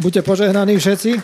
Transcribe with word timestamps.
Buďte 0.00 0.24
požehnaní 0.24 0.80
všetci. 0.80 1.20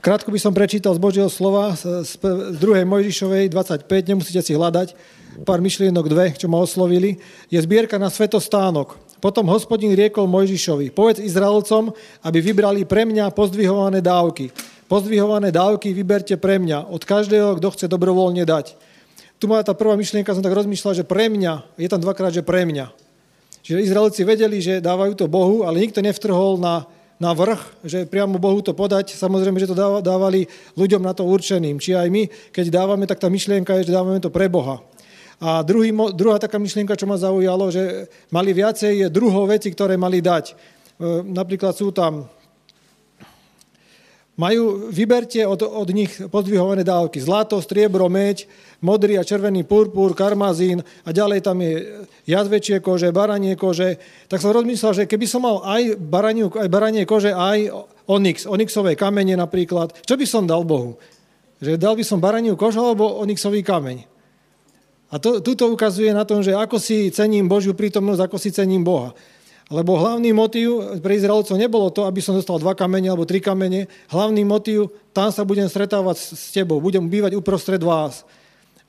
Krátko 0.00 0.32
by 0.32 0.40
som 0.40 0.56
prečítal 0.56 0.96
z 0.96 1.04
Božieho 1.04 1.28
slova 1.28 1.76
z 1.76 2.16
2. 2.16 2.56
Mojžišovej 2.88 3.52
25, 3.52 3.84
nemusíte 4.08 4.40
si 4.40 4.56
hľadať, 4.56 4.96
pár 5.44 5.60
myšlienok 5.60 6.08
dve, 6.08 6.32
čo 6.32 6.48
ma 6.48 6.64
oslovili. 6.64 7.20
Je 7.52 7.60
zbierka 7.60 8.00
na 8.00 8.08
svetostánok. 8.08 8.96
Potom 9.20 9.44
hospodin 9.52 9.92
riekol 9.92 10.24
Mojžišovi, 10.32 10.96
povedz 10.96 11.20
Izraelcom, 11.20 11.92
aby 12.24 12.40
vybrali 12.40 12.88
pre 12.88 13.04
mňa 13.04 13.36
pozdvihované 13.36 14.00
dávky. 14.00 14.48
Pozdvihované 14.88 15.52
dávky 15.52 15.92
vyberte 15.92 16.40
pre 16.40 16.56
mňa, 16.56 16.88
od 16.88 17.04
každého, 17.04 17.60
kto 17.60 17.68
chce 17.76 17.84
dobrovoľne 17.84 18.48
dať. 18.48 18.80
Tu 19.36 19.44
má 19.44 19.60
tá 19.60 19.76
prvá 19.76 19.92
myšlienka, 20.00 20.32
som 20.32 20.40
tak 20.40 20.56
rozmýšľal, 20.56 20.96
že 20.96 21.04
pre 21.04 21.28
mňa, 21.28 21.76
je 21.76 21.88
tam 21.92 22.00
dvakrát, 22.00 22.32
že 22.32 22.40
pre 22.40 22.64
mňa. 22.64 22.96
Čiže 23.60 23.92
Izraelci 23.92 24.24
vedeli, 24.24 24.60
že 24.60 24.80
dávajú 24.80 25.16
to 25.20 25.28
Bohu, 25.28 25.68
ale 25.68 25.84
nikto 25.84 26.00
nevtrhol 26.00 26.56
na 26.56 26.88
na 27.22 27.30
vrch, 27.30 27.86
že 27.86 27.98
priamo 28.10 28.42
Bohu 28.42 28.58
to 28.60 28.74
podať. 28.74 29.14
Samozrejme, 29.14 29.58
že 29.62 29.70
to 29.70 29.78
dávali 30.02 30.50
ľuďom 30.74 31.02
na 31.02 31.14
to 31.14 31.22
určeným. 31.26 31.78
Či 31.78 31.94
aj 31.94 32.08
my, 32.10 32.22
keď 32.50 32.74
dávame, 32.74 33.06
tak 33.06 33.22
tá 33.22 33.30
myšlienka 33.30 33.78
je, 33.80 33.90
že 33.90 33.96
dávame 33.96 34.18
to 34.18 34.34
pre 34.34 34.50
Boha. 34.50 34.82
A 35.42 35.62
druhý, 35.66 35.90
druhá 36.14 36.38
taká 36.38 36.58
myšlienka, 36.62 36.98
čo 36.98 37.10
ma 37.10 37.18
zaujalo, 37.18 37.70
že 37.70 38.06
mali 38.30 38.54
viacej 38.54 39.10
druhov 39.10 39.50
veci, 39.50 39.70
ktoré 39.70 39.98
mali 39.98 40.22
dať. 40.22 40.44
E, 40.50 40.54
napríklad 41.26 41.74
sú 41.74 41.90
tam 41.90 42.30
majú, 44.34 44.90
vyberte 44.90 45.46
od, 45.46 45.62
od 45.62 45.88
nich 45.94 46.10
pozdvihované 46.30 46.82
dávky. 46.82 47.22
Zlato, 47.22 47.62
striebro, 47.62 48.10
meď, 48.10 48.50
modrý 48.82 49.18
a 49.18 49.26
červený 49.26 49.62
purpur, 49.62 50.12
karmazín 50.12 50.82
a 51.06 51.08
ďalej 51.14 51.40
tam 51.40 51.62
je 51.62 51.72
jazvečie 52.26 52.82
kože, 52.82 53.14
baranie 53.14 53.54
kože. 53.54 53.96
Tak 54.26 54.42
som 54.42 54.50
rozmyslel, 54.50 55.04
že 55.04 55.08
keby 55.10 55.26
som 55.30 55.46
mal 55.46 55.62
aj, 55.62 55.96
baraniu, 55.96 56.50
aj 56.50 56.68
baranie 56.68 57.06
kože, 57.06 57.30
aj 57.30 57.70
onyx, 58.10 58.44
onyxové 58.44 58.98
kamene 58.98 59.38
napríklad, 59.38 59.94
čo 60.02 60.18
by 60.18 60.26
som 60.26 60.44
dal 60.44 60.66
Bohu? 60.66 60.98
Že 61.62 61.78
dal 61.78 61.94
by 61.94 62.04
som 62.04 62.18
baraniu 62.18 62.58
kožu 62.58 62.82
alebo 62.82 63.22
onyxový 63.22 63.62
kameň? 63.62 64.04
A 65.14 65.22
to, 65.22 65.38
tuto 65.38 65.70
ukazuje 65.70 66.10
na 66.10 66.26
tom, 66.26 66.42
že 66.42 66.50
ako 66.50 66.82
si 66.82 67.06
cením 67.14 67.46
Božiu 67.46 67.70
prítomnosť, 67.70 68.20
ako 68.26 68.36
si 68.36 68.50
cením 68.50 68.82
Boha. 68.82 69.14
Lebo 69.72 69.96
hlavný 69.96 70.36
motív 70.36 71.00
pre 71.00 71.16
Izraelcov 71.16 71.56
nebolo 71.56 71.88
to, 71.88 72.04
aby 72.04 72.20
som 72.20 72.36
dostal 72.36 72.60
dva 72.60 72.76
kamene 72.76 73.08
alebo 73.08 73.24
tri 73.24 73.40
kamene. 73.40 73.88
Hlavný 74.12 74.44
motív, 74.44 74.92
tam 75.16 75.32
sa 75.32 75.40
budem 75.40 75.64
stretávať 75.64 76.36
s 76.36 76.52
tebou, 76.52 76.84
budem 76.84 77.08
bývať 77.08 77.32
uprostred 77.32 77.80
vás. 77.80 78.28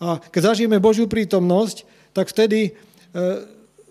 A 0.03 0.19
keď 0.19 0.51
zažijeme 0.51 0.83
Božiu 0.83 1.07
prítomnosť, 1.07 1.87
tak 2.11 2.27
vtedy 2.27 2.59
e, 2.67 2.71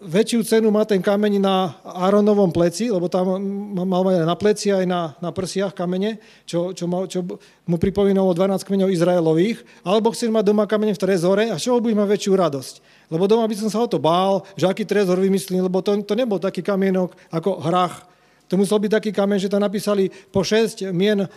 väčšiu 0.05 0.45
cenu 0.45 0.69
má 0.69 0.85
ten 0.85 1.01
kameň 1.01 1.41
na 1.41 1.81
Áronovom 1.81 2.53
pleci, 2.53 2.93
lebo 2.93 3.09
tam 3.09 3.41
mal 3.73 4.05
na 4.21 4.37
pleci 4.37 4.69
aj 4.69 4.85
na, 4.85 5.17
na 5.25 5.33
prsiach 5.33 5.73
kamene, 5.73 6.21
čo, 6.45 6.77
čo, 6.77 6.85
mal, 6.85 7.09
čo 7.09 7.25
mu 7.65 7.77
pripomínalo 7.81 8.37
12 8.37 8.61
kmeňov 8.61 8.93
Izraelových, 8.93 9.65
alebo 9.81 10.13
chceš 10.13 10.29
mať 10.29 10.45
doma 10.53 10.69
kamene 10.69 10.93
v 10.93 11.01
trezore 11.01 11.49
a 11.49 11.57
čoho 11.57 11.81
budeš 11.81 11.97
mať 11.97 12.09
väčšiu 12.13 12.33
radosť? 12.37 12.75
Lebo 13.13 13.29
doma 13.29 13.45
by 13.45 13.57
som 13.57 13.69
sa 13.69 13.85
o 13.85 13.89
to 13.89 14.01
bál, 14.01 14.45
že 14.57 14.65
aký 14.69 14.89
trezor 14.89 15.21
vymyslím, 15.21 15.65
lebo 15.67 15.85
to, 15.85 15.97
to 16.05 16.15
nebol 16.17 16.41
taký 16.41 16.65
kamienok 16.65 17.13
ako 17.29 17.61
hrach. 17.61 18.09
To 18.49 18.61
musel 18.61 18.77
byť 18.77 18.93
taký 19.01 19.11
kameň, 19.13 19.39
že 19.41 19.53
tam 19.53 19.65
napísali 19.65 20.13
po 20.29 20.45
šesť 20.45 20.93
mien 20.93 21.25
e, 21.25 21.29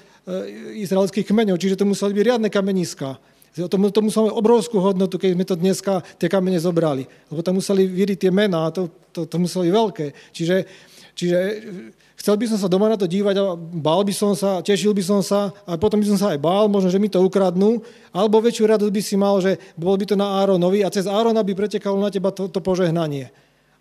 izraelských 0.83 1.23
kmeňov, 1.23 1.55
čiže 1.55 1.79
to 1.79 1.87
museli 1.87 2.11
byť 2.11 2.23
riadne 2.23 2.49
kameniska. 2.51 3.15
To, 3.57 3.65
to 3.89 4.01
muselo 4.05 4.29
mať 4.29 4.37
obrovskú 4.37 4.77
hodnotu, 4.77 5.17
keď 5.17 5.33
sme 5.33 5.45
to 5.47 5.55
dneska 5.57 6.05
tie 6.21 6.29
kamene 6.29 6.61
zobrali. 6.61 7.09
Lebo 7.33 7.41
tam 7.41 7.57
museli 7.57 7.89
vyriť 7.89 8.27
tie 8.27 8.31
mená 8.31 8.69
to, 8.69 8.93
to, 9.09 9.25
to 9.25 9.35
muselo 9.41 9.65
byť 9.65 9.73
veľké. 9.73 10.05
Čiže, 10.29 10.55
čiže 11.17 11.37
chcel 12.21 12.37
by 12.37 12.45
som 12.45 12.61
sa 12.61 12.69
doma 12.69 12.85
na 12.87 12.95
to 12.95 13.09
dívať 13.09 13.35
a 13.41 13.57
bál 13.57 14.05
by 14.05 14.13
som 14.13 14.37
sa, 14.37 14.61
tešil 14.61 14.93
by 14.93 15.01
som 15.01 15.19
sa 15.25 15.49
a 15.65 15.75
potom 15.75 15.97
by 15.97 16.07
som 16.13 16.17
sa 16.21 16.37
aj 16.37 16.39
bál, 16.39 16.69
možno, 16.69 16.93
že 16.93 17.01
mi 17.01 17.09
to 17.09 17.17
ukradnú, 17.17 17.81
alebo 18.13 18.37
väčšiu 18.37 18.69
radosť 18.69 18.93
by 18.93 19.01
si 19.01 19.15
mal, 19.17 19.41
že 19.41 19.57
bol 19.73 19.97
by 19.97 20.05
to 20.05 20.13
na 20.13 20.45
Áronovi 20.45 20.85
a 20.85 20.93
cez 20.93 21.09
Árona 21.09 21.41
by 21.41 21.57
pretekalo 21.57 21.97
na 21.97 22.13
teba 22.13 22.29
to, 22.29 22.45
to 22.45 22.61
požehnanie. 22.61 23.33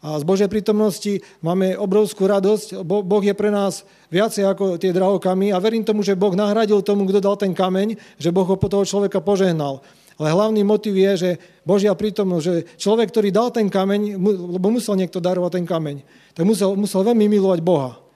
A 0.04 0.20
z 0.20 0.24
Božej 0.28 0.52
prítomnosti 0.52 1.24
máme 1.40 1.72
obrovskú 1.74 2.28
radosť. 2.28 2.84
Boh 2.84 3.24
je 3.24 3.32
pre 3.32 3.48
nás 3.48 3.82
viacej 4.12 4.44
ako 4.44 4.64
tie 4.76 4.92
drahokamy 4.92 5.50
a 5.50 5.58
verím 5.58 5.82
tomu, 5.82 6.04
že 6.04 6.14
Boh 6.14 6.36
nahradil 6.36 6.84
tomu, 6.84 7.08
kto 7.08 7.18
dal 7.18 7.34
ten 7.40 7.56
kameň, 7.56 7.96
že 8.20 8.28
Boh 8.30 8.44
ho 8.44 8.60
po 8.60 8.68
toho 8.68 8.84
človeka 8.84 9.24
požehnal. 9.24 9.80
Ale 10.16 10.32
hlavný 10.32 10.64
motiv 10.64 10.96
je, 10.96 11.12
že 11.16 11.30
Božia 11.62 11.92
prítomnosť, 11.92 12.44
že 12.44 12.54
človek, 12.80 13.12
ktorý 13.12 13.28
dal 13.28 13.52
ten 13.52 13.68
kameň, 13.68 14.16
lebo 14.56 14.66
musel 14.72 14.96
niekto 14.96 15.20
darovať 15.20 15.60
ten 15.60 15.66
kameň, 15.68 16.00
tak 16.32 16.48
musel, 16.48 16.72
musel 16.72 17.04
veľmi 17.04 17.28
milovať 17.28 17.60
Boha 17.60 18.06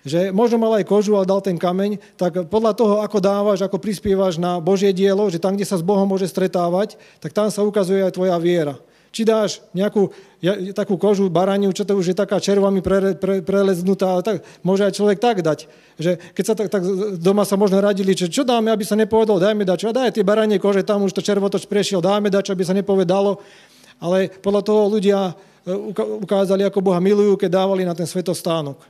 že 0.00 0.32
možno 0.32 0.56
mal 0.56 0.80
aj 0.80 0.88
kožu, 0.88 1.12
ale 1.12 1.28
dal 1.28 1.44
ten 1.44 1.60
kameň, 1.60 2.00
tak 2.16 2.48
podľa 2.48 2.72
toho, 2.72 2.94
ako 3.04 3.18
dávaš, 3.20 3.60
ako 3.60 3.76
prispievaš 3.76 4.40
na 4.40 4.56
Božie 4.56 4.96
dielo, 4.96 5.28
že 5.28 5.36
tam, 5.36 5.56
kde 5.56 5.68
sa 5.68 5.76
s 5.76 5.84
Bohom 5.84 6.08
môže 6.08 6.24
stretávať, 6.24 6.96
tak 7.20 7.36
tam 7.36 7.52
sa 7.52 7.60
ukazuje 7.60 8.00
aj 8.00 8.16
tvoja 8.16 8.36
viera. 8.40 8.80
Či 9.10 9.26
dáš 9.26 9.58
nejakú 9.74 10.14
ja, 10.38 10.54
takú 10.70 10.94
kožu, 10.94 11.26
baraniu, 11.26 11.74
čo 11.74 11.82
to 11.82 11.98
už 11.98 12.14
je 12.14 12.16
taká 12.16 12.38
červami 12.38 12.78
pre, 12.78 13.18
pre, 13.18 13.42
preleznutá, 13.42 14.14
ale 14.16 14.22
tak, 14.22 14.36
môže 14.62 14.86
aj 14.86 14.94
človek 14.94 15.18
tak 15.18 15.42
dať. 15.42 15.66
Že 15.98 16.10
keď 16.32 16.44
sa 16.46 16.54
tak, 16.54 16.68
tak 16.70 16.82
doma 17.18 17.42
sa 17.42 17.58
možno 17.58 17.82
radili, 17.82 18.14
že 18.14 18.30
čo 18.30 18.46
dáme, 18.46 18.70
aby 18.70 18.86
sa 18.86 18.94
nepovedalo, 18.94 19.42
dajme 19.42 19.66
dačo, 19.66 19.90
a 19.90 19.96
daj 19.96 20.14
tie 20.14 20.24
baranie 20.24 20.62
kože, 20.62 20.86
tam 20.86 21.02
už 21.04 21.12
to 21.12 21.26
červotoč 21.26 21.66
prešiel, 21.66 21.98
dáme 21.98 22.30
dačo, 22.30 22.54
aby 22.54 22.62
sa 22.62 22.72
nepovedalo. 22.72 23.42
Ale 24.00 24.32
podľa 24.40 24.62
toho 24.64 24.82
ľudia 24.88 25.34
e, 25.66 25.72
ukázali, 26.24 26.64
ako 26.64 26.80
Boha 26.80 27.02
milujú, 27.02 27.36
keď 27.36 27.60
dávali 27.60 27.82
na 27.84 27.92
ten 27.92 28.08
svetostánok 28.08 28.80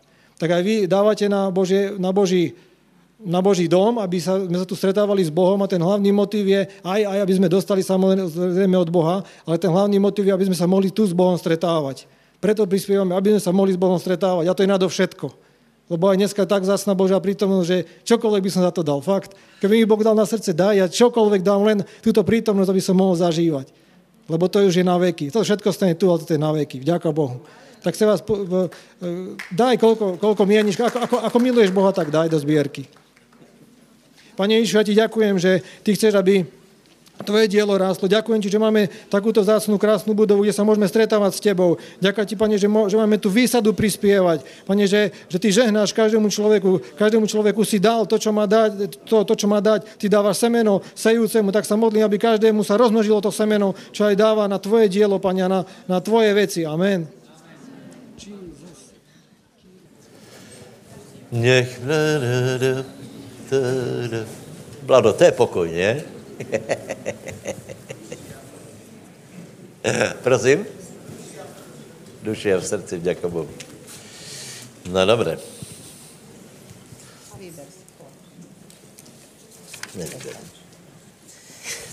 tak 0.40 0.56
aj 0.56 0.62
vy 0.64 0.76
dávate 0.88 1.28
na, 1.28 1.52
Božie, 1.52 1.92
na, 2.00 2.16
Boží, 2.16 2.56
na 3.20 3.44
Boží 3.44 3.68
dom, 3.68 4.00
aby 4.00 4.16
sa, 4.16 4.40
sme 4.40 4.56
sa 4.56 4.64
tu 4.64 4.72
stretávali 4.72 5.20
s 5.20 5.28
Bohom 5.28 5.60
a 5.60 5.68
ten 5.68 5.80
hlavný 5.80 6.08
motiv 6.08 6.48
je 6.48 6.64
aj, 6.80 7.00
aj 7.04 7.18
aby 7.20 7.34
sme 7.36 7.48
dostali 7.52 7.84
samozrejme 7.84 8.76
od 8.80 8.88
Boha, 8.88 9.20
ale 9.44 9.56
ten 9.60 9.68
hlavný 9.68 10.00
motiv 10.00 10.24
je, 10.24 10.32
aby 10.32 10.48
sme 10.48 10.56
sa 10.56 10.64
mohli 10.64 10.88
tu 10.88 11.04
s 11.04 11.12
Bohom 11.12 11.36
stretávať. 11.36 12.08
Preto 12.40 12.64
prispievame, 12.64 13.12
aby 13.12 13.36
sme 13.36 13.42
sa 13.44 13.52
mohli 13.52 13.76
s 13.76 13.80
Bohom 13.80 14.00
stretávať. 14.00 14.48
A 14.48 14.56
to 14.56 14.64
je 14.64 14.72
všetko. 14.72 15.26
Lebo 15.90 16.08
aj 16.08 16.16
dneska 16.16 16.48
tak 16.48 16.64
zasná 16.64 16.96
Božia 16.96 17.20
prítomnosť, 17.20 17.66
že 17.66 17.78
čokoľvek 18.08 18.42
by 18.46 18.50
som 18.50 18.62
za 18.64 18.72
to 18.72 18.80
dal. 18.80 19.04
Fakt. 19.04 19.36
Keby 19.60 19.82
mi 19.82 19.84
Boh 19.84 20.00
dal 20.00 20.16
na 20.16 20.24
srdce, 20.24 20.56
daj, 20.56 20.78
ja 20.78 20.86
čokoľvek 20.88 21.42
dám 21.44 21.66
len 21.66 21.78
túto 22.00 22.24
prítomnosť, 22.24 22.70
aby 22.72 22.80
som 22.80 22.96
mohol 22.96 23.18
zažívať. 23.18 23.68
Lebo 24.30 24.46
to 24.46 24.62
už 24.64 24.80
je 24.80 24.86
na 24.86 24.96
veky. 24.96 25.34
To 25.34 25.42
všetko 25.42 25.68
stane 25.74 25.98
tu, 25.98 26.08
ale 26.08 26.22
to 26.22 26.32
je 26.32 26.40
na 26.40 26.54
veky. 26.54 26.80
Vďaka 26.80 27.10
Bohu 27.12 27.44
tak 27.80 27.96
sa 27.96 28.12
vás, 28.12 28.20
daj, 29.48 29.74
koľko, 29.80 30.20
koľko 30.20 30.42
mieníš, 30.44 30.76
ako, 30.84 30.98
ako, 31.00 31.16
ako 31.32 31.38
miluješ 31.40 31.72
Boha, 31.72 31.90
tak 31.96 32.12
daj 32.12 32.28
do 32.28 32.36
zbierky. 32.36 32.84
Pane 34.36 34.60
Ježišu, 34.60 34.76
ja 34.78 34.84
ti 34.86 34.94
ďakujem, 34.94 35.34
že 35.38 35.62
ty 35.82 35.94
chceš, 35.94 36.14
aby 36.18 36.46
tvoje 37.22 37.52
dielo 37.52 37.76
rástlo. 37.76 38.08
Ďakujem 38.08 38.40
ti, 38.40 38.48
že 38.48 38.60
máme 38.60 38.88
takúto 39.12 39.44
vzácnú, 39.44 39.76
krásnu 39.76 40.16
budovu, 40.16 40.44
kde 40.44 40.56
sa 40.56 40.64
môžeme 40.64 40.88
stretávať 40.88 41.32
s 41.36 41.44
tebou. 41.44 41.76
Ďakujem 42.00 42.26
ti, 42.26 42.36
pane, 42.36 42.56
že, 42.56 42.68
že 42.68 42.96
máme 42.96 43.16
tu 43.20 43.28
výsadu 43.28 43.76
prispievať. 43.76 44.44
Pane, 44.64 44.84
že, 44.88 45.12
že 45.28 45.38
ty 45.38 45.52
žehnáš 45.52 45.92
každému 45.92 46.28
človeku, 46.32 46.96
každému 46.96 47.26
človeku 47.28 47.62
si 47.64 47.76
dal 47.76 48.08
to, 48.08 48.16
čo 48.16 48.32
má 48.32 48.48
dať, 48.48 49.04
to, 49.04 49.24
to, 49.24 49.34
čo 49.36 49.46
má 49.48 49.60
dať. 49.60 50.00
Ty 50.00 50.06
dávaš 50.08 50.40
semeno 50.40 50.80
sejúcemu, 50.96 51.52
tak 51.52 51.68
sa 51.68 51.76
modlím, 51.76 52.04
aby 52.08 52.16
každému 52.16 52.64
sa 52.64 52.80
rozmnožilo 52.80 53.20
to 53.20 53.32
semeno, 53.32 53.76
čo 53.92 54.08
aj 54.08 54.16
dáva 54.16 54.48
na 54.48 54.56
tvoje 54.56 54.88
dielo, 54.88 55.20
pane, 55.20 55.44
na, 55.44 55.60
na 55.84 55.98
tvoje 56.00 56.32
veci. 56.32 56.64
Amen. 56.64 57.06
Nech... 61.30 61.78
Blado, 64.82 65.12
to 65.12 65.24
je 65.24 65.32
pokojně. 65.32 66.04
Prosím? 70.22 70.66
Duši 72.22 72.54
a 72.54 72.58
v 72.58 72.66
srdci, 72.66 72.98
vďaka 72.98 73.28
Bohu. 73.28 73.48
No 74.90 75.06
dobré. 75.06 75.38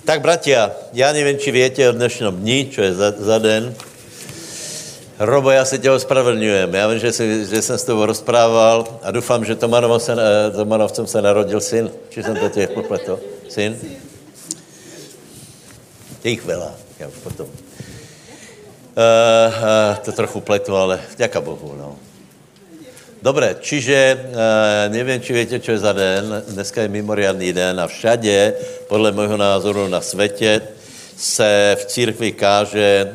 Tak, 0.05 0.21
bratia, 0.21 0.71
já 0.93 1.13
nevím, 1.13 1.37
či 1.37 1.51
větě 1.51 1.89
o 1.89 1.91
dnešním 1.91 2.31
dní, 2.31 2.69
čo 2.69 2.81
je 2.81 2.93
za, 2.93 3.11
za 3.11 3.39
den, 3.39 3.75
Robo, 5.19 5.51
já 5.51 5.65
se 5.65 5.77
tě 5.77 5.91
ospravedlňujem. 5.91 6.73
Já 6.73 6.87
vím, 6.87 6.99
že, 6.99 7.11
si, 7.11 7.45
že 7.45 7.61
jsem 7.61 7.77
s 7.77 7.83
tebou 7.83 8.05
rozprával 8.05 8.87
a 9.03 9.11
doufám, 9.11 9.45
že 9.45 9.57
se, 9.97 10.13
eh, 10.13 10.51
Tomanovcem 10.51 11.07
se 11.07 11.21
narodil 11.21 11.61
syn. 11.61 11.89
Či 12.09 12.23
jsem 12.23 12.35
to 12.35 12.49
těch 12.49 12.69
popletl? 12.69 13.19
Syn? 13.49 13.77
Je 16.23 16.31
jich 16.31 16.45
veľa, 16.45 16.75
já 16.99 17.07
už 17.07 17.13
potom. 17.23 17.47
Uh, 17.47 17.53
uh, 19.53 19.95
to 20.03 20.11
trochu 20.11 20.41
pletu, 20.41 20.75
ale 20.75 20.99
vďaka 21.15 21.41
Bohu, 21.41 21.75
no. 21.77 21.95
Dobre, 23.21 23.55
čiže 23.61 24.27
uh, 24.27 24.91
nevím, 24.91 25.21
či 25.21 25.33
víte, 25.33 25.59
co 25.59 25.71
je 25.71 25.79
za 25.79 25.93
den. 25.93 26.43
Dneska 26.47 26.81
je 26.81 26.87
mimoriadný 26.87 27.53
den 27.53 27.79
a 27.79 27.87
všade, 27.87 28.53
podle 28.87 29.11
mého 29.11 29.37
názoru 29.37 29.87
na 29.87 30.01
světě, 30.01 30.61
se 31.17 31.77
v 31.79 31.85
církvi 31.85 32.31
káže 32.31 33.13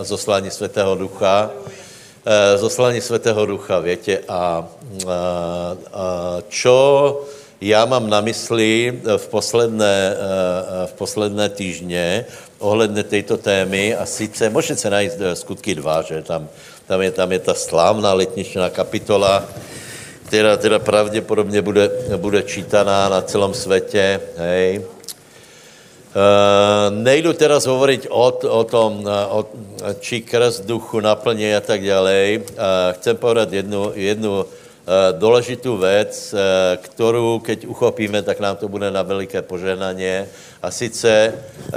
e, 0.00 0.04
zoslání 0.04 0.50
Svatého 0.50 0.94
Ducha 0.94 1.50
zoslání 2.56 3.00
Svatého 3.00 3.46
Ducha, 3.46 3.78
větě, 3.78 4.20
a, 4.28 4.32
a, 4.32 4.68
a 5.92 6.38
čo 6.48 7.22
já 7.60 7.84
mám 7.84 8.10
na 8.10 8.20
mysli 8.20 9.00
v 9.16 9.28
posledné, 9.28 10.16
v 10.86 10.92
posledné 10.92 11.48
týždně 11.48 12.26
ohledně 12.58 13.02
této 13.02 13.36
témy 13.36 13.96
a 13.96 14.06
sice, 14.06 14.50
můžete 14.50 14.76
se 14.76 14.90
najít 14.90 15.12
skutky 15.34 15.74
dva, 15.74 16.02
že 16.02 16.22
tam, 16.22 16.48
tam, 16.86 17.02
je, 17.02 17.10
tam 17.10 17.32
je 17.32 17.38
ta 17.38 17.54
slávná 17.54 18.12
letničná 18.12 18.70
kapitola, 18.70 19.44
která 20.26 20.56
teda 20.56 20.78
pravděpodobně 20.78 21.62
bude, 21.62 21.90
bude 22.16 22.42
čítaná 22.42 23.08
na 23.08 23.22
celém 23.22 23.54
světě, 23.54 24.20
hej. 24.36 24.95
Uh, 26.16 26.88
nejdu 26.96 27.36
teraz 27.36 27.68
hovoriť 27.68 28.08
o, 28.08 28.32
o 28.48 28.64
tom, 28.64 29.04
o, 29.04 29.44
či 30.00 30.24
krst 30.24 30.64
duchu 30.64 31.00
naplně 31.00 31.56
a 31.56 31.60
tak 31.60 31.84
dále. 31.84 32.40
Chcem 32.96 33.16
povedat 33.16 33.52
jednu, 33.52 33.92
jednu 33.94 34.46
Eh, 34.48 34.65
důležitou 35.12 35.76
věc, 35.76 36.34
eh, 36.34 36.76
kterou, 36.76 37.38
keď 37.38 37.66
uchopíme, 37.66 38.22
tak 38.22 38.40
nám 38.40 38.56
to 38.56 38.68
bude 38.68 38.90
na 38.90 39.02
veliké 39.02 39.42
poženaně. 39.42 40.28
A 40.62 40.70
sice 40.70 41.10
eh, 41.10 41.74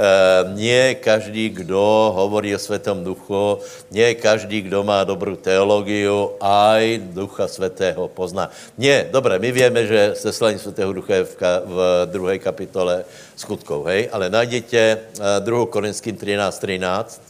nie 0.54 0.94
každý, 0.94 1.48
kdo 1.48 2.12
hovorí 2.14 2.54
o 2.54 2.58
Světom 2.58 3.04
duchu, 3.04 3.58
nie 3.90 4.14
každý, 4.14 4.62
kdo 4.62 4.86
má 4.86 5.04
dobrou 5.04 5.36
teologii, 5.36 6.06
aj 6.40 6.98
Ducha 7.10 7.48
Svatého 7.48 8.08
pozná. 8.08 8.50
Nie, 8.78 9.10
dobré, 9.10 9.38
my 9.38 9.52
víme, 9.52 9.86
že 9.86 10.14
seslání 10.14 10.58
Svatého 10.58 10.92
Ducha 10.92 11.14
je 11.14 11.24
v, 11.24 11.34
ka, 11.34 11.62
v 11.66 11.78
druhé 12.06 12.38
kapitole 12.38 13.04
skutkov, 13.36 13.86
hej? 13.90 14.08
ale 14.12 14.30
najděte 14.30 14.98
2. 15.18 15.66
Korinským 15.66 16.16
13, 16.16 16.58
13 16.58 17.22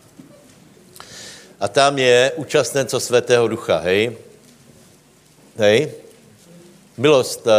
a 1.61 1.69
tam 1.69 1.99
je 1.99 2.33
účastnenco 2.37 3.01
Svatého 3.01 3.49
Ducha, 3.49 3.79
hej? 3.85 4.30
Hej? 5.61 5.93
Milost 6.97 7.45
uh, 7.45 7.53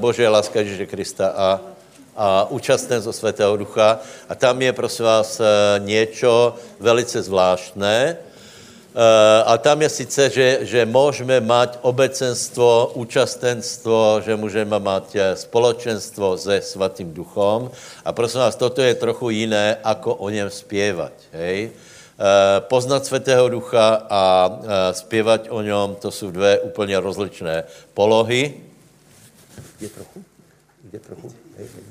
Bože, 0.00 0.24
láska 0.28 0.64
Ježíše 0.64 0.86
Krista 0.88 1.28
a, 1.28 1.48
a 2.16 2.48
účastné 2.48 3.00
zo 3.04 3.12
Svatého 3.12 3.52
Ducha. 3.56 4.00
A 4.28 4.32
tam 4.32 4.62
je, 4.64 4.72
prosím 4.72 5.04
vás, 5.04 5.40
uh, 5.40 5.46
něco 5.84 6.56
velice 6.80 7.22
zvláštné. 7.22 8.16
Uh, 8.96 9.00
a 9.44 9.58
tam 9.60 9.82
je 9.82 9.88
sice, 9.88 10.30
že, 10.30 10.58
že 10.62 10.88
můžeme 10.88 11.40
mať 11.40 11.84
obecenstvo, 11.84 12.96
účastenstvo, 12.96 14.24
že 14.24 14.36
můžeme 14.36 14.80
mať 14.80 15.16
společenstvo 15.34 16.38
se 16.40 16.64
Svatým 16.64 17.12
Duchom. 17.12 17.70
A 18.04 18.12
prosím 18.12 18.40
vás, 18.40 18.56
toto 18.56 18.80
je 18.80 18.94
trochu 18.94 19.30
jiné, 19.30 19.76
ako 19.84 20.14
o 20.14 20.32
něm 20.32 20.50
zpěvat. 20.50 21.12
Hej? 21.32 21.76
Eh, 22.14 22.60
poznat 22.60 23.06
Svatého 23.06 23.48
Ducha 23.48 24.06
a 24.10 24.50
eh, 24.62 24.94
zpěvat 24.94 25.46
o 25.50 25.62
něm, 25.62 25.94
to 25.98 26.10
jsou 26.10 26.30
dvě 26.30 26.60
úplně 26.60 27.00
rozličné 27.00 27.64
polohy. 27.94 28.54
Je 29.80 29.88
trochu? 29.88 30.24
Je 30.92 31.00
trochu? 31.00 31.32
Hej, 31.58 31.66
hej. 31.74 31.84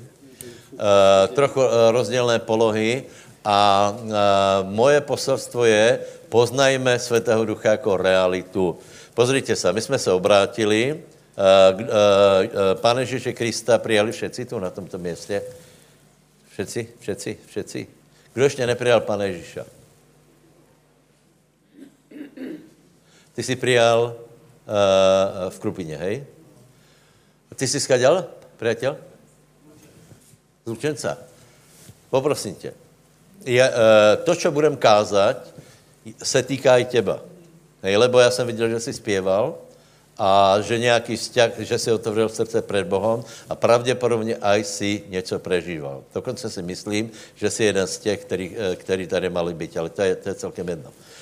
Uh, 0.74 1.34
trochu 1.34 1.60
uh, 1.60 1.66
rozdílné 1.90 2.38
polohy 2.38 3.04
a 3.44 3.92
uh, 3.94 4.10
moje 4.62 5.00
poselstvo 5.00 5.64
je, 5.64 5.98
poznajme 6.28 6.98
Svatého 6.98 7.44
Ducha 7.44 7.70
jako 7.70 7.96
realitu. 7.96 8.78
Pozrite 9.14 9.56
se, 9.56 9.72
my 9.72 9.80
jsme 9.80 9.98
se 9.98 10.12
obrátili, 10.12 11.00
Pane 12.74 13.02
Ježíše 13.02 13.32
Krista 13.32 13.78
přijali 13.78 14.12
všetci 14.12 14.44
tu 14.44 14.58
na 14.58 14.70
tomto 14.70 14.98
městě? 14.98 15.42
Všetci, 16.52 16.88
všetci, 17.00 17.38
všetci. 17.46 17.86
Kdo 18.34 18.44
ještě 18.44 18.66
nepřijal 18.66 19.00
Pane 19.00 19.26
Ježíša? 19.26 19.64
Ty 23.34 23.42
jsi 23.42 23.56
přijal 23.56 24.16
uh, 24.16 25.50
v 25.50 25.58
Krupině, 25.58 25.96
hej? 25.96 26.24
Ty 27.56 27.68
jsi 27.68 27.80
skaděl, 27.80 28.26
přítel? 28.56 28.96
Z 30.64 30.68
Lučenca. 30.68 31.18
Poprosím 32.10 32.54
tě. 32.54 32.74
Je, 33.44 33.70
uh, 33.70 33.76
to, 34.24 34.36
co 34.36 34.50
budem 34.52 34.76
kázat, 34.76 35.36
se 36.22 36.42
týká 36.42 36.78
i 36.78 36.84
těba. 36.84 37.20
Hej, 37.82 37.96
lebo 37.96 38.20
já 38.20 38.30
jsem 38.30 38.46
viděl, 38.46 38.68
že 38.68 38.80
jsi 38.80 38.92
zpěval 38.92 39.54
a 40.18 40.60
že 40.60 40.78
nějaký 40.78 41.16
vzťah, 41.16 41.50
že 41.58 41.78
si 41.78 41.92
otevřel 41.92 42.28
srdce 42.28 42.62
před 42.62 42.86
Bohem 42.86 43.24
a 43.48 43.54
pravděpodobně 43.54 44.36
aj 44.36 44.64
si 44.64 45.02
něco 45.08 45.38
prežíval. 45.38 46.04
Dokonce 46.14 46.50
si 46.50 46.62
myslím, 46.62 47.10
že 47.34 47.50
jsi 47.50 47.64
jeden 47.64 47.86
z 47.86 47.98
těch, 47.98 48.20
který, 48.20 48.56
eh, 48.56 48.76
který 48.76 49.06
tady 49.06 49.30
mali 49.30 49.54
být, 49.54 49.76
ale 49.76 49.90
to 49.90 50.02
je, 50.02 50.16
to 50.16 50.28
je 50.28 50.34
celkem 50.34 50.68
jedno. 50.68 50.90
Eh, 50.90 50.94
eh, 50.94 51.13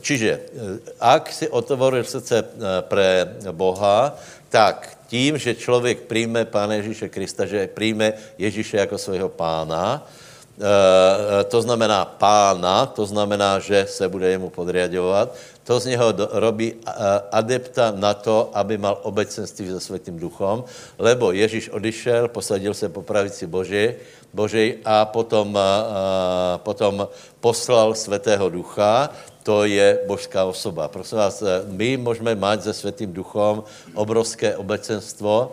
čiže, 0.00 0.30
eh, 0.30 0.78
ak 1.00 1.32
si 1.32 1.48
otvoril 1.48 2.04
srdce 2.04 2.44
pre 2.86 3.26
Boha, 3.50 4.14
tak 4.48 4.98
tím, 5.06 5.38
že 5.38 5.54
člověk 5.54 6.06
přijme 6.06 6.44
Pána 6.44 6.74
Ježíše 6.74 7.08
Krista, 7.08 7.46
že 7.46 7.68
přijme 7.74 8.12
Ježíše 8.38 8.76
jako 8.76 8.98
svého 8.98 9.28
pána, 9.28 10.06
to 11.48 11.62
znamená 11.62 12.04
pána, 12.04 12.86
to 12.86 13.06
znamená, 13.06 13.58
že 13.58 13.86
se 13.88 14.08
bude 14.08 14.30
jemu 14.30 14.50
podriadovat, 14.50 15.34
to 15.64 15.80
z 15.80 15.86
něho 15.86 16.14
robí 16.32 16.74
adepta 17.30 17.92
na 17.96 18.14
to, 18.14 18.50
aby 18.54 18.78
mal 18.78 18.98
obecenství 19.02 19.68
se 19.68 19.80
Světým 19.80 20.18
duchom, 20.18 20.64
lebo 20.98 21.32
Ježíš 21.32 21.70
odišel, 21.70 22.28
posadil 22.28 22.74
se 22.74 22.88
po 22.88 23.02
pravici 23.02 23.46
Boží, 23.46 23.94
Boží 24.34 24.74
a 24.84 25.04
potom, 25.04 25.58
potom 26.56 27.08
poslal 27.40 27.94
Svatého 27.94 28.50
Ducha, 28.50 29.10
to 29.42 29.64
je 29.64 29.98
božská 30.06 30.44
osoba. 30.44 30.88
Prosím 30.88 31.18
vás, 31.18 31.42
my 31.66 31.96
můžeme 31.96 32.34
mít 32.34 32.62
se 32.62 32.72
Světým 32.72 33.12
Duchom 33.12 33.64
obrovské 33.94 34.56
obecenstvo, 34.56 35.52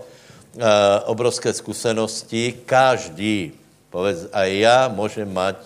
obrovské 1.06 1.54
zkušenosti, 1.54 2.54
každý, 2.66 3.52
povedz, 3.90 4.28
a 4.34 4.44
já 4.44 4.88
můžem 4.88 5.30
mít 5.30 5.58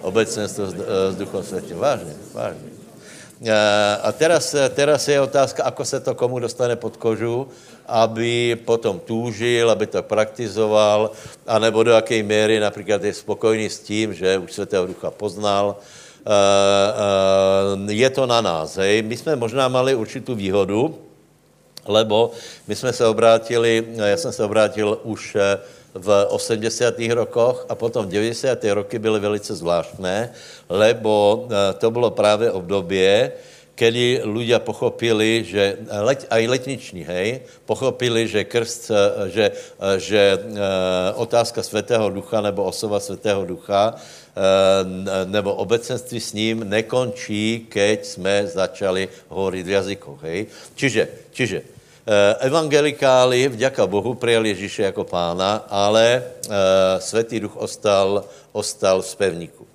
obecenstvo 0.00 0.66
s, 0.66 0.74
s 1.10 1.16
Duchom 1.16 1.42
Světým. 1.42 1.76
Vážně, 1.78 2.14
vážně. 2.32 2.79
A 4.02 4.12
teraz, 4.12 4.52
teraz 4.76 5.08
je 5.08 5.16
otázka, 5.20 5.64
ako 5.64 5.84
se 5.84 6.00
to 6.00 6.12
komu 6.14 6.38
dostane 6.38 6.76
pod 6.76 6.96
kožu, 7.00 7.48
aby 7.88 8.52
potom 8.64 9.00
túžil, 9.00 9.70
aby 9.70 9.88
to 9.88 10.02
praktizoval, 10.04 11.10
anebo 11.48 11.82
do 11.82 11.90
jaké 11.96 12.22
míry 12.22 12.60
například 12.60 13.04
je 13.04 13.14
spokojný 13.14 13.70
s 13.70 13.80
tím, 13.80 14.14
že 14.14 14.38
už 14.38 14.52
Svatého 14.52 14.86
Ducha 14.86 15.10
poznal. 15.10 15.80
Je 17.88 18.10
to 18.10 18.26
na 18.26 18.40
nás. 18.40 18.76
Hej. 18.76 19.02
My 19.02 19.16
jsme 19.16 19.36
možná 19.36 19.68
mali 19.68 19.94
určitou 19.96 20.34
výhodu, 20.36 20.98
lebo 21.86 22.36
my 22.68 22.76
jsme 22.76 22.92
se 22.92 23.06
obrátili, 23.06 23.86
já 23.96 24.16
jsem 24.16 24.32
se 24.32 24.44
obrátil 24.44 25.00
už 25.02 25.36
eh, 25.40 25.58
v 25.94 26.08
80. 26.30 26.94
rokoch 27.14 27.66
a 27.68 27.74
potom 27.74 28.06
v 28.06 28.22
90. 28.22 28.64
roky 28.74 28.98
byly 28.98 29.20
velice 29.20 29.54
zvláštné, 29.54 30.30
lebo 30.68 31.46
eh, 31.50 31.74
to 31.74 31.90
bylo 31.90 32.10
právě 32.10 32.50
období, 32.50 33.30
kedy 33.74 34.28
ľudia 34.28 34.60
pochopili, 34.60 35.40
že 35.40 35.80
let, 35.88 36.28
aj 36.28 36.42
letniční, 36.52 37.00
hej, 37.00 37.48
pochopili, 37.64 38.28
že 38.28 38.44
krst, 38.44 38.90
eh, 38.90 39.30
že, 39.30 39.46
eh, 39.56 39.98
že 39.98 40.22
otázka 41.16 41.62
Svatého 41.62 42.10
Ducha 42.10 42.40
nebo 42.40 42.64
osoba 42.64 43.00
Svatého 43.00 43.44
Ducha 43.44 43.94
nebo 45.26 45.54
obecenství 45.54 46.20
s 46.20 46.32
ním 46.32 46.62
nekončí, 46.62 47.66
keď 47.68 48.06
jsme 48.06 48.46
začali 48.46 49.08
hovorit 49.28 49.66
v 49.66 49.74
jazykoch, 49.74 50.22
hej. 50.22 50.46
Čiže, 50.78 51.02
čiže 51.34 51.79
evangelikáli, 52.38 53.48
vďaka 53.48 53.86
Bohu, 53.86 54.14
přijali 54.14 54.48
Ježíše 54.48 54.82
jako 54.82 55.04
pána, 55.04 55.64
ale 55.68 56.22
Svatý 56.98 57.40
Duch 57.40 57.56
ostal, 57.56 58.24
ostal 58.52 59.02
v 59.02 59.06
spevníku. 59.06 59.66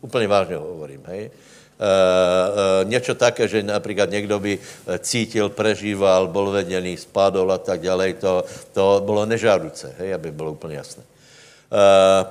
Úplně 0.00 0.28
vážně 0.28 0.56
hovorím, 0.56 1.02
hej. 1.06 1.30
Uh, 1.78 1.84
uh, 1.84 2.90
něco 2.90 3.14
také, 3.14 3.48
že 3.48 3.62
například 3.62 4.10
někdo 4.10 4.38
by 4.38 4.58
cítil, 4.98 5.48
prežíval, 5.48 6.28
byl 6.28 6.50
vedený, 6.50 6.96
spadl 6.96 7.52
a 7.52 7.58
tak 7.58 7.80
dále, 7.80 8.12
to, 8.12 8.44
to 8.72 9.02
bylo 9.04 9.26
nežáduce, 9.26 9.94
hej, 9.98 10.14
aby 10.14 10.30
bylo 10.30 10.52
úplně 10.52 10.76
jasné. 10.76 11.02
Uh, 11.02 11.78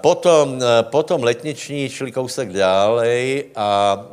potom, 0.04 0.60
potom 0.82 1.24
letniční 1.24 1.90
šli 1.90 2.12
kousek 2.12 2.54
dále 2.54 3.44
a, 3.56 4.06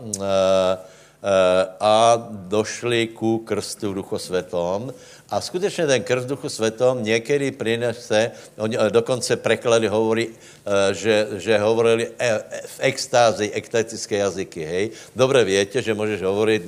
a 1.81 2.29
došli 2.31 3.07
ku 3.07 3.39
krstu 3.39 3.91
v 3.91 3.95
Duchu 3.95 4.19
Svetom 4.19 4.95
a 5.35 5.41
skutečně 5.41 5.87
ten 5.87 6.03
krst 6.03 6.26
duchu 6.26 6.49
světom 6.49 7.03
někdy 7.03 7.50
přinese, 7.50 8.31
oni 8.59 8.79
eh, 8.79 8.91
dokonce 8.91 9.37
preklady 9.37 9.88
hovorí, 9.88 10.31
eh, 10.31 10.95
že, 10.95 11.26
že 11.43 11.59
hovorili 11.59 12.07
eh, 12.19 12.38
v 12.67 12.76
extázi, 12.79 13.50
ektetické 13.50 14.17
jazyky, 14.17 14.64
hej. 14.64 14.91
Dobře 15.17 15.45
větě, 15.45 15.83
že 15.83 15.95
můžeš 15.95 16.23
hovorit 16.23 16.62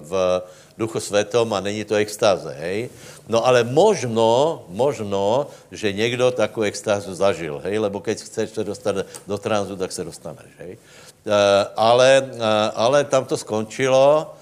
v 0.00 0.12
duchu 0.78 1.00
světom 1.00 1.52
a 1.52 1.60
není 1.60 1.84
to 1.84 1.94
extáze, 1.94 2.52
hej. 2.60 2.92
No 3.28 3.46
ale 3.46 3.64
možno, 3.64 4.64
možno, 4.68 5.48
že 5.72 5.92
někdo 5.92 6.30
takovou 6.30 6.68
extázu 6.68 7.14
zažil, 7.14 7.60
hej, 7.64 7.78
lebo 7.78 8.00
keď 8.00 8.20
chceš 8.20 8.50
se 8.50 8.64
dostat 8.64 8.96
do 9.26 9.38
tranzu, 9.38 9.76
tak 9.76 9.92
se 9.92 10.04
dostaneš, 10.04 10.52
hej. 10.58 10.78
ale, 11.76 12.30
ale 12.74 13.04
tam 13.04 13.24
to 13.24 13.36
skončilo 13.36 14.37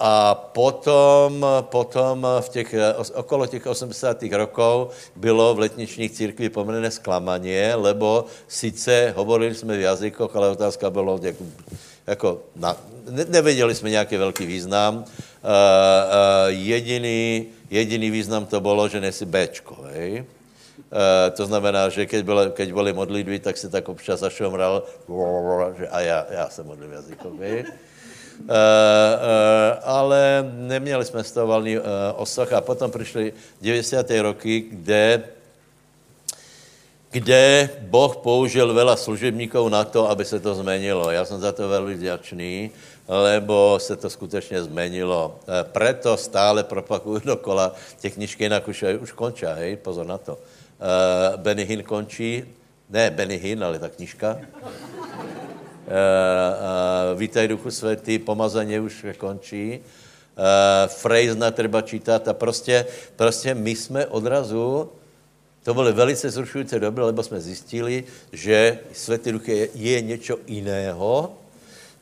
a 0.00 0.34
potom, 0.34 1.46
potom 1.60 2.26
v 2.40 2.48
těch, 2.48 2.74
okolo 3.14 3.46
těch 3.46 3.66
80. 3.66 4.22
rokov 4.32 4.96
bylo 5.16 5.54
v 5.54 5.58
letničních 5.58 6.12
církví 6.12 6.48
poměrně 6.48 6.90
zklamaně, 6.90 7.74
lebo 7.74 8.24
sice 8.48 9.12
hovorili 9.16 9.54
jsme 9.54 9.76
v 9.76 9.80
jazykoch, 9.80 10.36
ale 10.36 10.48
otázka 10.48 10.90
bylo, 10.90 11.20
jak, 11.22 11.36
jako, 12.06 12.40
na, 12.56 12.76
ne, 13.10 13.24
nevěděli 13.28 13.74
jsme 13.74 13.90
nějaký 13.90 14.16
velký 14.16 14.46
význam. 14.46 14.96
Uh, 14.96 16.48
jediný, 16.48 17.46
jediný 17.70 18.10
význam 18.10 18.46
to 18.46 18.60
bylo, 18.60 18.88
že 18.88 19.00
nesi 19.00 19.24
Bčko, 19.24 19.76
hej? 19.92 20.24
Uh, 20.24 21.36
to 21.36 21.46
znamená, 21.46 21.88
že 21.88 22.06
keď, 22.06 22.24
bylo, 22.24 22.50
keď 22.50 22.72
byly 22.72 22.92
modlitby, 22.92 23.38
tak 23.38 23.56
si 23.56 23.68
tak 23.68 23.88
občas 23.88 24.20
zašomral, 24.20 24.82
že 25.76 25.88
a 25.88 26.00
já, 26.00 26.26
já 26.30 26.48
se 26.48 26.62
modlím 26.62 26.92
jazykově. 26.92 27.64
Uh, 28.34 28.46
uh, 28.46 28.54
ale 29.84 30.50
neměli 30.54 31.04
jsme 31.04 31.24
z 31.24 31.32
toho 31.32 31.46
valný 31.46 31.78
uh, 31.78 31.84
osah 32.16 32.52
a 32.52 32.60
potom 32.60 32.90
přišly 32.90 33.32
90. 33.62 34.10
roky, 34.10 34.64
kde 34.70 35.22
kde 37.14 37.70
Boh 37.86 38.10
použil 38.18 38.74
veľa 38.74 38.98
služebníkov 38.98 39.70
na 39.70 39.86
to, 39.86 40.10
aby 40.10 40.26
se 40.26 40.42
to 40.42 40.50
zmenilo. 40.58 41.14
Já 41.14 41.24
jsem 41.24 41.38
za 41.40 41.52
to 41.54 41.68
velmi 41.68 41.94
vděčný, 41.94 42.70
lebo 43.08 43.78
se 43.78 43.96
to 43.96 44.10
skutečně 44.10 44.62
zmenilo. 44.62 45.38
Preto 45.62 46.16
stále 46.18 46.66
propakuju 46.66 47.22
dokola, 47.22 47.70
tie 48.02 48.10
knižky 48.10 48.50
jinak 48.50 48.66
už, 48.66 48.98
už 48.98 49.14
končí, 49.14 49.46
hej, 49.46 49.78
pozor 49.78 50.06
na 50.06 50.18
to. 50.18 50.34
Benny 51.38 51.64
Hinn 51.64 51.86
končí, 51.86 52.42
ne 52.90 53.10
Benny 53.14 53.38
Hinn, 53.38 53.62
ale 53.62 53.78
ta 53.78 53.88
knižka. 53.88 54.42
Uh, 55.84 55.90
uh, 57.12 57.20
Vítaj 57.20 57.48
Duchu 57.48 57.70
Světý, 57.70 58.18
pomazání 58.18 58.80
už 58.80 59.06
končí. 59.18 59.80
Frejzna 60.86 61.50
treba 61.50 61.82
čítat 61.82 62.28
a 62.28 62.32
prostě, 62.32 62.86
prostě 63.16 63.54
my 63.54 63.76
jsme 63.76 64.06
odrazu, 64.06 64.90
to 65.62 65.74
byly 65.74 65.92
velice 65.92 66.30
zrušující 66.30 66.80
doby, 66.80 67.00
lebo 67.00 67.22
jsme 67.22 67.40
zjistili, 67.40 68.04
že 68.32 68.78
Světý 68.92 69.32
Duch 69.32 69.48
je, 69.48 69.68
je 69.74 70.00
něco 70.00 70.38
jiného, 70.46 71.32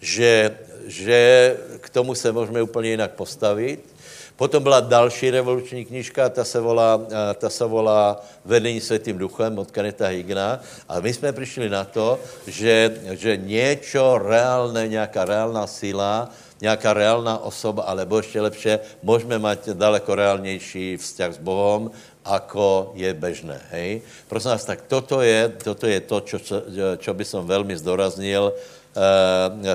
že, 0.01 0.57
že 0.87 1.57
k 1.81 1.91
tomu 1.91 2.15
se 2.15 2.33
můžeme 2.33 2.63
úplně 2.63 2.91
jinak 2.91 3.11
postavit. 3.11 3.92
Potom 4.43 4.63
byla 4.63 4.81
další 4.81 5.31
revoluční 5.31 5.85
knižka, 5.85 6.29
ta 6.29 6.43
se 6.45 6.59
volá, 6.61 6.99
eh, 6.99 7.35
ta 7.35 7.47
se 7.51 7.63
volá 7.63 8.19
Vedení 8.43 8.83
světým 8.83 9.19
duchem 9.19 9.55
od 9.59 9.71
Kaneta 9.71 10.11
Higna. 10.11 10.59
A 10.91 10.99
my 10.99 11.15
jsme 11.15 11.31
přišli 11.31 11.71
na 11.71 11.87
to, 11.87 12.19
že, 12.51 12.91
že 13.15 13.37
něco 13.39 14.19
reálné, 14.19 14.89
nějaká 14.99 15.25
reálná 15.25 15.67
síla, 15.71 16.27
nějaká 16.59 16.91
reálná 16.91 17.39
osoba, 17.39 17.87
alebo 17.87 18.19
ještě 18.19 18.41
lepše, 18.43 18.81
můžeme 19.03 19.39
mít 19.39 19.79
daleko 19.79 20.15
reálnější 20.15 20.99
vzťah 20.99 21.33
s 21.35 21.39
Bohem, 21.39 21.95
ako 22.27 22.99
je 22.99 23.15
bežné. 23.15 23.63
Hej? 23.71 24.03
Prosím 24.27 24.59
vás, 24.59 24.67
tak 24.67 24.83
toto 24.91 25.23
je, 25.23 25.55
toto 25.55 25.87
je 25.87 26.01
to, 26.03 26.19
čo, 26.21 26.39
čo, 26.43 26.57
čo 26.99 27.11
by 27.15 27.23
som 27.23 27.47
veľmi 27.47 27.79
zdoraznil 27.79 28.51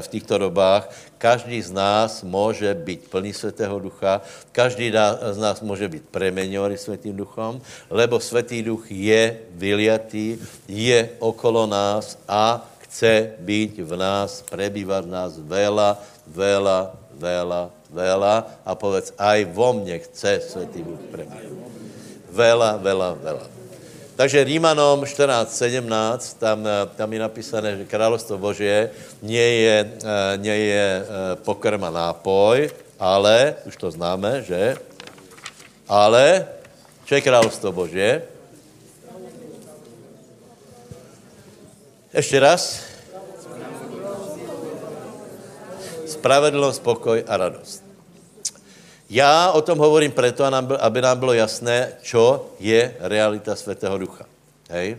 v 0.02 0.08
týchto 0.08 0.38
dobách. 0.38 0.90
Každý 1.18 1.62
z 1.62 1.72
nás 1.74 2.22
může 2.22 2.74
být 2.74 3.10
plný 3.10 3.34
Svatého 3.34 3.80
Ducha, 3.80 4.22
každý 4.52 4.94
z 5.32 5.38
nás 5.38 5.62
může 5.62 5.90
být 5.90 6.06
premenovaný 6.14 6.78
Svatým 6.78 7.18
Duchom, 7.18 7.62
lebo 7.90 8.20
Svatý 8.22 8.62
Duch 8.62 8.86
je 8.94 9.42
vyliatý, 9.58 10.38
je 10.70 11.10
okolo 11.20 11.66
nás 11.66 12.22
a 12.30 12.62
chce 12.86 13.34
být 13.42 13.82
v 13.82 13.98
nás, 13.98 14.46
prebývat 14.46 15.06
v 15.06 15.12
nás 15.12 15.32
veľa, 15.42 15.98
veľa, 16.30 16.80
veľa, 17.18 17.62
veľa 17.90 18.36
a 18.62 18.72
povedz, 18.78 19.18
aj 19.18 19.50
vo 19.50 19.74
mne 19.74 19.98
chce 20.06 20.46
Svatý 20.46 20.86
Duch 20.86 21.02
prebývat. 21.10 21.50
Vela, 22.30 22.78
vela, 22.78 23.18
vela. 23.18 23.57
Takže 24.18 24.50
Rímanom 24.50 25.06
14.17, 25.06 26.42
tam, 26.42 26.66
tam 26.98 27.10
je 27.14 27.20
napísané, 27.22 27.78
že 27.78 27.86
královstvo 27.86 28.42
Božie 28.42 28.90
nie 29.22 29.62
je, 29.62 29.78
eh, 29.78 30.34
nie 30.42 30.58
je 30.74 30.86
eh, 30.90 31.04
pokrm 31.46 31.78
a 31.86 31.94
nápoj, 31.94 32.74
ale, 32.98 33.62
už 33.70 33.78
to 33.78 33.94
známe, 33.94 34.42
že? 34.42 34.74
Ale, 35.86 36.50
čo 37.06 37.14
je 37.14 37.22
královstvo 37.22 37.70
Božie? 37.70 38.26
Ještě 42.10 42.40
raz. 42.40 42.82
Spravedlnost, 46.10 46.82
pokoj 46.82 47.22
a 47.28 47.38
radost. 47.38 47.87
Já 49.10 49.52
o 49.52 49.62
tom 49.62 49.80
hovorím 49.80 50.12
proto, 50.12 50.44
aby 50.80 51.02
nám 51.02 51.20
bylo 51.20 51.34
jasné, 51.34 51.94
čo 52.02 52.52
je 52.60 52.96
realita 53.00 53.56
Svatého 53.56 53.98
Ducha. 53.98 54.26
Hej? 54.70 54.98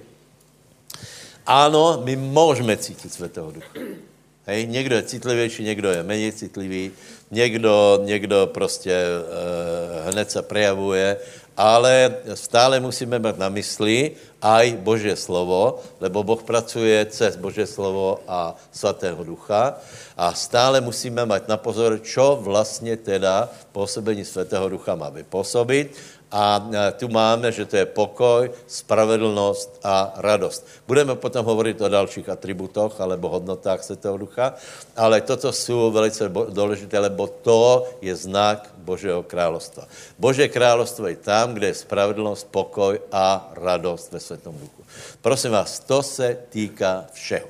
Ano, 1.47 2.01
my 2.05 2.17
můžeme 2.17 2.77
cítit 2.77 3.13
Svatého 3.13 3.51
Ducha. 3.51 3.69
Hej? 4.47 4.67
Někdo 4.67 4.97
je 4.97 5.03
citlivější, 5.03 5.63
někdo 5.65 5.91
je 5.91 6.03
méně 6.03 6.33
citlivý, 6.33 6.93
někdo, 7.31 8.01
někdo 8.05 8.51
prostě 8.55 8.97
uh, 8.97 10.13
hned 10.13 10.31
se 10.31 10.43
prejavuje, 10.43 11.17
ale 11.59 12.23
stále 12.39 12.79
musíme 12.79 13.19
mít 13.19 13.35
na 13.35 13.51
mysli 13.51 14.15
aj 14.39 14.79
Boží 14.79 15.11
slovo, 15.19 15.83
lebo 15.99 16.23
Boh 16.23 16.39
pracuje 16.39 16.95
cez 17.11 17.35
Boží 17.35 17.67
slovo 17.67 18.23
a 18.31 18.55
Svatého 18.71 19.27
Ducha 19.27 19.75
a 20.15 20.31
stále 20.39 20.79
musíme 20.79 21.27
mít 21.27 21.51
na 21.51 21.59
pozor, 21.59 21.99
čo 21.99 22.39
vlastně 22.39 22.97
teda 22.97 23.51
působení 23.75 24.25
Svatého 24.25 24.69
Ducha 24.69 24.95
má 24.95 25.11
vypůsobit. 25.11 25.99
A 26.29 26.61
tu 27.01 27.09
máme, 27.09 27.49
že 27.49 27.65
to 27.65 27.81
je 27.81 27.89
pokoj, 27.89 28.53
spravedlnost 28.69 29.81
a 29.81 30.13
radost. 30.21 30.61
Budeme 30.85 31.17
potom 31.17 31.41
hovorit 31.41 31.81
o 31.81 31.89
dalších 31.89 32.29
atributoch 32.29 33.01
alebo 33.01 33.33
hodnotách 33.33 33.81
Svatého 33.81 34.21
Ducha, 34.21 34.53
ale 34.93 35.25
toto 35.25 35.53
jsou 35.53 35.91
velice 35.91 36.29
důležité, 36.29 36.99
lebo 36.99 37.27
to 37.27 37.89
je 38.05 38.13
znak 38.13 38.69
Božího 38.77 39.23
královstva. 39.25 39.89
Boží 40.21 40.49
královstvo 40.49 41.09
je 41.09 41.17
tam, 41.17 41.57
kde 41.57 41.67
je 41.73 41.81
spravedlnost, 41.81 42.53
pokoj 42.53 43.01
a 43.13 43.49
radost 43.57 44.13
ve 44.13 44.21
Světom 44.21 44.53
Duchu. 44.61 44.85
Prosím 45.25 45.51
vás, 45.51 45.81
to 45.81 46.03
se 46.03 46.39
týká 46.53 47.09
všeho. 47.13 47.49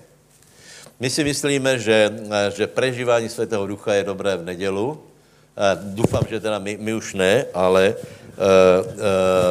My 1.01 1.11
si 1.11 1.25
myslíme, 1.25 1.79
že, 1.79 2.15
že 2.55 2.67
prežívání 2.67 3.29
Svatého 3.29 3.67
Ducha 3.67 3.95
je 3.95 4.05
dobré 4.05 4.37
v 4.37 4.45
nedělu. 4.45 5.03
Doufám, 5.75 6.23
že 6.31 6.41
teda 6.41 6.59
my, 6.59 6.79
my 6.79 6.95
už 6.95 7.15
ne, 7.15 7.47
ale 7.55 7.95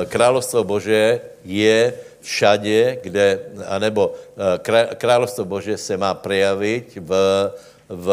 královstvo 0.08 0.63
Bože 0.63 1.20
je 1.44 1.94
všade, 2.22 3.00
kde, 3.03 3.39
anebo 3.67 4.12
uh, 4.12 4.60
královstvo 4.96 5.46
Bože 5.46 5.77
se 5.77 5.98
má 5.98 6.13
prejavit 6.13 6.96
v, 7.00 7.12
v 7.89 8.08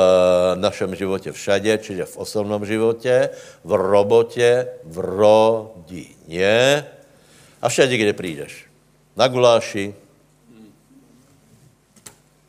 našem 0.55 0.95
životě 0.95 1.33
všade, 1.33 1.79
čiže 1.79 2.05
v 2.05 2.17
osobnom 2.17 2.67
životě, 2.67 3.31
v 3.65 3.73
robotě, 3.73 4.67
v 4.85 4.99
rodině 4.99 6.87
a 7.63 7.69
všade, 7.69 7.97
kde 7.97 8.13
přijdeš. 8.13 8.67
Na 9.17 9.29
guláši, 9.29 9.95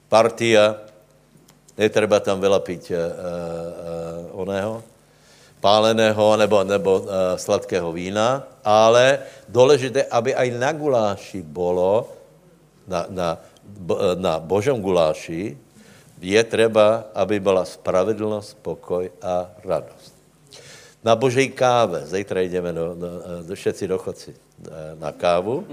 partia, 0.10 0.82
netreba 1.77 2.20
tam 2.24 2.39
veľa 2.39 2.62
uh, 2.62 2.72
uh, 2.72 4.41
oného, 4.41 4.82
páleného 5.65 6.38
nebo, 6.38 6.62
nebo 6.62 6.91
uh, 7.01 7.10
sladkého 7.41 7.89
vína, 7.89 8.45
ale 8.62 9.25
důležité, 9.50 10.05
aby 10.05 10.38
aj 10.38 10.62
na 10.62 10.69
guláši 10.69 11.41
bolo, 11.41 12.05
na, 12.86 13.10
na, 13.10 13.29
na 14.13 14.38
božom 14.38 14.77
guláši, 14.77 15.57
je 16.22 16.43
třeba, 16.43 17.10
aby 17.17 17.41
byla 17.41 17.65
spravedlnost, 17.65 18.62
pokoj 18.62 19.10
a 19.22 19.50
radost. 19.65 20.13
Na 21.01 21.17
božej 21.17 21.50
káve, 21.57 22.05
zítra 22.05 22.45
jdeme 22.45 22.74
do, 22.74 22.93
do, 22.93 23.10
do 23.50 23.53
všetci 23.57 23.89
do 23.89 23.98
chodci 23.98 24.38
na 25.01 25.12
kávu, 25.12 25.65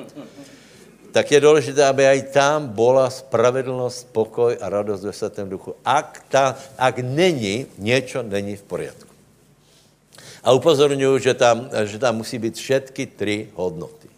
tak 1.12 1.28
je 1.32 1.40
důležité, 1.40 1.84
aby 1.84 2.04
i 2.04 2.22
tam 2.32 2.68
byla 2.68 3.12
spravedlnost, 3.12 4.08
pokoj 4.12 4.56
a 4.61 4.68
radost 4.68 5.04
ve 5.04 5.12
svatém 5.12 5.49
duchu. 5.49 5.76
Ak, 5.84 6.25
ta, 6.28 6.56
ak 6.80 6.99
není, 7.04 7.68
něco 7.78 8.25
není 8.25 8.56
v 8.56 8.64
poriadku. 8.64 9.12
A 10.42 10.52
upozorňuji, 10.52 11.18
že 11.18 11.34
tam, 11.34 11.70
že 11.84 11.99
tam 11.99 12.16
musí 12.16 12.38
být 12.38 12.54
všetky 12.54 13.06
tři 13.06 13.49
hodnoty. 13.54 14.12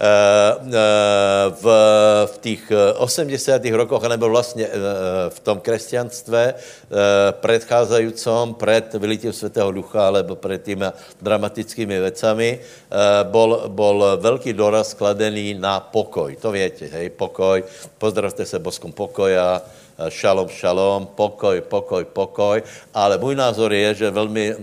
Eh, 0.00 0.56
eh, 0.56 1.50
v, 1.60 1.64
v 2.26 2.38
těch 2.38 2.72
80. 2.96 3.64
rokoch, 3.64 4.08
nebo 4.08 4.28
vlastně 4.28 4.64
eh, 4.64 4.78
v 5.28 5.40
tom 5.40 5.60
křesťanstve 5.60 6.54
předcházejícím 7.30 8.54
před 8.56 8.94
vylitím 8.94 9.32
Svatého 9.32 9.72
Ducha, 9.72 10.06
alebo 10.06 10.36
před 10.36 10.62
těmi 10.62 10.86
dramatickými 11.22 12.00
vecami, 12.00 12.60
bol, 13.22 13.62
bol 13.68 14.04
velký 14.16 14.52
doraz 14.52 14.90
skladený 14.90 15.54
na 15.54 15.80
pokoj. 15.80 16.36
To 16.36 16.50
větě, 16.50 16.88
hej, 16.92 17.10
pokoj, 17.10 17.64
pozdravte 17.98 18.46
se 18.46 18.58
boskom 18.58 18.92
pokoja, 18.92 19.62
šalom, 20.08 20.48
šalom, 20.48 21.06
pokoj, 21.12 21.60
pokoj, 21.60 22.04
pokoj, 22.04 22.62
ale 22.94 23.18
můj 23.18 23.34
názor 23.34 23.72
je, 23.72 23.94
že 23.94 24.10
velmi, 24.10 24.54
eh, 24.54 24.56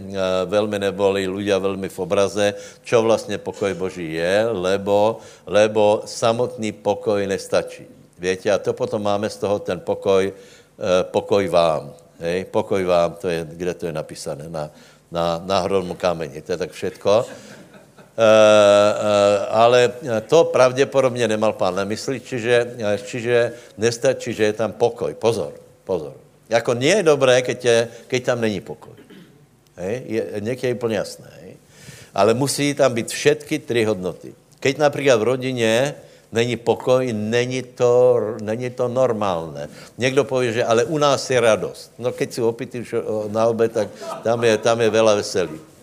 velmi 0.45 0.79
neboli 0.79 1.27
ľudia 1.27 1.57
velmi 1.57 1.89
v 1.89 1.99
obraze, 1.99 2.53
čo 2.83 3.01
vlastně 3.01 3.37
pokoj 3.37 3.73
Boží 3.73 4.13
je, 4.13 4.47
lebo, 4.51 5.19
lebo 5.45 6.01
samotný 6.05 6.71
pokoj 6.71 7.27
nestačí. 7.27 7.85
Víte, 8.19 8.49
a 8.49 8.57
to 8.57 8.73
potom 8.73 9.03
máme 9.03 9.29
z 9.29 9.37
toho 9.37 9.59
ten 9.59 9.79
pokoj, 9.79 10.33
pokoj 11.13 11.47
vám. 11.49 11.93
Hej, 12.17 12.49
pokoj 12.49 12.81
vám, 12.81 13.13
to 13.21 13.29
je, 13.29 13.45
kde 13.45 13.73
to 13.73 13.85
je 13.85 13.93
napísané, 13.93 14.49
na, 14.49 14.73
na, 15.11 15.37
na 15.45 15.57
hromu 15.61 15.93
kameni, 15.93 16.41
to 16.41 16.51
je 16.51 16.57
tak 16.57 16.71
všetko. 16.73 17.25
Uh, 18.17 18.23
uh, 18.23 19.45
ale 19.49 19.93
to 20.25 20.43
pravděpodobně 20.49 21.27
nemal 21.27 21.53
pán 21.53 21.75
na 21.75 21.85
mysli, 21.85 22.17
čiže, 22.19 22.73
čiže 23.05 23.53
nestačí, 23.77 24.33
že 24.33 24.43
je 24.43 24.53
tam 24.53 24.73
pokoj. 24.73 25.13
Pozor, 25.13 25.53
pozor. 25.85 26.17
Jako 26.49 26.73
nie 26.73 26.97
je 26.97 27.03
dobré, 27.03 27.45
keď, 27.45 27.59
je, 27.65 27.77
keď 28.07 28.21
tam 28.25 28.41
není 28.41 28.57
pokoj. 28.57 28.97
Hej? 29.77 30.01
Je, 30.05 30.21
někde 30.39 30.67
je 30.67 30.73
úplně 30.73 30.95
jasné. 30.97 31.29
Hej? 31.41 31.51
Ale 32.13 32.33
musí 32.33 32.73
tam 32.73 32.93
být 32.93 33.09
všetky 33.13 33.59
tři 33.59 33.83
hodnoty. 33.85 34.33
Keď 34.59 34.77
například 34.77 35.15
v 35.15 35.23
rodině 35.23 35.95
není 36.31 36.55
pokoj, 36.57 37.13
není 37.13 37.61
to, 37.61 38.19
není 38.41 38.69
to 38.69 38.87
normálné. 38.87 39.69
Někdo 39.97 40.23
pově, 40.23 40.53
že 40.53 40.65
ale 40.65 40.83
u 40.83 40.97
nás 40.97 41.29
je 41.29 41.39
radost. 41.39 41.93
No 41.99 42.11
keď 42.11 42.33
si 42.33 42.41
opitý 42.41 42.81
na 43.29 43.45
obed, 43.45 43.71
tak 43.71 43.87
tam 44.23 44.43
je, 44.43 44.57
tam 44.57 44.81
je 44.81 44.89
vela 44.89 45.15
veselí. 45.15 45.76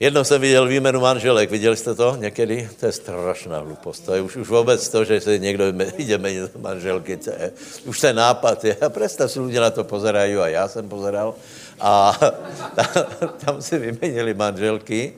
Jednou 0.00 0.24
jsem 0.24 0.40
viděl 0.40 0.66
výměnu 0.66 1.00
manželek, 1.00 1.50
viděli 1.50 1.76
jste 1.76 1.94
to 1.94 2.16
někdy? 2.16 2.68
To 2.80 2.86
je 2.86 2.92
strašná 2.92 3.58
hlupost. 3.58 4.04
To 4.04 4.14
je 4.14 4.20
už, 4.20 4.36
už 4.36 4.48
vůbec 4.48 4.88
to, 4.88 5.04
že 5.04 5.20
se 5.20 5.38
někdo 5.38 5.72
jde 5.98 6.18
měnit 6.18 6.56
manželky. 6.56 7.16
To 7.16 7.30
je, 7.30 7.52
už 7.84 8.00
ten 8.00 8.16
nápad 8.16 8.64
je. 8.64 8.76
A 8.76 8.88
představ 8.88 9.32
si, 9.32 9.40
lidé 9.40 9.60
na 9.60 9.70
to 9.70 9.84
pozerají 9.84 10.36
a 10.36 10.48
já 10.48 10.68
jsem 10.68 10.88
pozeral. 10.88 11.34
A 11.80 12.12
tam, 12.74 13.06
tam 13.44 13.62
si 13.62 13.78
vyměnili 13.78 14.34
manželky. 14.34 15.12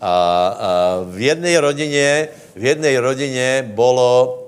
A, 0.00 0.12
a 0.48 1.00
v 1.04 1.20
jedné 1.20 1.60
rodině, 1.60 2.28
v 2.56 2.64
jedné 2.64 3.00
rodině 3.00 3.70
bylo, 3.74 4.38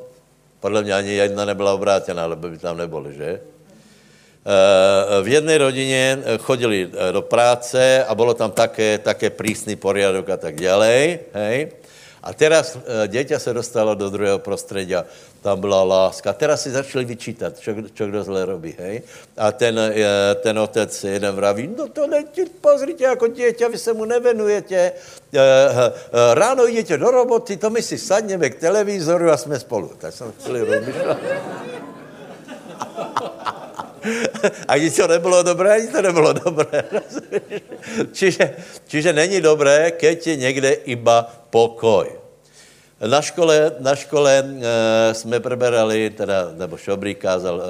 podle 0.60 0.82
mě 0.82 0.94
ani 0.94 1.10
jedna 1.10 1.44
nebyla 1.44 1.74
obrátěna, 1.74 2.24
ale 2.24 2.36
by 2.36 2.58
tam 2.58 2.76
neboli, 2.76 3.14
že? 3.14 3.40
Eh, 4.40 5.22
v 5.22 5.28
jedné 5.28 5.58
rodině 5.58 6.18
eh, 6.24 6.38
chodili 6.38 6.88
eh, 6.88 7.12
do 7.12 7.22
práce 7.22 8.04
a 8.04 8.14
bylo 8.14 8.34
tam 8.34 8.50
také, 8.50 8.98
také 8.98 9.30
prísný 9.30 9.76
poriadok 9.76 10.28
a 10.28 10.36
tak 10.36 10.56
dále. 10.56 11.18
Hej? 11.32 11.68
A 12.20 12.32
teraz 12.36 12.76
dieťa 13.08 13.40
se 13.40 13.52
dostalo 13.52 13.96
do 13.96 14.12
druhého 14.12 14.38
prostředí, 14.44 14.92
tam 15.40 15.60
byla 15.60 15.82
láska. 15.82 16.32
Teraz 16.32 16.62
si 16.62 16.70
začali 16.70 17.04
vyčítat, 17.04 17.56
čo, 17.56 17.72
čo 17.96 18.12
kdo 18.12 18.20
zle 18.20 18.44
robí, 18.44 18.76
hej? 18.76 19.00
A 19.40 19.52
ten, 19.56 19.72
ten 20.44 20.52
otec 20.60 20.92
jeden 20.92 21.32
vraví, 21.32 21.72
no 21.72 21.88
to 21.88 22.04
ne, 22.04 22.28
pozrite, 22.60 23.04
jako 23.04 23.26
dieťa, 23.26 23.68
vy 23.72 23.78
se 23.78 23.92
mu 23.96 24.04
nevenujete, 24.04 24.92
ráno 26.12 26.68
jdete 26.68 27.00
do 27.00 27.08
roboty, 27.08 27.56
to 27.56 27.72
my 27.72 27.80
si 27.80 27.96
sadneme 27.96 28.52
k 28.52 28.68
televízoru 28.68 29.32
a 29.32 29.36
jsme 29.40 29.56
spolu. 29.56 29.96
Tak 29.96 30.12
jsem 30.12 30.32
chvíli 30.44 30.60
rozmýšlel. 30.60 31.16
ani 34.68 34.90
to 34.90 35.06
nebylo 35.06 35.42
dobré, 35.42 35.72
ani 35.72 35.88
to 35.88 36.02
nebylo 36.02 36.32
dobré. 36.32 36.84
čiže, 38.12 38.56
čiže 38.86 39.12
není 39.12 39.40
dobré, 39.40 39.90
keď 39.90 40.26
je 40.26 40.36
někde 40.36 40.70
iba 40.72 41.22
pokoj. 41.50 42.20
Na 43.00 43.22
škole, 43.24 43.80
na 43.80 43.96
škole 43.96 44.44
e, 44.44 45.14
jsme 45.14 45.40
preberali, 45.40 46.10
teda, 46.10 46.52
nebo 46.52 46.76
Šobrý 46.76 47.14
kázal 47.16 47.56
e, 47.56 47.64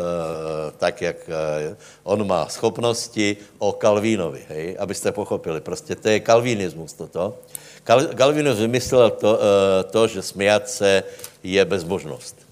tak, 0.74 1.02
jak 1.02 1.16
e, 1.28 1.76
on 2.02 2.26
má 2.26 2.50
schopnosti 2.50 3.36
o 3.58 3.72
Kalvínovi, 3.72 4.42
hej, 4.48 4.76
abyste 4.78 5.12
pochopili. 5.12 5.60
Prostě 5.60 5.94
to 5.94 6.08
je 6.08 6.20
kalvínismus 6.20 6.92
toto. 6.92 7.38
Kal, 7.84 8.06
Kalvinus 8.06 8.58
vymyslel 8.58 9.10
to, 9.10 9.38
e, 9.38 9.84
to, 9.84 10.06
že 10.06 10.22
smějat 10.22 10.68
se 10.68 11.02
je 11.42 11.64
bezbožnost. 11.64 12.49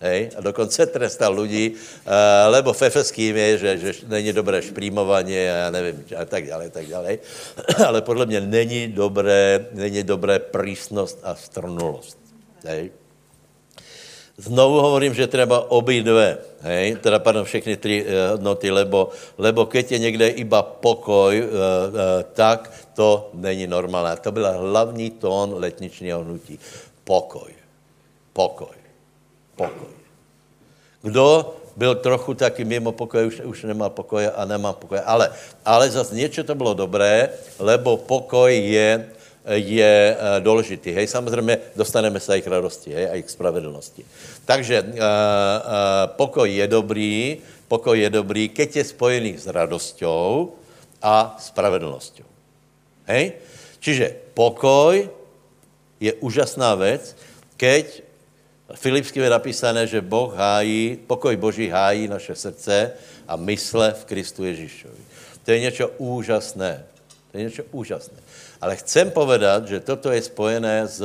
Hej? 0.00 0.36
A 0.36 0.40
dokonce 0.40 0.86
trestal 0.86 1.32
lidi, 1.32 1.72
uh, 1.72 2.12
lebo 2.52 2.72
v 2.72 2.82
je, 3.16 3.58
že, 3.58 3.78
že 3.78 3.90
není 4.08 4.32
dobré 4.32 4.62
šprýmování 4.62 5.32
a 5.32 5.56
já 5.64 5.70
nevím, 5.70 6.04
a 6.16 6.24
tak 6.24 6.46
dále, 6.46 6.70
tak 6.70 6.86
dále. 6.86 7.18
Ale 7.86 8.02
podle 8.02 8.26
mě 8.26 8.40
není 8.40 8.88
dobré, 8.92 9.66
není 9.72 10.02
dobré 10.02 10.38
prísnost 10.38 11.18
a 11.22 11.34
strnulost. 11.34 12.18
Hej? 12.64 12.90
Znovu 14.36 14.80
hovorím, 14.80 15.14
že 15.14 15.26
třeba 15.26 15.70
obě 15.70 16.02
dvě, 16.02 16.38
hej? 16.60 16.96
teda 17.00 17.18
pardon, 17.18 17.44
všechny 17.44 17.76
tři 17.76 18.04
uh, 18.04 18.30
hodnoty, 18.36 18.70
lebo, 18.70 19.08
lebo 19.38 19.66
keď 19.66 19.92
je 19.92 19.98
někde 19.98 20.28
iba 20.28 20.62
pokoj, 20.62 21.40
uh, 21.40 21.48
tak 22.36 22.68
to 22.92 23.30
není 23.32 23.66
normálné. 23.66 24.16
To 24.16 24.32
byl 24.32 24.52
hlavní 24.52 25.10
tón 25.10 25.56
letničního 25.56 26.20
hnutí. 26.20 26.58
Pokoj. 27.04 27.52
Pokoj 28.32 28.85
pokoj. 29.56 29.88
Kdo 31.02 31.54
byl 31.76 31.94
trochu 31.94 32.34
taky 32.34 32.64
mimo 32.64 32.92
pokoj, 32.92 33.26
už, 33.26 33.40
už 33.40 33.62
nemá 33.62 33.88
pokoje 33.88 34.30
a 34.30 34.44
nemá 34.44 34.72
pokoje. 34.72 35.00
Ale, 35.00 35.32
ale 35.64 35.90
zase 35.90 36.14
něco 36.14 36.44
to 36.44 36.54
bylo 36.54 36.74
dobré, 36.74 37.28
lebo 37.58 37.96
pokoj 37.96 38.48
je, 38.48 39.08
je 39.46 40.16
uh, 40.16 40.44
důležitý. 40.44 40.92
Hej, 40.92 41.06
samozřejmě 41.06 41.58
dostaneme 41.76 42.20
se 42.20 42.38
i 42.38 42.42
k 42.42 42.46
radosti, 42.46 42.92
hej, 42.92 43.06
a 43.10 43.14
i 43.14 43.22
k 43.22 43.30
spravedlnosti. 43.30 44.04
Takže 44.44 44.82
uh, 44.82 44.88
uh, 44.88 44.96
pokoj 46.16 46.48
je 46.48 46.66
dobrý, 46.66 47.38
pokoj 47.68 47.98
je 47.98 48.10
dobrý, 48.10 48.48
keď 48.48 48.76
je 48.76 48.84
spojený 48.84 49.32
s 49.38 49.46
radosťou 49.46 50.52
a 51.02 51.36
spravedlností. 51.38 52.24
Hej? 53.06 53.32
Čiže 53.80 54.16
pokoj 54.34 55.06
je 56.00 56.12
úžasná 56.24 56.74
věc, 56.74 57.16
keď 57.56 58.05
Filipským 58.74 59.22
je 59.22 59.30
napísané, 59.30 59.86
že 59.86 60.00
Boh 60.00 60.34
hájí, 60.34 60.98
pokoj 61.06 61.36
Boží 61.36 61.68
hájí 61.68 62.08
naše 62.08 62.34
srdce 62.34 62.92
a 63.28 63.36
mysle 63.36 63.92
v 63.92 64.04
Kristu 64.04 64.44
Ježíšovi. 64.44 65.02
To 65.44 65.50
je 65.50 65.60
něco 65.60 65.88
úžasné. 65.88 66.84
To 67.32 67.38
je 67.38 67.44
něco 67.44 67.62
úžasné. 67.70 68.18
Ale 68.60 68.76
chcem 68.76 69.10
povedat, 69.10 69.68
že 69.68 69.80
toto 69.80 70.10
je 70.10 70.22
spojené 70.22 70.86
s 70.86 71.02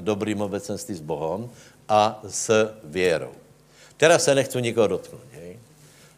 dobrým 0.00 0.40
obecenství 0.40 0.94
s 0.94 1.00
Bohem 1.00 1.50
a 1.88 2.20
s 2.28 2.48
věrou. 2.84 3.32
Teraz 3.96 4.24
se 4.24 4.34
nechci 4.34 4.62
nikoho 4.62 4.86
dotknout. 4.86 5.32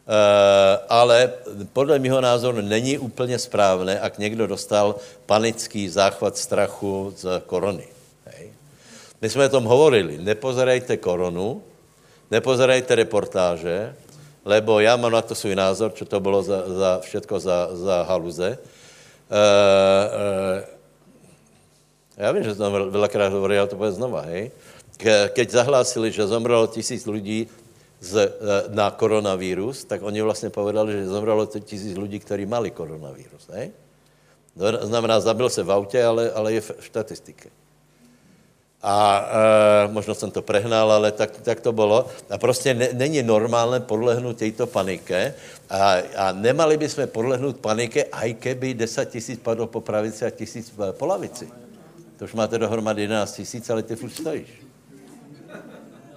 Uh, 0.05 0.85
ale 0.89 1.33
podle 1.73 1.99
mého 1.99 2.21
názoru 2.21 2.61
není 2.61 2.99
úplně 2.99 3.39
správné, 3.39 4.01
ak 4.01 4.19
někdo 4.19 4.47
dostal 4.47 5.01
panický 5.27 5.89
záchvat 5.89 6.37
strachu 6.37 7.15
z 7.17 7.41
korony. 7.47 7.94
My 9.25 9.31
jsme 9.33 9.49
o 9.49 9.57
tom 9.57 9.65
hovorili. 9.65 10.21
Nepozerajte 10.21 11.01
koronu, 11.01 11.65
nepozerajte 12.29 12.93
reportáže, 12.93 13.97
lebo 14.45 14.85
já 14.85 15.01
mám 15.01 15.13
na 15.13 15.25
to 15.25 15.33
svůj 15.33 15.57
názor, 15.57 15.97
co 15.97 16.05
to 16.05 16.21
bylo 16.21 16.43
za, 16.45 16.69
za 16.69 17.01
všetko 17.01 17.41
za, 17.41 17.69
za 17.73 18.03
haluze. 18.05 18.49
E, 18.53 19.41
e, 19.41 20.67
já 22.21 22.33
vím, 22.33 22.45
že 22.45 22.55
to 22.55 22.69
velakrát 22.93 23.33
hovoril, 23.33 23.65
ale 23.65 23.69
to 23.73 23.81
bude 23.81 23.97
znova, 23.97 24.29
hej. 24.29 24.53
Ke, 25.01 25.33
keď 25.33 25.51
zahlásili, 25.51 26.13
že 26.13 26.29
zomrelo 26.29 26.69
tisíc 26.69 27.09
lidí 27.09 27.49
z, 28.05 28.29
e, 28.29 28.29
na 28.77 28.93
koronavírus, 28.93 29.89
tak 29.89 30.05
oni 30.05 30.21
vlastně 30.21 30.53
povedali, 30.53 30.93
že 30.93 31.09
zomrelo 31.09 31.49
tisíc 31.49 31.97
lidí, 31.97 32.21
kteří 32.21 32.45
mali 32.45 32.69
koronavírus, 32.71 33.49
hej. 33.57 33.73
To 34.53 34.87
znamená, 34.87 35.17
zabil 35.21 35.49
se 35.49 35.65
v 35.65 35.73
autě, 35.73 36.05
ale, 36.05 36.29
ale 36.31 36.53
je 36.53 36.61
v 36.61 36.73
statistike. 36.93 37.64
A 38.85 38.97
e, 39.25 39.89
možno 39.89 40.15
jsem 40.15 40.31
to 40.31 40.43
prehnal, 40.45 40.93
ale 40.93 41.13
tak, 41.13 41.41
tak 41.41 41.61
to 41.61 41.73
bylo. 41.73 42.07
A 42.31 42.39
prostě 42.39 42.75
ne, 42.75 42.89
není 42.93 43.23
normálné 43.23 43.81
podlehnout 43.81 44.37
této 44.37 44.67
panike 44.67 45.35
a, 45.71 45.97
a 46.17 46.33
nemali 46.33 46.77
bychom 46.77 47.09
podlehnout 47.09 47.57
panike, 47.65 48.05
aj 48.05 48.35
keby 48.35 48.75
10 48.75 49.09
tisíc 49.09 49.41
padlo 49.41 49.67
po 49.67 49.81
pravici 49.81 50.25
a 50.25 50.31
tisíc 50.31 50.69
po 50.93 51.07
lavici. 51.07 51.49
To 52.21 52.25
už 52.25 52.33
máte 52.37 52.59
dohromady 52.59 53.03
11 53.09 53.33
tisíc, 53.33 53.71
ale 53.71 53.83
ty 53.83 53.97
furt 53.97 54.13
stojíš. 54.13 54.49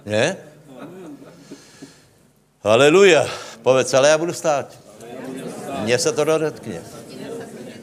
Ne? 0.04 0.36
Haleluja. 2.60 3.24
Povedz, 3.62 3.94
ale 3.94 4.08
já 4.08 4.18
budu 4.18 4.32
stát. 4.32 4.78
Mně 5.82 5.98
se 5.98 6.12
to 6.12 6.24
dotkne. 6.24 6.82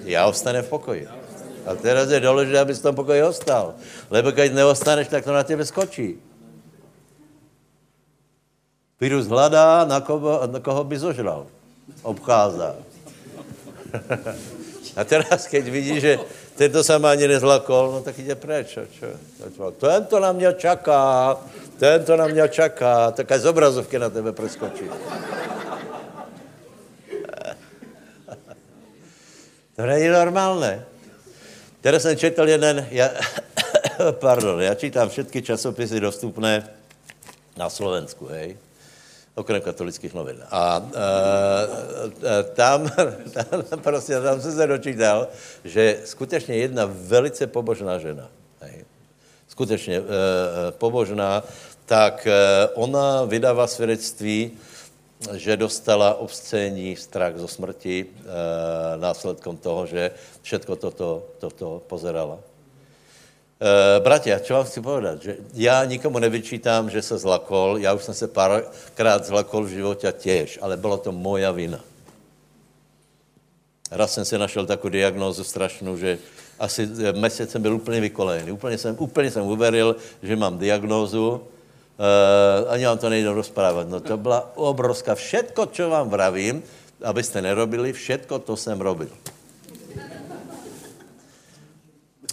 Já 0.05 0.25
ostane 0.25 0.61
v 0.61 0.69
pokoji. 0.69 1.24
A 1.65 1.75
teraz 1.75 2.09
je 2.09 2.19
důležité, 2.19 2.59
abys 2.59 2.79
v 2.79 2.83
tom 2.83 2.95
pokoji 2.95 3.23
ostal. 3.23 3.73
Lebo 4.09 4.31
když 4.31 4.51
neostaneš, 4.51 5.07
tak 5.07 5.23
to 5.23 5.33
na 5.33 5.43
tebe 5.43 5.65
skočí. 5.65 6.21
Virus 9.01 9.27
hledá, 9.27 9.85
na 9.85 10.01
koho, 10.01 10.47
na 10.47 10.59
koho 10.59 10.83
by 10.83 10.99
zožral. 10.99 11.45
Obcházá. 12.01 12.75
A 14.95 15.03
teraz, 15.03 15.43
keď 15.51 15.63
vidí, 15.67 15.99
že 15.99 16.15
tento 16.55 16.79
má 17.03 17.11
ani 17.11 17.27
nezlakol, 17.27 17.91
no 17.91 17.99
tak 17.99 18.15
ide 18.15 18.35
preč. 18.39 18.79
Čo? 18.79 19.11
Tento 19.75 20.19
na 20.19 20.31
mě 20.31 20.55
čaká, 20.55 21.35
tento 21.75 22.15
na 22.15 22.27
mě 22.27 22.47
čaká, 22.47 23.11
taká 23.11 23.35
z 23.39 23.45
obrazovky 23.45 23.99
na 23.99 24.09
tebe 24.09 24.31
preskočí. 24.31 24.87
To 29.75 29.83
není 29.83 30.07
normálné. 30.07 30.85
Teraz 31.85 32.01
jsem 32.01 32.17
četl 32.17 32.49
jeden, 32.49 32.87
ja, 32.91 33.09
pardon, 34.11 34.61
já 34.61 34.73
čítám 34.73 35.09
všetky 35.09 35.41
časopisy 35.41 35.99
dostupné 35.99 36.69
na 37.57 37.69
Slovensku, 37.69 38.25
hej 38.25 38.57
okrem 39.35 39.61
katolických 39.61 40.13
novin. 40.13 40.41
A, 40.49 40.49
a 40.49 40.81
tam, 42.53 42.89
tam, 43.69 43.79
prostě, 43.83 44.17
tam 44.21 44.41
jsem 44.41 44.51
se 44.51 44.67
dočítal, 44.67 45.27
že 45.63 46.01
skutečně 46.05 46.55
jedna 46.55 46.89
velice 46.89 47.47
pobožná 47.47 47.99
žena, 47.99 48.29
hej, 48.61 48.85
skutečně 49.47 49.97
e, 49.97 50.01
pobožná, 50.71 51.43
tak 51.85 52.27
e, 52.27 52.33
ona 52.73 53.25
vydává 53.25 53.67
svědectví, 53.67 54.57
že 55.33 55.57
dostala 55.57 56.21
obscénní 56.21 56.95
strach 56.95 57.37
zo 57.37 57.47
smrti 57.47 58.05
e, 58.05 58.07
následkom 58.97 59.57
toho, 59.57 59.85
že 59.89 60.11
všetko 60.41 60.75
toto, 60.75 61.09
toto 61.39 61.81
pozerala. 61.89 62.37
Uh, 63.55 64.03
bratia, 64.03 64.35
čo 64.43 64.59
vám 64.59 64.67
chci 64.67 64.83
povedať? 64.83 65.15
Že 65.23 65.33
já 65.55 65.79
nikomu 65.87 66.19
nevyčítám, 66.19 66.91
že 66.91 67.01
se 67.01 67.17
zlakol, 67.17 67.79
já 67.79 67.93
už 67.93 68.03
jsem 68.03 68.13
se 68.13 68.27
párkrát 68.27 69.25
zlakol 69.25 69.63
v 69.63 69.79
životě 69.79 70.11
těž, 70.11 70.59
ale 70.61 70.77
bylo 70.77 70.97
to 70.97 71.11
moja 71.11 71.51
vina. 71.51 71.79
Raz 73.91 74.13
jsem 74.13 74.25
si 74.25 74.37
našel 74.37 74.65
takovou 74.65 74.91
diagnózu 74.91 75.43
strašnou, 75.43 75.97
že 75.97 76.19
asi 76.59 76.83
eh, 76.83 77.13
měsíc 77.13 77.51
jsem 77.51 77.61
byl 77.61 77.75
úplně 77.75 78.01
vykolejený. 78.01 78.51
Úplně 78.51 78.77
jsem, 78.77 78.95
úplně 78.99 79.31
jsem 79.31 79.43
uveril, 79.43 79.95
že 80.23 80.35
mám 80.35 80.57
diagnózu, 80.57 81.47
uh, 81.99 82.71
ani 82.71 82.85
vám 82.85 82.97
to 82.97 83.09
nejde 83.09 83.33
rozprávat. 83.33 83.89
No 83.89 83.99
to 83.99 84.17
byla 84.17 84.51
obrovská. 84.55 85.15
Všetko, 85.15 85.65
co 85.65 85.89
vám 85.89 86.09
vravím, 86.09 86.63
abyste 87.03 87.41
nerobili, 87.41 87.93
všetko 87.93 88.39
to 88.39 88.57
jsem 88.57 88.81
robil. 88.81 89.09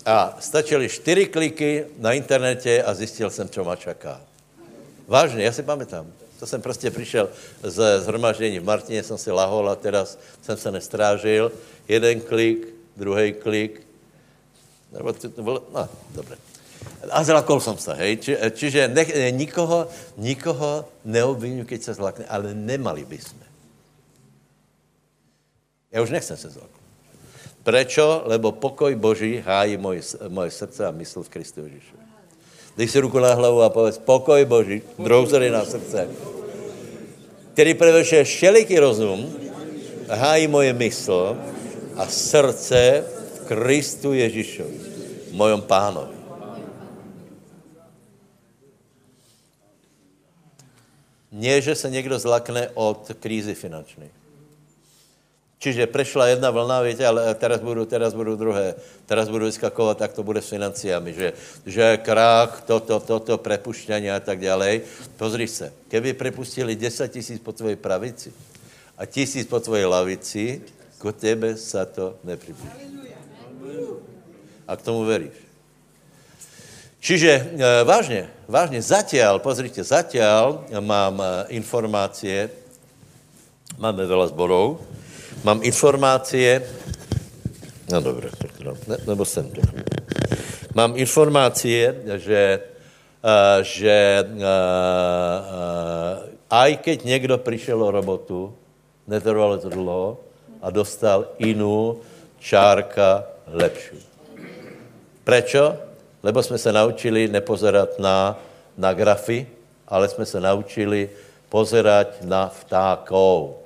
A 0.07 0.37
stačily 0.41 0.89
čtyři 0.89 1.27
kliky 1.27 1.85
na 1.99 2.13
internete 2.13 2.83
a 2.83 2.95
zjistil 2.95 3.31
jsem, 3.31 3.49
co 3.49 3.65
ma 3.65 3.77
čaká. 3.77 4.21
Vážně, 5.07 5.45
já 5.45 5.53
si 5.53 5.63
pamätám. 5.63 6.07
To 6.41 6.47
jsem 6.47 6.63
prostě 6.63 6.91
přišel 6.91 7.31
z 7.63 8.01
zhromaždění 8.01 8.59
v 8.59 8.65
Martině, 8.65 9.03
jsem 9.03 9.19
si 9.19 9.31
lahol 9.31 9.71
a 9.71 9.77
teraz 9.77 10.19
jsem 10.43 10.57
se 10.57 10.71
nestrážil. 10.71 11.53
Jeden 11.89 12.21
klik, 12.21 12.75
druhý 12.97 13.33
klik. 13.33 13.87
Nebo 14.93 15.13
to, 15.13 15.29
to 15.29 15.43
bylo, 15.43 15.63
no, 15.75 15.89
dobré. 16.15 16.37
A 17.11 17.25
zlakol 17.25 17.61
jsem 17.61 17.79
se, 17.79 17.95
hej. 17.95 18.17
Či, 18.17 18.33
čiže 18.55 18.89
nech, 18.89 19.11
nikoho, 19.31 19.89
nikoho 20.17 20.89
neobvinuji, 21.05 21.67
keď 21.67 21.81
se 21.83 21.93
zlakne, 21.95 22.25
ale 22.29 22.55
nemali 22.55 23.05
bychom. 23.05 23.39
Já 25.93 26.03
už 26.03 26.11
nechcem 26.11 26.37
se 26.37 26.49
zlaknout. 26.51 26.83
Prečo? 27.63 28.23
Lebo 28.27 28.53
pokoj 28.53 28.95
Boží 28.95 29.39
hájí 29.45 29.77
moje, 29.77 30.01
moje 30.29 30.51
srdce 30.51 30.87
a 30.87 30.91
mysl 30.91 31.23
v 31.23 31.29
Kristu 31.29 31.61
Ježíšu. 31.63 31.97
Dej 32.77 32.89
si 32.89 32.99
ruku 33.01 33.21
na 33.21 33.37
hlavu 33.37 33.61
a 33.63 33.69
povedz, 33.69 34.01
pokoj 34.01 34.41
Boží, 34.49 34.81
druhou 34.99 35.29
na 35.29 35.65
srdce, 35.65 36.09
který 37.53 37.75
prevršuje 37.75 38.25
všeliký 38.25 38.79
rozum, 38.79 39.29
hájí 40.09 40.49
moje 40.49 40.73
mysl 40.73 41.37
a 41.97 42.07
srdce 42.09 43.05
v 43.05 43.47
Kristu 43.47 44.13
Ježíšovi, 44.17 44.77
mojom 45.37 45.63
pánovi. 45.63 46.22
Nie, 51.33 51.63
že 51.63 51.75
se 51.75 51.91
někdo 51.91 52.19
zlakne 52.19 52.69
od 52.75 53.13
krízy 53.21 53.55
finanční. 53.55 54.11
Čiže 55.63 55.87
prešla 55.87 56.27
jedna 56.27 56.51
vlna, 56.51 56.83
víte, 56.83 57.07
ale 57.07 57.35
teraz 57.39 57.63
budou, 57.63 57.87
teraz 57.87 58.11
budou 58.19 58.35
druhé. 58.37 58.75
Teraz 59.07 59.31
budou 59.31 59.47
vyskakovat, 59.47 59.95
tak 59.99 60.13
to 60.13 60.27
bude 60.27 60.43
s 60.43 60.51
financiami, 60.51 61.15
že, 61.15 61.33
že 61.63 62.03
krách, 62.03 62.67
toto, 62.67 62.99
toto, 62.99 63.39
prepušťání 63.39 64.11
a 64.11 64.19
tak 64.21 64.43
dále. 64.43 64.83
Pozri 65.15 65.47
se, 65.47 65.71
keby 65.87 66.19
prepustili 66.19 66.75
10 66.75 67.07
tisíc 67.13 67.39
po 67.39 67.55
tvojej 67.55 67.79
pravici 67.79 68.35
a 68.99 69.07
tisíc 69.07 69.47
po 69.47 69.63
tvojej 69.63 69.87
lavici, 69.87 70.67
k 70.99 71.03
tebe 71.15 71.55
sa 71.55 71.87
to 71.87 72.19
nepriblíži. 72.27 72.83
A 74.67 74.75
k 74.75 74.83
tomu 74.83 75.07
veríš. 75.07 75.52
Čiže 77.03 77.31
e, 77.35 77.85
vážně, 77.85 78.31
vážně, 78.47 78.79
zatiaľ, 78.79 79.43
pozrite, 79.43 79.83
zatiaľ 79.83 80.71
mám 80.79 81.19
e, 81.19 81.59
informácie, 81.59 82.47
máme 83.75 84.07
veľa 84.07 84.31
zborov, 84.31 84.79
Mám 85.41 85.65
informácie, 85.67 86.63
no 87.91 88.01
dobré, 88.01 88.31
no, 88.65 88.77
ne, 88.87 88.97
nebo 89.07 89.25
jsem 89.25 89.51
to. 89.51 89.61
Mám 90.75 90.95
informácie, 90.97 91.95
že, 92.17 92.61
uh, 93.25 93.63
že 93.63 94.25
aj 96.51 96.77
keď 96.77 97.05
někdo 97.05 97.39
přišel 97.39 97.83
o 97.83 97.91
robotu, 97.91 98.55
netrvalo 99.07 99.59
to 99.59 99.69
dlouho 99.69 100.21
a 100.63 100.71
dostal 100.71 101.27
jinou 101.39 102.01
čárka 102.39 103.25
lepší. 103.47 103.99
Prečo? 105.25 105.77
Lebo 106.23 106.43
jsme 106.43 106.59
se 106.59 106.73
naučili 106.73 107.29
nepozerat 107.29 107.99
na, 107.99 108.39
na 108.79 108.95
grafy, 108.95 109.47
ale 109.89 110.09
jsme 110.09 110.27
se 110.27 110.41
naučili 110.41 111.11
pozerať 111.49 112.23
na 112.23 112.49
vtákov. 112.49 113.61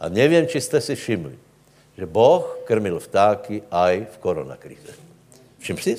A 0.00 0.08
nevím, 0.08 0.46
či 0.46 0.60
jste 0.60 0.80
si 0.80 0.94
všimli, 0.94 1.38
že 1.96 2.06
Boh 2.06 2.58
krmil 2.66 2.98
vtáky 2.98 3.62
aj 3.70 4.06
v 4.12 4.16
koronakrize. 4.18 4.92
Všim 5.62 5.78
si? 5.78 5.94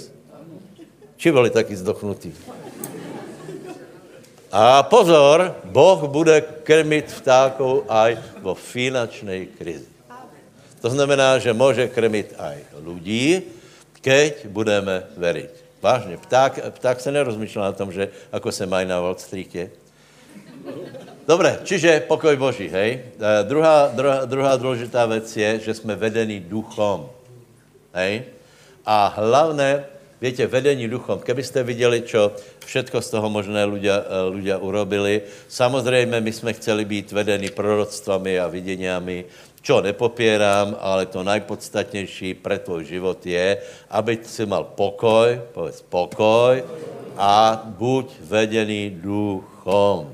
Či 1.18 1.32
byli 1.32 1.50
taky 1.50 1.72
zdochnutí? 1.76 2.36
A 4.52 4.84
pozor, 4.86 5.56
Boh 5.66 6.04
bude 6.06 6.36
krmit 6.62 7.10
vtákov 7.10 7.90
aj 7.90 8.20
vo 8.44 8.54
finančnej 8.54 9.50
krizi. 9.56 9.90
To 10.84 10.92
znamená, 10.92 11.40
že 11.40 11.56
může 11.56 11.88
krmit 11.88 12.36
aj 12.38 12.60
lidí, 12.84 13.42
keď 14.04 14.52
budeme 14.52 15.08
veriť. 15.18 15.63
Vážně, 15.84 16.18
pták, 16.18 16.60
pták 16.80 17.02
se 17.02 17.12
nerozmýšlel 17.12 17.66
na 17.66 17.72
tom, 17.72 17.92
že 17.92 18.08
ako 18.32 18.52
se 18.52 18.66
mají 18.66 18.88
na 18.88 19.00
Wall 19.00 19.20
Streetě, 19.20 19.70
Dobre, 21.28 21.60
čiže 21.64 22.04
pokoj 22.08 22.36
Boží, 22.36 22.68
hej. 22.68 23.16
E, 23.16 23.44
druhá, 23.44 23.92
druhá, 23.96 24.26
druhá 24.26 24.56
důležitá 24.56 25.06
věc 25.06 25.38
je, 25.38 25.60
že 25.60 25.74
jsme 25.74 25.96
vedení 25.96 26.40
duchom, 26.40 27.10
hej. 27.94 28.24
A 28.86 29.08
hlavné, 29.16 29.86
víte, 30.22 30.48
vedení 30.48 30.88
duchom. 30.88 31.20
Kebyste 31.20 31.64
viděli, 31.64 32.02
čo 32.04 32.36
všetko 32.66 33.02
z 33.02 33.08
toho 33.10 33.28
možné 33.32 33.64
ľudia, 33.64 34.04
ľudia 34.32 34.58
urobili. 34.60 35.22
Samozřejmě 35.48 36.22
my 36.22 36.32
jsme 36.32 36.54
chceli 36.54 36.86
být 36.86 37.12
vedení 37.12 37.50
proroctvami 37.50 38.40
a 38.40 38.48
viděniami, 38.48 39.26
čo 39.64 39.80
nepopírám, 39.80 40.76
ale 40.76 41.08
to 41.08 41.24
najpodstatnější 41.24 42.44
pre 42.44 42.60
tvoj 42.60 42.84
život 42.84 43.24
je, 43.24 43.64
aby 43.90 44.20
si 44.28 44.44
mal 44.44 44.68
pokoj, 44.76 45.40
povedz 45.56 45.80
pokoj, 45.88 46.60
a 47.16 47.64
buď 47.64 48.12
vedený 48.28 49.00
duchom 49.00 50.12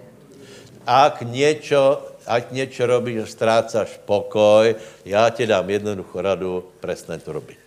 ak 0.89 1.21
niečo, 1.21 2.01
ak 2.25 2.49
niečo 2.49 2.89
robíš 2.89 3.37
a 3.45 3.85
pokoj, 4.05 4.75
já 5.05 5.29
ti 5.29 5.45
dám 5.45 5.69
jednoduchou 5.69 6.21
radu, 6.21 6.65
presne 6.81 7.21
to 7.21 7.33
robiť. 7.33 7.57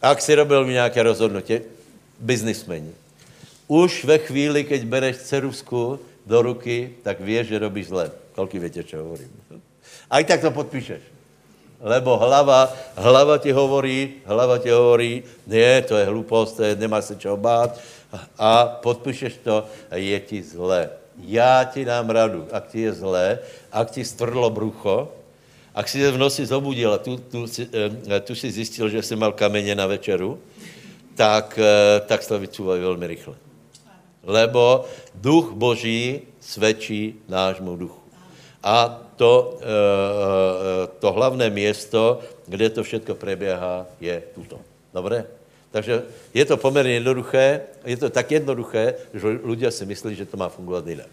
Ak 0.00 0.22
si 0.24 0.32
robil 0.34 0.64
nějaké 0.64 1.02
rozhodnutí, 1.02 1.60
biznismeni, 2.20 2.96
už 3.68 4.04
ve 4.04 4.18
chvíli, 4.18 4.64
keď 4.64 4.84
bereš 4.84 5.16
cerusku 5.28 6.00
do 6.26 6.42
ruky, 6.42 6.96
tak 7.04 7.20
vieš, 7.20 7.52
že 7.52 7.58
robíš 7.58 7.86
zle. 7.92 8.08
Koľko 8.32 8.56
viete, 8.56 8.80
čo 8.80 9.04
hovorím? 9.04 9.28
Aj 10.10 10.24
tak 10.24 10.40
to 10.40 10.50
podpíšeš. 10.50 11.00
Lebo 11.80 12.18
hlava, 12.20 12.68
hlava 12.98 13.38
ti 13.38 13.54
hovorí, 13.54 14.20
hlava 14.26 14.58
ti 14.60 14.68
hovorí, 14.68 15.24
nie, 15.46 15.80
to 15.88 15.96
je 15.96 16.04
hlupost, 16.04 16.56
to 16.56 16.62
je, 16.62 16.76
nemá 16.76 17.00
se 17.00 17.16
čeho 17.16 17.36
bát. 17.40 17.80
A 18.36 18.66
podpíšeš 18.84 19.40
to 19.40 19.64
a 19.90 19.96
je 19.96 20.20
ti 20.20 20.42
zle 20.42 21.00
já 21.24 21.64
ti 21.64 21.84
dám 21.84 22.10
radu, 22.10 22.46
ak 22.52 22.66
ti 22.66 22.80
je 22.80 22.92
zlé, 22.92 23.38
ak 23.72 23.90
ti 23.90 24.04
stvrdlo 24.04 24.50
brucho, 24.50 25.12
ak 25.74 25.88
si 25.88 26.00
se 26.00 26.10
v 26.10 26.18
noci 26.18 26.46
zobudil 26.46 26.92
a 26.92 26.98
tu, 26.98 27.16
tu, 27.16 27.46
eh, 27.46 28.20
tu 28.20 28.34
si 28.34 28.50
zjistil, 28.50 28.88
že 28.88 29.02
jsi 29.02 29.16
mal 29.16 29.32
kameně 29.32 29.74
na 29.74 29.86
večeru, 29.86 30.38
tak, 31.14 31.58
eh, 31.58 32.00
tak 32.00 32.26
to 32.26 32.40
velmi 32.64 33.06
rychle. 33.06 33.34
Lebo 34.22 34.84
duch 35.14 35.52
Boží 35.52 36.20
svědčí 36.40 37.14
nášmu 37.28 37.76
duchu. 37.76 38.00
A 38.62 39.00
to, 39.20 39.60
to 40.98 41.12
hlavné 41.12 41.50
město, 41.52 42.20
kde 42.46 42.70
to 42.70 42.80
všechno 42.80 43.14
preběhá, 43.14 43.86
je 44.00 44.22
tuto. 44.34 44.56
Dobré? 44.94 45.28
Takže 45.70 46.02
je 46.34 46.44
to 46.44 46.56
poměrně 46.56 46.92
jednoduché, 46.92 47.60
je 47.84 47.96
to 47.96 48.10
tak 48.10 48.32
jednoduché, 48.32 48.94
že 49.14 49.28
lidé 49.44 49.70
si 49.70 49.86
myslí, 49.86 50.16
že 50.16 50.26
to 50.26 50.36
má 50.40 50.48
fungovat 50.48 50.86
jinak. 50.86 51.12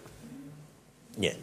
Ne. 1.17 1.35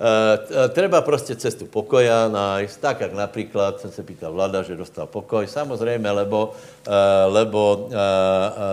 E, 0.00 0.68
treba 0.68 1.00
prostě 1.00 1.36
cestu 1.36 1.66
pokoja 1.68 2.28
nájsť, 2.28 2.80
tak 2.80 3.00
jak 3.00 3.12
například, 3.12 3.80
jsem 3.80 3.92
se 3.92 4.02
pýtal 4.02 4.32
Vlada, 4.32 4.62
že 4.62 4.76
dostal 4.76 5.06
pokoj, 5.06 5.46
samozřejmě, 5.46 6.10
lebo, 6.10 6.56
e, 6.88 7.24
lebo 7.24 7.88
e, 7.92 7.96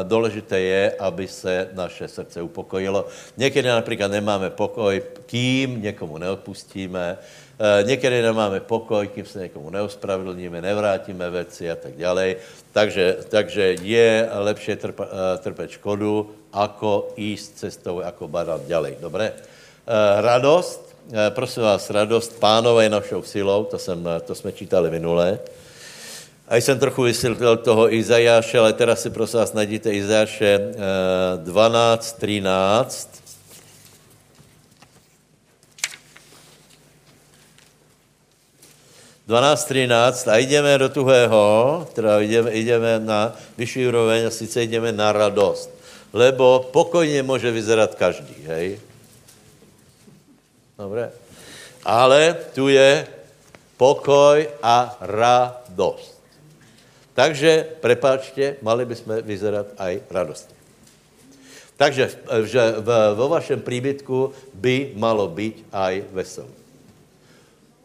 důležité 0.03 0.59
je, 0.59 0.91
aby 0.99 1.27
se 1.27 1.69
naše 1.73 2.07
srdce 2.07 2.41
upokojilo. 2.41 3.05
Někdy 3.37 3.63
například 3.63 4.11
nemáme 4.11 4.49
pokoj, 4.49 5.03
kým 5.25 5.81
někomu 5.81 6.17
neodpustíme, 6.17 7.17
někdy 7.83 8.21
nemáme 8.21 8.59
pokoj, 8.59 9.07
kým 9.07 9.25
se 9.25 9.39
někomu 9.39 9.69
neospravedlníme, 9.69 10.61
nevrátíme 10.61 11.29
věci 11.29 11.71
a 11.71 11.75
tak 11.75 11.97
dále. 11.97 12.35
Takže, 12.71 13.17
takže 13.29 13.75
je 13.81 14.29
lepší 14.33 14.75
trp, 14.75 14.99
trpět 15.39 15.69
škodu, 15.71 16.31
ako 16.53 17.07
jíst 17.17 17.57
cestou 17.57 17.99
jako 17.99 18.27
baran 18.27 18.61
ďalej. 18.67 18.97
Dobré? 19.01 19.33
Radost, 20.21 20.86
Eh, 20.86 20.86
prosím 21.29 21.63
vás, 21.63 21.89
radost 21.89 22.39
pánové 22.39 22.83
je 22.83 22.89
našou 22.89 23.23
silou, 23.23 23.63
to, 23.63 23.77
jsem, 23.79 24.07
eh, 24.07 24.19
to 24.19 24.35
jsme 24.35 24.51
čítali 24.51 24.91
minule. 24.91 25.39
A 26.47 26.55
jsem 26.55 26.79
trochu 26.79 27.01
vysvětlil 27.01 27.57
toho 27.57 27.93
Izajáše, 27.93 28.59
ale 28.59 28.73
teraz 28.73 29.01
si 29.01 29.09
prosím 29.09 29.39
vás 29.39 29.53
najděte 29.53 29.91
Izajáše 29.91 30.59
12, 31.43 32.13
13. 32.13 33.23
Dvanáct, 39.27 39.65
třináct 39.65 40.27
a 40.27 40.37
jdeme 40.37 40.77
do 40.77 40.89
tuhého, 40.89 41.87
teda 41.93 42.19
jdeme, 42.19 42.55
jdeme 42.55 42.99
na 42.99 43.35
vyšší 43.57 43.87
úroveň 43.87 44.25
a 44.25 44.29
sice 44.29 44.63
jdeme 44.63 44.91
na 44.91 45.11
radost. 45.11 45.69
Lebo 46.13 46.69
pokojně 46.71 47.23
může 47.23 47.51
vyzerat 47.51 47.95
každý, 47.95 48.35
hej? 48.43 48.79
Dobré. 50.77 51.09
Ale 51.81 52.37
tu 52.53 52.69
je 52.69 53.01
pokoj 53.81 54.45
a 54.61 54.93
radost. 55.01 56.21
Takže, 57.17 57.81
prepáčte, 57.81 58.61
mali 58.61 58.85
bychom 58.85 59.25
vyzerat 59.25 59.73
aj 59.77 60.05
radostně. 60.09 60.57
Takže 61.77 62.09
že 62.49 62.61
v, 62.81 62.89
vo 63.13 63.29
vašem 63.29 63.61
príbytku 63.61 64.33
by 64.53 64.97
malo 64.97 65.29
být 65.29 65.65
aj 65.69 66.09
veselo. 66.09 66.49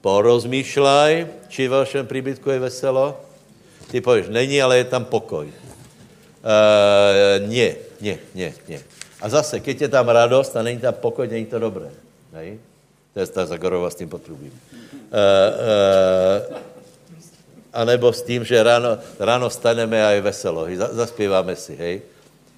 Porozmýšľaj, 0.01 1.13
či 1.53 1.69
v 1.69 1.77
vašem 1.77 2.05
príbytku 2.09 2.51
je 2.51 2.59
veselo. 2.59 3.21
Ty 3.93 4.01
pověš, 4.01 4.33
není, 4.33 4.63
ale 4.63 4.81
je 4.81 4.85
tam 4.89 5.05
pokoj. 5.05 5.49
E, 5.49 5.55
nie, 7.47 7.77
nie, 8.01 8.17
nie, 8.33 8.53
nie. 8.69 8.81
A 9.21 9.29
zase, 9.29 9.61
keď 9.61 9.87
je 9.87 9.89
tam 9.89 10.09
radost 10.09 10.57
a 10.57 10.65
není 10.65 10.81
tam 10.81 10.97
pokoj, 10.97 11.29
není 11.29 11.47
to 11.47 11.61
dobré. 11.61 11.93
Nej? 12.33 12.59
To 13.13 13.21
je 13.21 13.27
ta 13.27 13.47
Zagorova 13.47 13.91
s 13.91 13.95
tím 13.95 14.09
potrubím. 14.09 14.53
E, 14.53 14.59
e, 15.13 16.43
a 17.73 17.85
nebo 17.85 18.13
s 18.13 18.23
tím, 18.23 18.45
že 18.45 18.63
ráno, 18.63 18.99
ráno 19.21 19.51
staneme 19.51 20.05
a 20.05 20.11
je 20.11 20.21
veselo. 20.21 20.67
Zaspíváme 20.77 21.57
si, 21.57 21.77
hej. 21.77 22.03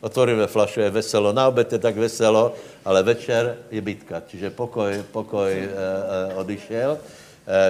Otvoríme 0.04 0.46
flašu, 0.46 0.80
je 0.80 0.90
veselo. 0.90 1.32
Na 1.32 1.48
obed 1.48 1.72
je 1.72 1.78
tak 1.78 1.96
veselo, 1.96 2.54
ale 2.84 3.02
večer 3.02 3.56
je 3.70 3.80
bitka. 3.80 4.20
Čiže 4.20 4.50
pokoj, 4.50 5.00
pokoj 5.08 5.48
e, 5.48 5.64
e, 5.64 5.68
odišel. 6.34 6.92
E, 6.92 7.00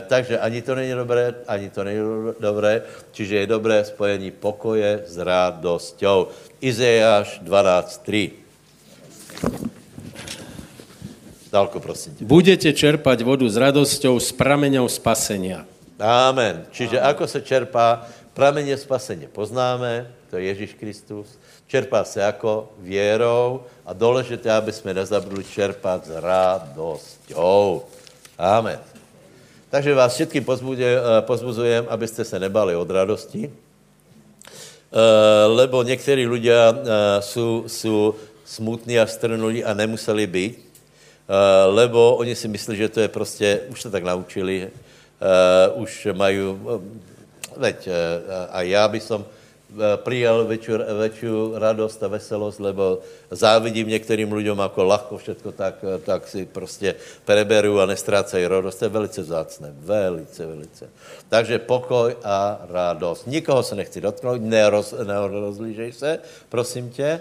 takže 0.09 0.39
ani 0.39 0.63
to 0.63 0.75
není 0.75 0.93
dobré, 0.93 1.35
ani 1.47 1.71
to 1.71 1.85
není 1.85 2.01
dobré. 2.41 2.83
Čiže 3.13 3.37
je 3.37 3.47
dobré 3.47 3.85
spojení 3.85 4.31
pokoje 4.35 5.07
s 5.07 5.15
radosťou. 5.15 6.29
Izeáš 6.59 7.39
12.3. 7.47 8.31
Dálko, 11.55 11.81
prosím 11.81 12.15
tě. 12.19 12.25
Budete 12.27 12.73
čerpať 12.75 13.23
vodu 13.23 13.47
s 13.47 13.55
radosťou 13.55 14.19
z 14.19 14.35
prameňou 14.35 14.91
spasenia. 14.91 15.63
Amen. 16.03 16.67
Čiže 16.75 16.99
Amen. 16.99 17.11
ako 17.15 17.25
se 17.31 17.41
čerpá? 17.47 18.03
Pramene 18.35 18.75
spasení 18.75 19.31
poznáme, 19.31 20.11
to 20.27 20.43
je 20.43 20.51
Ježíš 20.51 20.75
Kristus. 20.75 21.39
Čerpá 21.71 22.03
se 22.03 22.19
jako 22.19 22.75
věrou 22.83 23.63
a 23.87 23.95
důležité, 23.95 24.51
aby 24.51 24.75
jsme 24.75 24.95
nezabudli 24.95 25.47
čerpat 25.47 26.07
s 26.07 26.11
radosťou. 26.19 27.87
Amen. 28.35 28.83
Takže 29.71 29.95
vás 29.95 30.15
všetkým 30.19 30.43
eh, 30.43 31.23
pozbuzujem, 31.23 31.87
abyste 31.87 32.27
se 32.27 32.35
nebali 32.43 32.75
od 32.75 32.91
radosti, 32.91 33.47
eh, 33.47 33.51
lebo 35.47 35.87
někteří 35.87 36.27
lidé 36.27 36.59
jsou, 37.23 37.65
jsou 37.71 38.15
smutní 38.43 38.99
a 38.99 39.07
strnulí 39.07 39.63
a 39.63 39.71
nemuseli 39.75 40.27
být. 40.27 40.74
Eh, 41.25 41.67
lebo 41.73 42.17
oni 42.17 42.37
si 42.37 42.49
myslí, 42.49 42.77
že 42.77 42.89
to 42.89 43.01
je 43.01 43.09
prostě, 43.09 43.61
už 43.73 43.83
se 43.83 43.91
tak 43.91 44.05
naučili, 44.05 44.69
uh, 44.69 45.83
už 45.83 46.09
mají, 46.13 46.39
eh, 46.39 46.81
veď, 47.57 47.89
a 48.51 48.63
já 48.63 48.89
bych 48.89 49.03
som 49.03 49.25
přijal 49.97 50.45
větší, 50.45 51.27
radost 51.55 52.03
a 52.03 52.09
veselost, 52.09 52.61
lebo 52.61 52.99
závidím 53.31 53.89
některým 53.89 54.33
lidem, 54.33 54.59
jako 54.59 54.85
lahko 54.85 55.19
všetko, 55.19 55.53
tak, 55.53 55.75
tak 56.05 56.29
si 56.29 56.47
prostě 56.47 56.95
preberu 57.25 57.81
a 57.81 57.87
nestrácají 57.87 58.47
radost. 58.47 58.79
To 58.79 58.85
je 58.85 58.89
velice 58.89 59.23
vzácné, 59.23 59.75
velice, 59.79 60.47
velice. 60.47 60.89
Takže 61.29 61.59
pokoj 61.59 62.17
a 62.25 62.61
radost. 62.71 63.27
Nikoho 63.27 63.63
se 63.63 63.75
nechci 63.75 64.01
dotknout, 64.01 64.41
neroz, 64.43 64.95
nerozlížej 65.05 65.93
se, 65.93 66.19
prosím 66.49 66.91
tě. 66.91 67.21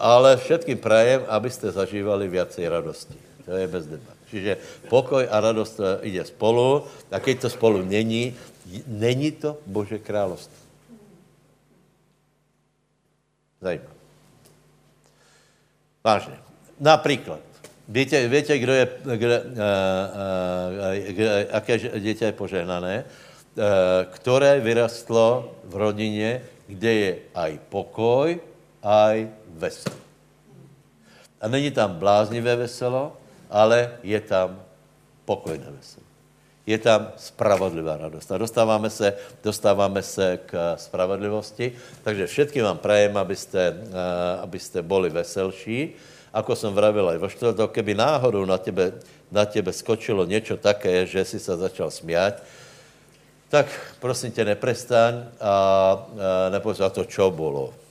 Ale 0.00 0.36
všetkým 0.36 0.78
prajem, 0.82 1.22
abyste 1.30 1.70
zažívali 1.70 2.26
viacej 2.26 2.66
radosti. 2.66 3.18
To 3.46 3.54
je 3.54 3.66
bez 3.70 3.86
debat. 3.86 4.18
Čiže 4.26 4.58
pokoj 4.90 5.22
a 5.22 5.36
radost 5.38 5.78
e, 5.78 6.02
ide 6.10 6.26
spolu 6.26 6.82
a 7.14 7.16
keď 7.22 7.46
to 7.46 7.48
spolu 7.54 7.78
není, 7.78 8.34
není 8.90 9.30
to 9.30 9.62
Bože 9.66 10.02
království. 10.02 10.66
Zajímavé. 13.62 13.94
Vážně. 16.04 16.38
Například. 16.80 17.40
Víte, 17.88 18.28
víte 18.28 18.58
kdo 18.58 18.72
je, 18.72 18.88
kde, 19.16 19.42
kde, 21.08 21.46
jaké 21.52 21.78
dítě 21.78 22.24
je 22.24 22.32
požehnané, 22.32 23.04
uh, 23.04 23.62
které 24.10 24.60
vyrastlo 24.60 25.54
v 25.64 25.74
rodině, 25.76 26.42
kde 26.66 26.92
je 26.92 27.12
aj 27.34 27.58
pokoj, 27.68 28.40
aj 28.86 29.26
veselo. 29.58 29.98
A 31.42 31.50
není 31.50 31.74
tam 31.74 31.98
bláznivé 31.98 32.54
veselo, 32.56 33.18
ale 33.50 33.98
je 34.06 34.20
tam 34.22 34.62
pokojné 35.26 35.66
veselo. 35.66 36.06
Je 36.66 36.78
tam 36.78 37.14
spravodlivá 37.14 37.96
radost. 37.96 38.26
A 38.30 38.38
dostáváme 38.38 38.90
se, 38.90 39.14
dostáváme 39.42 40.02
se 40.02 40.38
k 40.46 40.74
spravedlivosti. 40.78 41.72
Takže 42.02 42.26
všetky 42.26 42.62
vám 42.62 42.78
prajem, 42.78 43.14
abyste, 43.16 43.70
uh, 43.70 44.42
abyste 44.42 44.82
boli 44.82 45.10
veselší. 45.10 45.94
Ako 46.34 46.56
jsem 46.56 46.74
vravil 46.74 47.06
aj 47.08 47.18
vo 47.22 47.28
štvrtok, 47.30 47.70
keby 47.72 47.94
náhodou 47.94 48.44
na 48.44 48.58
tebe, 48.58 48.92
na 49.30 49.46
tebe 49.46 49.72
skočilo 49.72 50.26
něco 50.26 50.56
také, 50.58 51.06
že 51.06 51.24
si 51.24 51.38
se 51.38 51.56
začal 51.56 51.90
smiať, 51.90 52.42
tak 53.48 53.66
prosím 54.00 54.32
tě, 54.32 54.44
neprestaň 54.44 55.14
a, 55.14 55.22
a 55.40 55.54
nepoď 56.50 56.76
za 56.76 56.90
to, 56.90 57.08
čo 57.08 57.30
bolo 57.30 57.85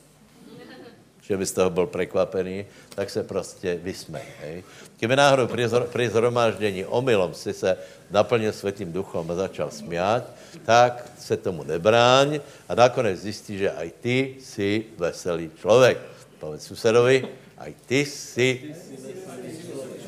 že 1.27 1.37
by 1.37 1.45
z 1.45 1.51
toho 1.51 1.69
byl 1.69 1.87
překvapený, 1.87 2.65
tak 2.95 3.09
se 3.09 3.23
prostě 3.23 3.75
vysmej. 3.75 4.23
Hej. 4.41 4.63
Kdyby 4.97 5.15
náhodou 5.15 5.47
při, 5.89 6.09
zhromáždění 6.09 6.85
omylom 6.85 7.33
si 7.33 7.53
se 7.53 7.77
naplnil 8.11 8.53
světým 8.53 8.93
duchom 8.93 9.31
a 9.31 9.35
začal 9.35 9.71
smiát, 9.71 10.23
tak 10.65 11.11
se 11.19 11.37
tomu 11.37 11.63
nebráň 11.63 12.39
a 12.69 12.75
nakonec 12.75 13.19
zjistí, 13.19 13.57
že 13.57 13.71
aj 13.71 13.91
ty 14.01 14.35
jsi 14.39 14.85
veselý 14.97 15.51
člověk. 15.61 15.97
Povedz 16.39 16.67
susedovi, 16.67 17.27
aj 17.57 17.73
ty 17.85 18.05
jsi 18.05 18.75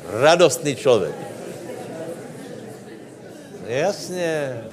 radostný 0.06 0.76
člověk. 0.76 1.14
Jasně. 3.66 4.64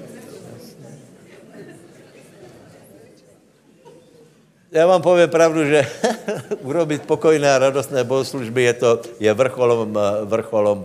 Já 4.76 4.88
vám 4.88 5.02
povím 5.02 5.30
pravdu, 5.30 5.66
že 5.66 5.88
urobit 6.62 7.08
pokojné 7.08 7.48
a 7.56 7.72
radostné 7.72 8.04
bohoslužby 8.04 8.64
je 8.64 8.74
to 8.74 9.02
je 9.20 9.34
vrcholom, 9.34 9.96
vrcholom 10.28 10.84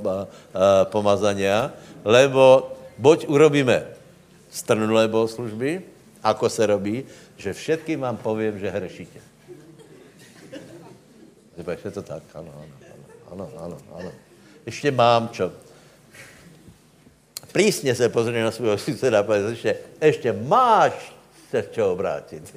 pomazania, 0.95 1.75
lebo 2.07 2.71
buď 2.99 3.27
urobíme 3.27 3.83
strnulé 4.51 5.09
bohoslužby, 5.11 5.83
ako 6.23 6.47
se 6.47 6.63
robí, 6.67 6.97
že 7.37 7.51
všetkým 7.51 8.01
vám 8.01 8.17
povím, 8.17 8.59
že 8.59 8.71
hrešíte. 8.71 9.21
Je 11.61 11.91
to 11.91 12.03
tak? 12.03 12.23
Ano, 12.35 12.49
ano, 12.55 12.75
ano, 13.31 13.47
ano, 13.59 13.77
ano. 13.99 14.11
Ještě 14.67 14.91
mám 14.91 15.29
čo. 15.29 15.53
Prísně 17.53 17.95
se 17.95 18.09
pozrie 18.09 18.45
na 18.45 18.51
svého 18.51 18.79
suseda 18.79 19.21
a 19.21 19.35
ještě, 19.35 19.77
ještě 20.01 20.33
máš 20.33 21.20
se 21.51 21.63
v 21.63 21.71
čeho 21.73 21.93
obrátit. 21.93 22.57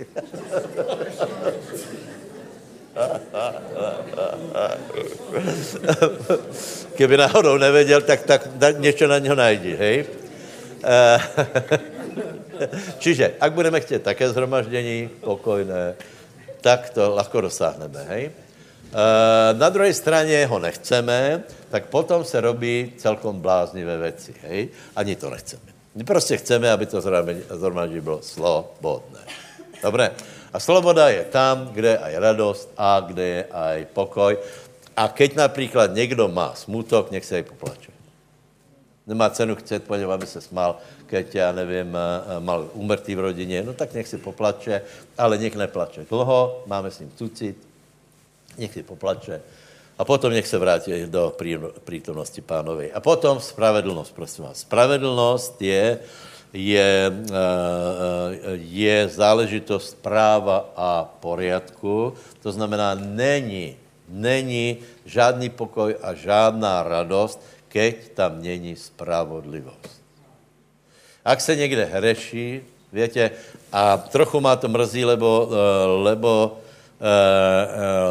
Keby 6.95 7.17
náhodou 7.17 7.57
nevěděl, 7.57 8.01
tak, 8.01 8.21
tak, 8.21 8.47
tak 8.59 8.79
něco 8.79 9.07
na 9.07 9.19
něho 9.19 9.35
najdi, 9.35 9.75
hej? 9.75 10.05
Eh, 10.83 11.19
čiže, 12.99 13.33
ak 13.39 13.53
budeme 13.53 13.79
chtět 13.79 14.03
také 14.03 14.29
zhromaždění, 14.29 15.09
pokojné, 15.19 15.95
tak 16.61 16.89
to 16.89 17.15
lahko 17.15 17.41
dosáhneme, 17.41 18.05
hej? 18.09 18.31
Eh, 18.31 19.53
na 19.53 19.69
druhé 19.69 19.93
straně 19.93 20.45
ho 20.45 20.59
nechceme, 20.59 21.43
tak 21.69 21.85
potom 21.85 22.23
se 22.23 22.41
robí 22.41 22.93
celkom 22.97 23.41
bláznivé 23.41 23.97
věci, 23.97 24.33
hej? 24.41 24.69
Ani 24.95 25.15
to 25.15 25.29
nechceme. 25.29 25.72
My 25.95 26.03
prostě 26.03 26.37
chceme, 26.37 26.71
aby 26.71 26.85
to 26.85 27.01
zhromaždění 27.49 28.01
bylo 28.01 28.21
slobodné. 28.21 29.19
Dobré. 29.83 30.11
A 30.53 30.59
sloboda 30.59 31.09
je 31.09 31.23
tam, 31.23 31.69
kde 31.73 31.89
je 31.89 31.97
aj 31.97 32.13
radost 32.17 32.69
a 32.77 32.99
kde 32.99 33.25
je 33.25 33.41
aj 33.51 33.77
pokoj. 33.93 34.37
A 34.97 35.07
keď 35.07 35.35
například 35.35 35.93
někdo 35.93 36.27
má 36.27 36.53
smutok, 36.53 37.11
nech 37.11 37.25
se 37.25 37.35
jej 37.35 37.43
poplače. 37.43 37.91
Nemá 39.07 39.29
cenu 39.29 39.55
chcet 39.55 39.83
po 39.83 39.95
něm, 39.95 40.09
aby 40.09 40.27
se 40.27 40.41
smál, 40.41 40.77
keď, 41.05 41.35
já 41.35 41.51
nevím, 41.51 41.97
eh, 41.97 42.39
mal 42.39 42.69
umrtý 42.73 43.15
v 43.15 43.19
rodině, 43.19 43.63
no 43.63 43.73
tak 43.73 43.93
nech 43.93 44.07
si 44.07 44.17
poplače, 44.17 44.81
ale 45.17 45.37
nech 45.37 45.55
neplače 45.55 46.05
dlouho, 46.09 46.63
máme 46.65 46.91
s 46.91 46.99
ním 46.99 47.11
cucit, 47.17 47.57
nech 48.57 48.73
si 48.73 48.83
poplače 48.83 49.41
a 49.97 50.05
potom 50.05 50.33
nech 50.33 50.47
se 50.47 50.57
vrátí 50.57 50.91
do 51.05 51.33
prítomnosti 51.85 52.41
pánovi. 52.41 52.91
A 52.93 52.99
potom 52.99 53.39
spravedlnost, 53.39 54.15
prosím 54.15 54.43
vás. 54.49 54.65
Spravedlnost 54.65 55.61
je, 55.61 55.99
je, 56.53 56.91
eh, 57.13 58.51
je 58.57 58.97
záležitost 59.07 60.01
práva 60.01 60.73
a 60.75 61.05
poriadku. 61.05 62.13
To 62.41 62.49
znamená, 62.51 62.97
není, 62.97 63.77
není 64.09 64.81
žádný 65.05 65.49
pokoj 65.49 65.95
a 66.01 66.13
žádná 66.13 66.83
radost, 66.83 67.37
keď 67.69 67.95
tam 68.17 68.41
není 68.41 68.75
spravodlivost. 68.75 70.01
Ak 71.25 71.41
se 71.41 71.55
někde 71.55 71.85
hreší, 71.85 72.61
větě, 72.93 73.31
a 73.71 73.97
trochu 73.97 74.41
má 74.41 74.55
to 74.55 74.67
mrzí, 74.67 75.05
lebo, 75.05 75.49
eh, 75.49 75.85
lebo 75.85 76.62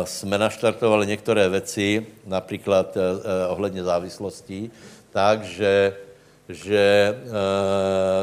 jsme 0.05 0.39
naštartovali 0.39 1.07
některé 1.07 1.49
věci, 1.49 2.07
například 2.27 2.97
ohledně 3.49 3.85
závislostí, 3.85 4.71
takže 5.11 5.97
že 6.49 6.79
e, 6.79 7.17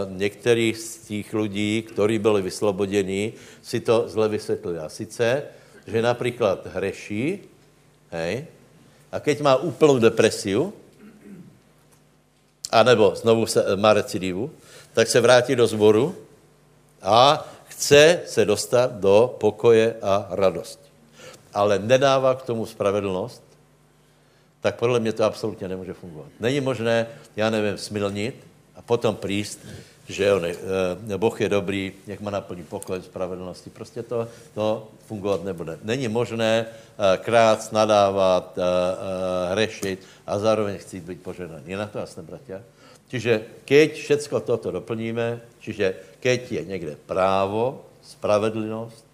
některý 0.10 0.74
z 0.74 0.98
těch 0.98 1.34
lidí, 1.34 1.82
kteří 1.82 2.20
byli 2.20 2.42
vysloboděni, 2.42 3.34
si 3.62 3.80
to 3.80 4.04
zle 4.08 4.28
vysvětlili. 4.28 4.80
A 4.80 4.90
sice, 4.90 5.44
že 5.88 6.02
například 6.02 6.68
hreší, 6.68 7.40
hej, 8.12 8.46
a 9.12 9.20
keď 9.20 9.42
má 9.42 9.56
úplnou 9.56 10.00
depresiu, 10.00 10.74
anebo 12.72 13.16
znovu 13.16 13.46
se, 13.46 13.76
má 13.76 13.94
recidivu, 13.94 14.52
tak 14.94 15.08
se 15.08 15.22
vrátí 15.22 15.56
do 15.56 15.68
zboru 15.68 16.16
a 17.02 17.48
chce 17.80 18.28
se 18.28 18.46
dostat 18.46 19.00
do 19.00 19.40
pokoje 19.40 19.96
a 20.04 20.28
radosti. 20.36 20.84
Ale 21.56 21.80
nedává 21.80 22.36
k 22.36 22.44
tomu 22.44 22.68
spravedlnost, 22.68 23.40
tak 24.60 24.76
podle 24.76 25.00
mě 25.00 25.16
to 25.16 25.24
absolutně 25.24 25.68
nemůže 25.68 25.94
fungovat. 25.94 26.28
Není 26.40 26.60
možné, 26.60 27.08
já 27.36 27.50
nevím, 27.50 27.78
smilnit 27.78 28.36
a 28.76 28.82
potom 28.84 29.16
příst, 29.16 29.64
že 30.12 30.34
on, 30.34 30.46
e, 30.46 31.18
Boh 31.18 31.42
je 31.42 31.50
dobrý, 31.50 31.92
jak 32.08 32.20
má 32.20 32.32
naplní 32.32 32.64
pokoj, 32.68 33.00
spravedlnosti. 33.02 33.70
Prostě 33.70 34.04
to, 34.04 34.28
to 34.54 34.88
fungovat 35.08 35.44
nebude. 35.44 35.80
Není 35.84 36.08
možné 36.08 36.66
e, 36.68 37.18
krát, 37.18 37.72
nadávat, 37.72 38.58
e, 38.58 38.62
e, 38.62 39.52
hrešit 39.52 40.04
a 40.28 40.40
zároveň 40.40 40.78
chcít 40.78 41.04
být 41.04 41.24
poženaný. 41.24 41.64
Je 41.66 41.78
na 41.78 41.88
to 41.88 42.04
jasné, 42.04 42.24
bratia? 42.28 42.60
Čiže 43.10 43.66
keď 43.66 43.90
všecko 43.98 44.38
toto 44.40 44.70
doplníme, 44.70 45.42
čiže 45.64 46.09
keď 46.20 46.52
je 46.52 46.66
někde 46.66 46.94
právo, 47.06 47.86
spravedlnost, 48.02 49.06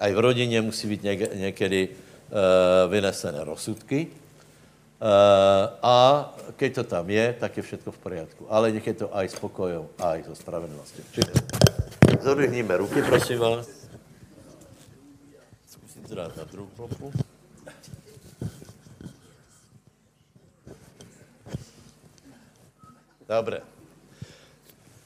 a 0.00 0.08
i 0.08 0.14
v 0.14 0.18
rodině 0.18 0.62
musí 0.62 0.88
být 0.88 1.02
někdy 1.34 1.88
e, 1.88 2.88
vynesené 2.88 3.44
rozsudky, 3.44 4.08
Eh, 5.04 5.64
a 5.82 5.96
keď 6.56 6.74
to 6.74 6.84
tam 6.84 7.10
je, 7.10 7.36
tak 7.36 7.56
je 7.56 7.62
všechno 7.62 7.92
v 7.92 7.98
poriadku. 7.98 8.46
Ale 8.48 8.72
nech 8.72 8.86
je 8.86 9.04
to 9.04 9.12
aj 9.12 9.26
s 9.28 9.36
pokojou, 9.36 9.92
aj 10.00 10.24
so 10.24 10.32
spravedlností. 10.32 11.04
Zodvihníme 12.24 12.72
ruky, 12.80 13.02
prosím 13.02 13.38
vás. 13.38 13.68
Zkusím 15.66 16.02
to 16.08 16.14
dát 16.14 16.36
na 16.36 16.44
druhou 16.44 16.72
klopu. 16.72 17.12
Dobré. 23.28 23.73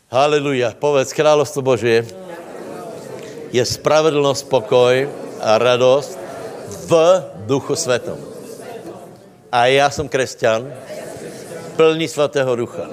Haleluja. 0.08 0.72
Povedz, 0.72 1.12
královstvo 1.12 1.60
Boží 1.60 2.00
je 3.52 3.60
spravedlnost, 3.60 4.48
pokoj 4.48 5.04
a 5.36 5.60
radost 5.60 6.16
v 6.88 6.92
duchu 7.44 7.76
svetom. 7.76 8.16
A 9.52 9.68
já 9.68 9.90
jsem 9.92 10.08
křesťan, 10.08 10.72
plný 11.76 12.08
svatého 12.08 12.56
ducha. 12.56 12.88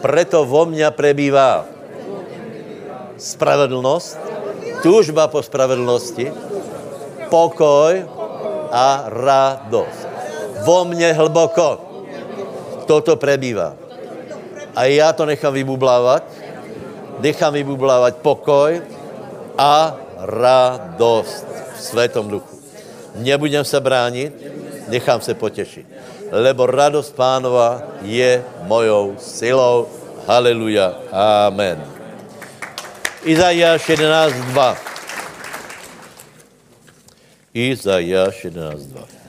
Preto 0.00 0.48
vo 0.48 0.64
mňa 0.64 0.96
prebývá 0.96 1.68
spravedlnost, 3.20 4.16
túžba 4.80 5.28
po 5.28 5.44
spravedlnosti, 5.44 6.32
pokoj 7.28 8.00
a 8.72 9.12
radost. 9.12 10.08
Vo 10.64 10.88
mně 10.88 11.12
hlboko 11.12 11.84
toto 12.88 13.12
prebývá. 13.20 13.83
A 14.76 14.84
já 14.84 15.12
to 15.12 15.26
nechám 15.26 15.54
vybublávat, 15.54 16.24
nechám 17.20 17.52
vybublávat 17.52 18.16
pokoj 18.16 18.82
a 19.58 19.96
radost 20.18 21.46
v 21.76 21.80
Světom 21.80 22.28
duchu. 22.28 22.58
Nebudem 23.14 23.64
se 23.64 23.80
bránit, 23.80 24.32
nechám 24.88 25.20
se 25.20 25.34
potěšit. 25.34 25.86
Lebo 26.30 26.66
radost 26.66 27.14
pánova 27.14 27.82
je 28.02 28.44
mojou 28.62 29.14
silou. 29.18 29.88
Haleluja. 30.26 30.94
Amen. 31.46 31.84
Izajáš 33.24 33.88
11.2. 33.88 34.76
Izajáš 37.54 38.44
11.2. 38.44 39.23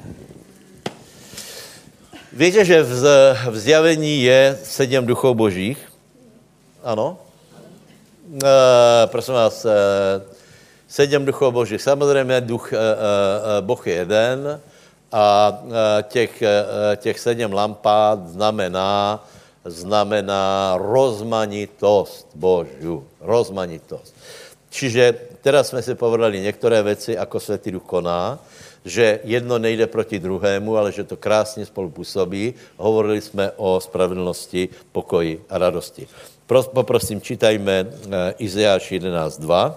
Víte, 2.35 2.65
že 2.65 2.83
v, 2.83 3.03
v 3.49 3.57
zjavení 3.57 4.23
je 4.23 4.59
sedm 4.63 5.05
duchů 5.05 5.33
božích? 5.33 5.79
Ano? 6.83 7.17
E, 8.43 9.07
prosím 9.07 9.33
vás, 9.33 9.65
e, 9.65 9.71
sedm 10.87 11.25
duchů 11.25 11.51
božích. 11.51 11.81
Samozřejmě 11.81 12.41
duch, 12.41 12.73
e, 12.73 12.77
e, 12.77 13.61
Boh 13.61 13.87
je 13.87 13.93
jeden, 13.93 14.61
a 15.11 15.53
těch, 16.01 16.43
těch 16.95 17.19
sedm 17.19 17.53
lampád 17.53 18.27
znamená, 18.27 19.23
znamená 19.65 20.75
rozmanitost 20.75 22.27
Božu. 22.35 23.07
Rozmanitost. 23.21 24.15
Čiže 24.69 25.15
teraz 25.41 25.67
jsme 25.67 25.81
si 25.81 25.95
povedali 25.95 26.39
některé 26.39 26.83
věci, 26.83 27.13
jako 27.13 27.39
Světý 27.39 27.71
Duch 27.71 27.83
koná, 27.83 28.39
že 28.85 29.19
jedno 29.23 29.57
nejde 29.57 29.87
proti 29.87 30.19
druhému, 30.19 30.77
ale 30.77 30.91
že 30.91 31.03
to 31.03 31.17
krásně 31.17 31.65
spolu 31.65 31.89
působí. 31.89 32.53
Hovorili 32.77 33.21
jsme 33.21 33.51
o 33.57 33.79
spravedlnosti, 33.81 34.69
pokoji 34.91 35.41
a 35.49 35.57
radosti. 35.57 36.07
Poprosím, 36.73 37.21
čítajme 37.21 37.85
Izeáš 38.37 38.91
11.2. 38.91 39.73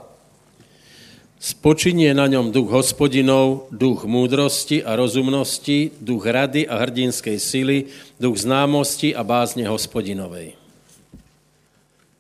Spočinie 1.38 2.10
na 2.18 2.26
ňom 2.26 2.50
duch 2.50 2.66
hospodinov, 2.66 3.70
duch 3.70 4.02
múdrosti 4.04 4.82
a 4.82 4.98
rozumnosti, 4.98 5.94
duch 6.02 6.26
rady 6.26 6.66
a 6.66 6.82
hrdinskej 6.82 7.38
sily, 7.38 7.78
duch 8.18 8.42
známosti 8.42 9.14
a 9.14 9.22
bázně 9.22 9.70
hospodinovej. 9.70 10.59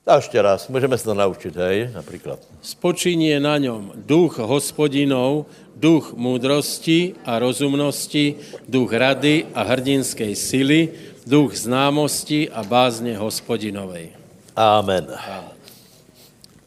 A 0.08 0.16
ještě 0.16 0.42
raz, 0.42 0.68
můžeme 0.68 0.98
se 0.98 1.04
to 1.04 1.14
naučit, 1.14 1.56
hej, 1.56 1.90
například. 1.94 2.38
Spočinie 2.62 3.40
na 3.40 3.60
ňom 3.60 3.92
duch 3.94 4.40
hospodinov, 4.40 5.46
duch 5.76 6.16
múdrosti 6.16 7.14
a 7.28 7.38
rozumnosti, 7.38 8.34
duch 8.68 8.92
rady 8.92 9.46
a 9.54 9.62
hrdinskej 9.62 10.32
sily, 10.32 10.88
duch 11.28 11.56
známosti 11.56 12.48
a 12.48 12.64
bázně 12.64 13.20
hospodinovej. 13.20 14.16
Amen. 14.56 15.06
Amen. 15.12 15.52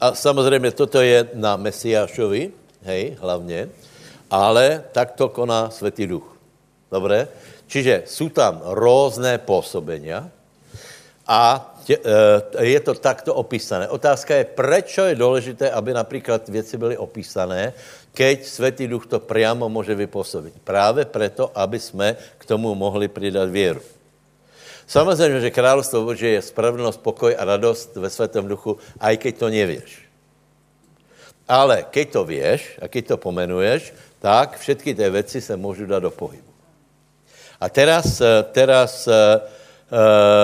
A 0.01 0.13
samozřejmě 0.13 0.71
toto 0.71 1.01
je 1.01 1.29
na 1.33 1.57
Mesiášovi, 1.57 2.51
hej, 2.85 3.17
hlavně, 3.21 3.69
ale 4.29 4.83
tak 4.91 5.11
to 5.17 5.29
koná 5.29 5.69
Světý 5.69 6.07
Duch. 6.07 6.37
Dobré? 6.91 7.27
Čiže 7.67 8.03
jsou 8.05 8.29
tam 8.29 8.61
různé 8.65 9.37
působenia 9.37 10.29
A 11.27 11.73
tě, 11.83 11.97
e, 12.57 12.65
je 12.65 12.79
to 12.79 12.93
takto 12.93 13.35
opísané. 13.35 13.87
Otázka 13.89 14.35
je, 14.35 14.43
proč 14.45 14.97
je 14.97 15.15
důležité, 15.15 15.71
aby 15.71 15.93
například 15.93 16.49
věci 16.49 16.77
byly 16.77 16.97
opísané, 16.97 17.73
keď 18.13 18.45
Světý 18.45 18.87
Duch 18.87 19.07
to 19.07 19.19
priamo 19.19 19.69
může 19.69 19.95
vypůsobit. 19.95 20.53
Právě 20.63 21.05
proto, 21.05 21.51
aby 21.55 21.79
jsme 21.79 22.15
k 22.37 22.45
tomu 22.45 22.75
mohli 22.75 23.07
přidat 23.07 23.49
věru. 23.49 23.81
Samozřejmě, 24.87 25.39
že 25.39 25.55
královstvo 25.55 26.03
Bože 26.03 26.27
je 26.27 26.41
spravedlnost, 26.41 26.99
pokoj 26.99 27.35
a 27.39 27.45
radost 27.45 27.95
ve 27.95 28.09
Světém 28.09 28.47
Duchu, 28.47 28.77
i 28.99 29.17
keď 29.17 29.37
to 29.37 29.47
nevíš. 29.49 30.03
Ale 31.47 31.87
keď 31.91 32.11
to 32.11 32.21
věš 32.23 32.79
a 32.81 32.87
keď 32.87 33.07
to 33.07 33.15
pomenuješ, 33.17 33.93
tak 34.19 34.59
všetky 34.59 34.95
ty 34.95 35.09
věci 35.09 35.41
se 35.41 35.57
můžou 35.57 35.85
dát 35.85 35.99
do 35.99 36.11
pohybu. 36.11 36.51
A 37.61 37.69
teraz, 37.69 38.21
eh, 38.21 38.43
teraz 38.51 39.07
uh, 39.07 39.13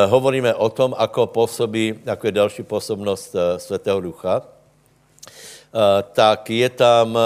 hovoríme 0.08 0.54
o 0.56 0.70
tom, 0.70 0.91
ako 0.98 1.28
působí, 1.28 2.04
ako 2.04 2.28
je 2.28 2.32
další 2.32 2.64
působnost 2.64 3.36
uh, 3.36 3.41
Svatého 3.58 4.02
Ducha. 4.02 4.41
Uh, 4.43 6.04
tak 6.12 6.50
je 6.50 6.70
tam, 6.70 7.18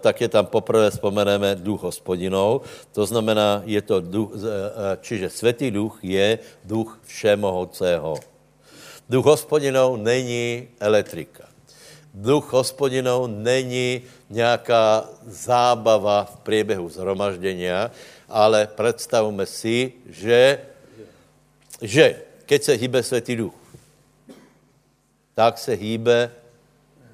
tak 0.00 0.20
je 0.20 0.28
tam 0.28 0.46
poprvé 0.46 0.90
vzpomeneme 0.90 1.54
duch 1.60 1.82
hospodinov, 1.82 2.64
to 2.92 3.06
znamená, 3.06 3.62
je 3.64 3.82
to 3.82 4.00
duch, 4.00 4.32
čiže 5.00 5.28
Svatý 5.30 5.70
duch 5.70 6.00
je 6.02 6.38
duch 6.64 6.98
všemohoucého. 7.04 8.16
Duch 9.08 9.26
hospodinov 9.26 10.00
není 10.00 10.68
elektrika. 10.80 11.44
Duch 12.14 12.52
hospodinov 12.52 13.28
není 13.28 14.02
nějaká 14.30 15.04
zábava 15.26 16.24
v 16.24 16.36
průběhu 16.36 16.88
zhromaždění, 16.88 17.68
ale 18.28 18.66
představme 18.66 19.46
si, 19.46 19.92
že, 20.08 20.58
že 21.82 22.22
keď 22.46 22.62
se 22.62 22.72
hýbe 22.72 23.02
Světý 23.02 23.36
duch, 23.36 23.54
tak 25.34 25.58
se 25.58 25.72
hýbe 25.72 26.30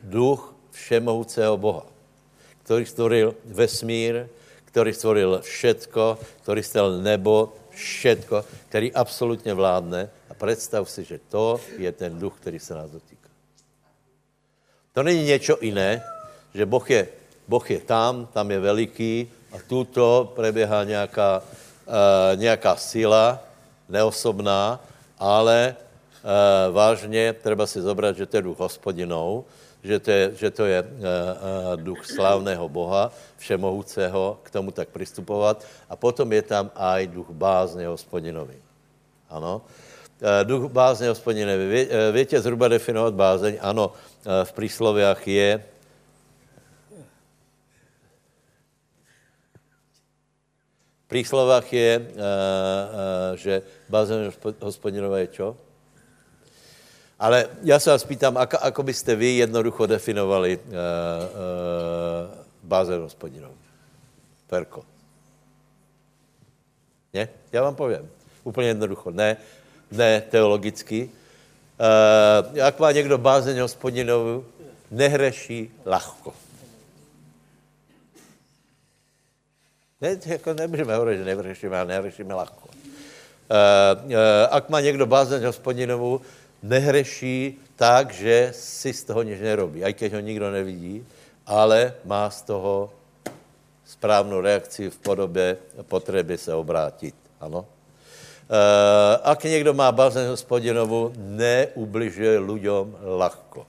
duch 0.03 0.55
všemohoucího 0.71 1.57
Boha, 1.57 1.87
který 2.65 2.87
stvoril 2.87 3.35
vesmír, 3.45 4.27
který 4.65 4.93
stvoril 4.93 5.41
všetko, 5.41 6.19
který 6.43 6.63
stvoril 6.63 7.03
nebo, 7.03 7.53
všetko, 7.71 8.45
který 8.69 8.93
absolutně 8.93 9.55
vládne. 9.55 10.11
A 10.31 10.35
představ 10.35 10.91
si, 10.91 11.05
že 11.05 11.19
to 11.29 11.61
je 11.79 11.93
ten 11.93 12.19
duch, 12.19 12.35
který 12.41 12.59
se 12.59 12.75
nás 12.75 12.91
dotýká. 12.91 13.29
To 14.93 15.03
není 15.03 15.25
něco 15.25 15.59
jiné, 15.61 16.03
že 16.55 16.67
boh 16.67 16.91
je, 16.91 17.09
boh 17.49 17.71
je 17.71 17.81
tam, 17.81 18.27
tam 18.27 18.51
je 18.51 18.61
veliký 18.61 19.31
a 19.53 19.57
tuto 19.69 20.33
preběhá 20.35 20.85
nějaká, 20.85 21.43
uh, 21.87 22.41
nějaká 22.41 22.77
síla, 22.77 23.46
neosobná, 23.89 24.81
ale 25.19 25.77
uh, 25.77 26.75
vážně 26.75 27.33
treba 27.33 27.67
si 27.67 27.81
zobrat, 27.81 28.17
že 28.17 28.27
to 28.27 28.37
je 28.37 28.43
duch 28.43 28.59
hospodinou, 28.59 29.45
že 29.83 29.99
to 29.99 30.11
je, 30.11 30.25
že 30.35 30.49
to 30.51 30.65
je 30.67 30.79
uh, 30.83 30.89
uh, 30.89 31.77
duch 31.77 32.07
slávného 32.07 32.69
Boha, 32.69 33.13
všemohoucého, 33.39 34.39
k 34.43 34.51
tomu 34.51 34.71
tak 34.71 34.89
přistupovat. 34.89 35.65
A 35.91 35.97
potom 35.97 36.33
je 36.33 36.43
tam 36.43 36.71
aj 36.75 37.07
duch 37.07 37.31
bázně 37.31 37.87
hospodinovi. 37.87 38.59
Ano. 39.31 39.63
Uh, 40.23 40.29
duch 40.43 40.73
bázně 40.73 41.09
hospodinovi. 41.09 41.69
Vě, 41.69 41.83
uh, 41.87 41.93
větě 42.13 42.41
zhruba 42.41 42.69
definovat 42.69 43.15
bázeň? 43.15 43.59
Ano, 43.61 43.93
Eh, 44.27 44.45
v 44.45 44.53
prísloviach 44.53 45.23
je, 45.23 45.63
v 51.07 51.09
príslovách 51.09 51.73
je, 51.73 51.91
uh, 51.99 52.03
uh, 52.03 53.37
že 53.39 53.63
bazén 53.89 54.27
hospodinové 54.61 55.21
je 55.21 55.27
čo? 55.27 55.57
Ale 57.19 57.49
já 57.63 57.79
se 57.81 57.91
vás 57.91 58.05
pýtam, 58.05 58.37
ako, 58.37 58.59
ako 58.59 58.83
byste 58.83 59.17
vy 59.17 59.47
jednoducho 59.47 59.87
definovali 59.87 60.59
uh, 60.59 60.63
uh, 60.67 60.75
bazén 62.63 63.01
hospodinov? 63.01 63.55
Perko. 64.47 64.85
Ne? 67.15 67.29
Já 67.53 67.63
vám 67.63 67.75
povím. 67.75 68.11
Úplně 68.45 68.69
jednoducho. 68.69 69.11
Ne, 69.11 69.37
ne 69.91 70.21
teologicky, 70.21 71.11
Uh, 71.77 72.57
jak 72.57 72.79
má 72.81 72.93
někdo 72.93 73.19
bázeň 73.19 73.59
hospodinovu, 73.59 74.45
nehreší 74.91 75.71
lahko. 75.87 76.33
Ne, 80.01 80.17
jako 80.27 80.55
nemůžeme 80.55 80.95
hovorit, 80.95 81.19
že 81.19 81.25
nehrešíme, 81.25 81.79
ale 81.79 81.89
nehrešíme 81.89 82.35
lahko. 82.35 82.69
Uh, 82.69 84.05
uh, 84.05 84.17
ak 84.51 84.69
má 84.69 84.81
někdo 84.81 85.07
bázeň 85.07 85.45
hospodinovu, 85.45 86.21
nehreší 86.63 87.61
tak, 87.77 88.13
že 88.13 88.53
si 88.53 88.93
z 88.93 89.05
toho 89.05 89.23
nic 89.23 89.41
nerobí, 89.41 89.85
i 89.85 89.93
když 89.93 90.13
ho 90.13 90.21
nikdo 90.21 90.51
nevidí, 90.51 91.07
ale 91.47 91.95
má 92.05 92.31
z 92.31 92.43
toho 92.43 92.93
správnou 93.85 94.41
reakci 94.41 94.91
v 94.91 94.99
podobě 94.99 95.57
potřeby 95.83 96.39
se 96.39 96.55
obrátit. 96.55 97.15
Ano? 97.41 97.59
Uh, 97.59 97.67
ak 99.23 99.45
někdo 99.45 99.75
má 99.75 99.93
bazén 99.93 100.29
hospodinovu, 100.29 101.13
neubližuje 101.17 102.39
lidem 102.39 102.97
lahko. 103.01 103.67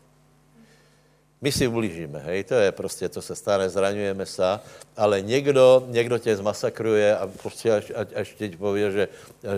My 1.38 1.54
si 1.54 1.70
ublížíme, 1.70 2.18
hej, 2.20 2.44
to 2.50 2.56
je 2.58 2.72
prostě, 2.72 3.10
to 3.10 3.22
se 3.22 3.36
stane, 3.36 3.70
zraňujeme 3.70 4.26
se, 4.26 4.60
ale 4.98 5.22
někdo, 5.22 5.86
někdo 5.88 6.18
tě 6.18 6.36
zmasakruje 6.36 7.18
a 7.18 7.30
prostě 7.30 7.72
až, 7.72 7.92
až, 7.96 8.08
až 8.16 8.28
teď 8.38 8.58
pově, 8.58 8.92
že, 8.92 9.08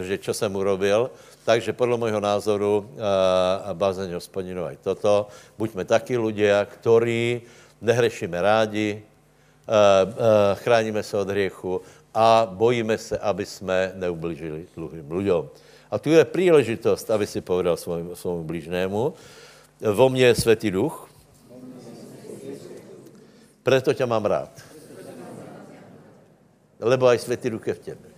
že 0.01 0.17
čo 0.17 0.34
jsem 0.34 0.55
urobil, 0.55 1.11
takže 1.45 1.73
podle 1.73 1.97
mého 1.97 2.19
názoru 2.19 2.84
uh, 2.84 3.73
bazén 3.73 4.11
hospodinov 4.11 4.75
aj 4.75 4.77
toto, 4.84 5.32
buďme 5.55 5.88
taky 5.88 6.19
ľudia, 6.19 6.67
ktorí 6.67 7.47
nehrešíme 7.80 8.36
rádi, 8.36 8.99
uh, 8.99 9.71
uh, 9.71 10.59
chráníme 10.59 10.99
se 10.99 11.15
od 11.15 11.32
hriechu, 11.32 11.80
a 12.13 12.47
bojíme 12.51 12.97
se, 12.97 13.17
aby 13.17 13.45
jsme 13.45 13.91
neublížili 13.95 14.65
druhým 14.75 15.11
lidem. 15.11 15.49
A 15.91 15.99
tu 15.99 16.09
je 16.09 16.25
příležitost, 16.25 17.11
aby 17.11 17.27
si 17.27 17.41
povedal 17.41 17.77
svému 18.13 18.43
blížnému, 18.43 19.13
vo 19.93 20.09
mně 20.09 20.25
je 20.25 20.36
světý 20.36 20.71
duch, 20.71 21.09
proto 23.70 23.93
tě 23.93 24.05
mám 24.05 24.26
rád. 24.26 24.49
Lebo 26.80 27.05
aj 27.05 27.22
světý 27.22 27.49
duch 27.53 27.67
je 27.67 27.74
v 27.74 27.80
těbe. 27.80 28.09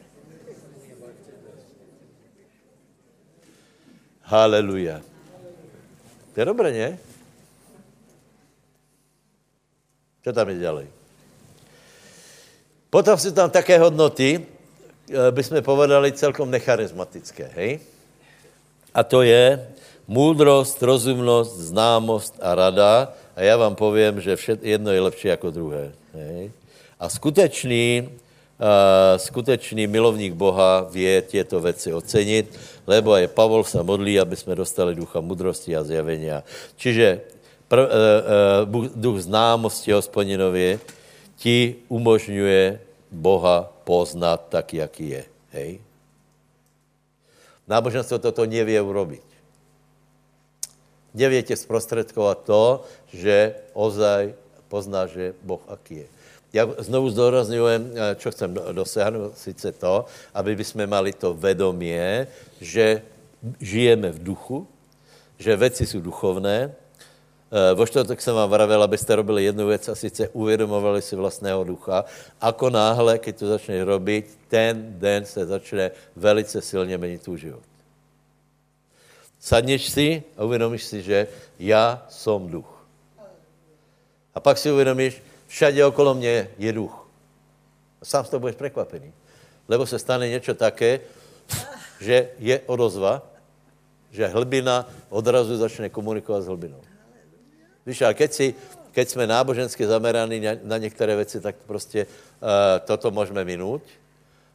Haleluja. 4.22 5.04
To 6.34 6.36
je 6.39 6.45
dobré, 6.45 6.72
ne? 6.72 6.89
Co 10.24 10.34
tam 10.34 10.49
je 10.49 10.56
dělej? 10.56 10.88
Potom 12.89 13.20
jsou 13.20 13.32
tam 13.32 13.49
také 13.52 13.76
hodnoty, 13.80 14.39
eh, 14.39 15.32
bychom 15.32 15.60
povedali 15.60 16.16
celkom 16.16 16.47
necharizmatické, 16.47 17.52
hej? 17.60 17.80
A 18.95 19.04
to 19.04 19.22
je 19.22 19.68
moudrost, 20.08 20.80
rozumnost, 20.80 21.60
známost 21.60 22.39
a 22.39 22.56
rada. 22.56 23.12
A 23.42 23.44
já 23.44 23.58
vám 23.58 23.74
povím, 23.74 24.22
že 24.22 24.36
vše, 24.38 24.58
jedno 24.62 24.94
je 24.94 25.02
lepší 25.02 25.28
jako 25.28 25.50
druhé. 25.50 25.92
Hej? 26.14 26.52
A 27.00 27.10
skutečný, 27.10 28.06
uh, 28.06 29.18
skutečný 29.18 29.89
milovník 29.89 30.38
Boha 30.38 30.86
vě 30.86 31.22
těto 31.22 31.58
věci 31.60 31.94
ocenit, 31.94 32.54
lebo 32.88 33.18
je 33.18 33.28
Pavol 33.28 33.64
se 33.66 33.82
modlí, 33.84 34.20
aby 34.20 34.38
jsme 34.38 34.54
dostali 34.56 34.94
ducha 34.94 35.26
mudrosti 35.26 35.74
a 35.74 35.82
zjavenia. 35.82 36.46
Čiže 36.78 37.26
pr, 37.66 37.80
uh, 37.82 37.89
uh, 38.78 38.88
duch 38.94 39.26
známosti 39.26 39.89
hospodinově, 39.89 40.78
ti 41.42 41.82
umožňuje 41.89 42.78
Boha 43.10 43.74
poznat 43.84 44.54
tak, 44.54 44.86
jaký 44.86 45.10
je. 45.10 45.24
Hej? 45.50 45.70
Náboženstvo 47.66 48.22
toto 48.22 48.46
nevě 48.46 48.82
urobiť. 48.82 49.31
Neviete 51.14 51.55
zprostredkovat 51.55 52.43
to, 52.47 52.84
že 53.12 53.55
ozaj 53.74 54.34
pozná, 54.72 55.07
že 55.07 55.36
Boh 55.43 55.62
aký 55.68 55.95
je. 55.95 56.07
Já 56.53 56.68
znovu 56.84 57.09
zdůrazňujem, 57.09 57.82
čo 58.16 58.32
chcem 58.32 58.53
dosáhnout, 58.53 59.38
sice 59.38 59.72
to, 59.72 60.05
aby 60.36 60.51
jsme 60.64 60.88
mali 60.88 61.16
to 61.16 61.34
vedomie, 61.34 62.28
že 62.59 63.01
žijeme 63.59 64.12
v 64.12 64.24
duchu, 64.24 64.68
že 65.39 65.55
věci 65.55 65.86
jsou 65.88 65.99
duchovné, 65.99 66.76
Eh, 67.51 67.76
vo 67.76 67.84
čtvrtek 67.84 68.22
jsem 68.22 68.36
vám 68.36 68.49
vravel, 68.49 68.84
abyste 68.84 69.16
robili 69.16 69.43
jednu 69.43 69.68
věc 69.68 69.89
a 69.89 69.95
sice 69.95 70.30
uvědomovali 70.30 71.01
si 71.01 71.16
vlastného 71.20 71.64
ducha. 71.64 72.07
Ako 72.39 72.72
náhle, 72.72 73.20
keď 73.20 73.34
to 73.36 73.45
začneš 73.51 73.84
robit, 73.84 74.39
ten 74.47 74.95
den 74.95 75.28
se 75.28 75.45
začne 75.45 75.91
velice 76.16 76.62
silně 76.62 76.97
měnit 76.97 77.22
tvůj 77.22 77.38
život. 77.38 77.70
Sadneš 79.42 79.89
si 79.89 80.24
a 80.38 80.44
uvědomíš 80.44 80.84
si, 80.84 81.02
že 81.02 81.28
já 81.60 82.06
jsem 82.10 82.48
duch. 82.48 82.86
A 84.34 84.39
pak 84.39 84.58
si 84.58 84.72
uvědomíš, 84.72 85.22
všade 85.48 85.86
okolo 85.86 86.14
mě 86.14 86.50
je 86.58 86.74
duch. 86.74 87.08
A 88.02 88.06
sám 88.06 88.26
z 88.26 88.30
toho 88.30 88.39
budeš 88.39 88.56
překvapený. 88.56 89.14
Lebo 89.68 89.86
se 89.86 90.00
stane 90.00 90.30
něco 90.30 90.54
také, 90.54 91.00
že 92.00 92.30
je 92.39 92.62
odozva 92.66 93.32
že 94.12 94.28
hlbina 94.28 94.84
odrazu 95.10 95.56
začne 95.58 95.89
komunikovat 95.89 96.44
s 96.44 96.52
hlbinou. 96.52 96.84
Víš, 97.86 98.02
ale 98.04 98.14
keď, 98.14 98.32
si, 98.32 98.48
keď 98.92 99.10
jsme 99.10 99.28
nábožensky 99.28 99.88
zameraní 99.88 100.44
na, 100.64 100.78
některé 100.78 101.16
věci, 101.16 101.42
tak 101.42 101.56
prostě 101.66 102.06
uh, 102.06 102.50
toto 102.86 103.12
můžeme 103.12 103.46
minúť. 103.46 103.82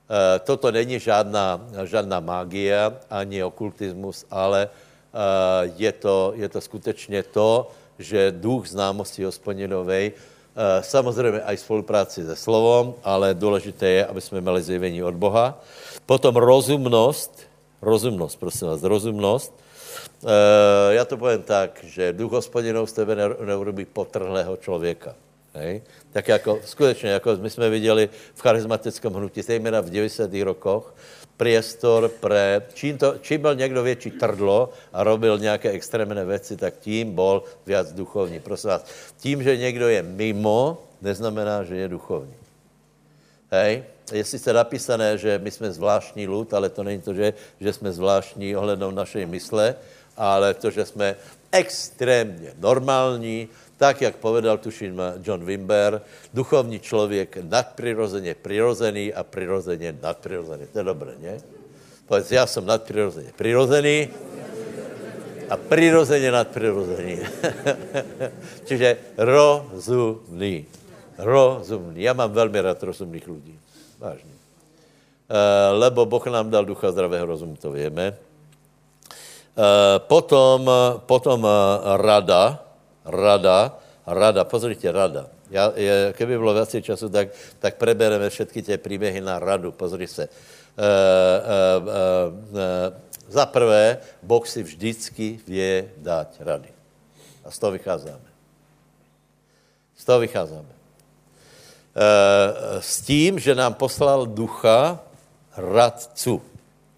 Uh, 0.06 0.38
toto 0.46 0.70
není 0.70 1.02
žádná, 1.02 1.66
žádná 1.84 2.20
mágia 2.20 2.94
ani 3.10 3.42
okultismus, 3.42 4.22
ale 4.30 4.70
uh, 4.70 5.66
je, 5.76 5.92
to, 5.92 6.32
je 6.38 6.48
to 6.48 6.60
skutečně 6.60 7.22
to, 7.22 7.70
že 7.98 8.30
duch 8.30 8.70
známosti 8.70 9.24
hospodinovej, 9.24 10.12
uh, 10.14 10.62
samozřejmě 10.80 11.42
aj 11.42 11.56
spolupráci 11.56 12.22
se 12.22 12.36
slovom, 12.36 12.94
ale 13.02 13.34
důležité 13.34 13.88
je, 13.88 14.06
aby 14.06 14.20
jsme 14.20 14.40
měli 14.40 14.62
zjevení 14.62 15.02
od 15.02 15.14
Boha. 15.14 15.58
Potom 16.06 16.36
rozumnost, 16.36 17.42
rozumnost, 17.82 18.38
prosím 18.38 18.68
vás, 18.68 18.82
rozumnost, 18.82 19.52
já 20.90 21.04
to 21.04 21.16
povím 21.16 21.42
tak, 21.42 21.84
že 21.84 22.12
duch 22.12 22.32
hospodinov 22.32 22.90
z 22.90 22.92
tebe 22.92 23.16
neurobí 23.44 23.84
potrhlého 23.84 24.56
člověka. 24.56 25.14
Hej? 25.56 25.82
Tak 26.12 26.28
jako, 26.28 26.60
skutečně, 26.64 27.10
jako 27.10 27.36
my 27.36 27.50
jsme 27.50 27.70
viděli 27.70 28.08
v 28.34 28.40
charismatickém 28.40 29.12
hnutí, 29.12 29.42
zejména 29.42 29.80
v 29.80 29.90
90. 29.90 30.30
rokoch, 30.44 30.94
priestor 31.36 32.08
pre, 32.08 32.62
čím, 32.74 32.98
to, 32.98 33.14
čím 33.20 33.40
byl 33.40 33.54
někdo 33.54 33.82
větší 33.82 34.10
trdlo 34.10 34.72
a 34.92 35.04
robil 35.04 35.38
nějaké 35.38 35.70
extrémné 35.70 36.24
věci, 36.24 36.56
tak 36.56 36.74
tím 36.80 37.14
byl 37.14 37.42
viac 37.66 37.92
duchovní. 37.92 38.40
Prosím 38.40 38.70
vás, 38.70 38.84
tím, 39.18 39.42
že 39.42 39.56
někdo 39.56 39.88
je 39.88 40.02
mimo, 40.02 40.82
neznamená, 41.02 41.64
že 41.64 41.76
je 41.76 41.88
duchovní. 41.88 42.34
Hej? 43.50 43.84
Je 44.12 44.24
sice 44.24 44.52
napísané, 44.52 45.18
že 45.18 45.38
my 45.42 45.50
jsme 45.50 45.72
zvláštní 45.72 46.28
lud, 46.28 46.54
ale 46.54 46.68
to 46.68 46.82
není 46.82 47.02
to, 47.02 47.14
že, 47.14 47.34
že 47.60 47.72
jsme 47.72 47.92
zvláštní 47.92 48.56
ohlednou 48.56 48.90
našej 48.90 49.26
mysle, 49.26 49.74
ale 50.16 50.54
to, 50.54 50.70
že 50.70 50.84
jsme 50.84 51.16
extrémně 51.52 52.52
normální, 52.58 53.48
tak, 53.76 54.00
jak 54.00 54.16
povedal, 54.16 54.58
tuším, 54.58 55.00
John 55.22 55.44
Wimber, 55.44 56.00
duchovní 56.34 56.80
člověk 56.80 57.36
nadprirozeně 57.36 58.34
přirozený 58.34 59.14
a 59.14 59.24
přirozeně 59.24 59.94
nadprirozený. 60.02 60.66
To 60.72 60.78
je 60.78 60.84
dobré, 60.84 61.12
ne? 61.20 61.40
Povedz, 62.06 62.32
já 62.32 62.46
jsem 62.46 62.66
nadprirozeně 62.66 63.32
přirozený 63.36 64.08
a 65.50 65.56
přirozeně 65.56 66.30
nadprirozený. 66.30 67.18
Čiže 68.64 68.96
rozumný. 69.16 70.66
Rozumný. 71.18 72.02
Já 72.02 72.12
mám 72.12 72.32
velmi 72.32 72.60
rád 72.60 72.82
rozumných 72.82 73.28
lidí. 73.28 73.58
Vážně. 73.98 74.30
Uh, 75.26 75.80
lebo 75.80 76.06
Boh 76.06 76.26
nám 76.26 76.50
dal 76.50 76.64
ducha 76.64 76.92
zdravého 76.92 77.26
rozumu, 77.26 77.56
to 77.56 77.72
víme. 77.72 78.14
Uh, 78.14 79.98
potom, 79.98 80.70
potom 81.06 81.44
uh, 81.44 81.50
rada, 81.96 82.65
rada, 83.06 83.78
rada, 84.06 84.44
pozrite, 84.44 84.92
rada. 84.92 85.26
Já, 85.50 85.72
je, 85.76 86.12
keby 86.16 86.38
bylo 86.38 86.60
více 86.60 86.82
času, 86.82 87.08
tak, 87.08 87.28
tak 87.58 87.76
prebereme 87.76 88.30
všetky 88.30 88.62
ty 88.62 88.78
příběhy 88.78 89.20
na 89.20 89.38
radu. 89.38 89.72
Pozri 89.72 90.06
se. 90.06 90.28
Uh, 90.28 90.84
uh, 91.78 91.86
uh, 91.86 91.92
uh, 92.52 92.58
za 93.28 93.46
prvé, 93.46 93.98
Boh 94.22 94.48
si 94.48 94.62
vždycky 94.62 95.40
vě 95.46 95.88
dát 95.96 96.28
rady. 96.40 96.68
A 97.44 97.50
z 97.50 97.58
toho 97.58 97.72
vycházíme. 97.72 98.28
Z 99.96 100.04
toho 100.04 100.18
vycházíme. 100.18 100.60
Uh, 100.60 100.72
s 102.80 103.00
tím, 103.00 103.38
že 103.38 103.54
nám 103.54 103.74
poslal 103.74 104.26
ducha 104.26 105.00
radcu. 105.56 106.42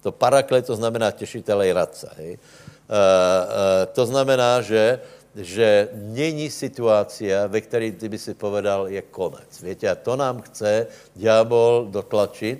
To 0.03 0.11
parakle, 0.11 0.61
to 0.61 0.75
znamená 0.75 1.11
těšitele 1.11 1.67
i 1.67 1.71
radca. 1.71 2.09
Hej? 2.17 2.33
Uh, 2.33 2.35
uh, 2.35 3.93
to 3.93 4.05
znamená, 4.05 4.61
že 4.61 4.99
že 5.35 5.89
není 5.93 6.49
situace, 6.49 7.47
ve 7.47 7.61
které 7.61 7.91
ty 7.91 8.09
by 8.09 8.17
si 8.17 8.33
povedal, 8.33 8.87
je 8.87 9.01
konec. 9.01 9.61
Víte, 9.61 9.89
a 9.89 9.95
to 9.95 10.15
nám 10.15 10.41
chce 10.41 10.87
ďábel 11.15 11.87
dotlačit, 11.89 12.59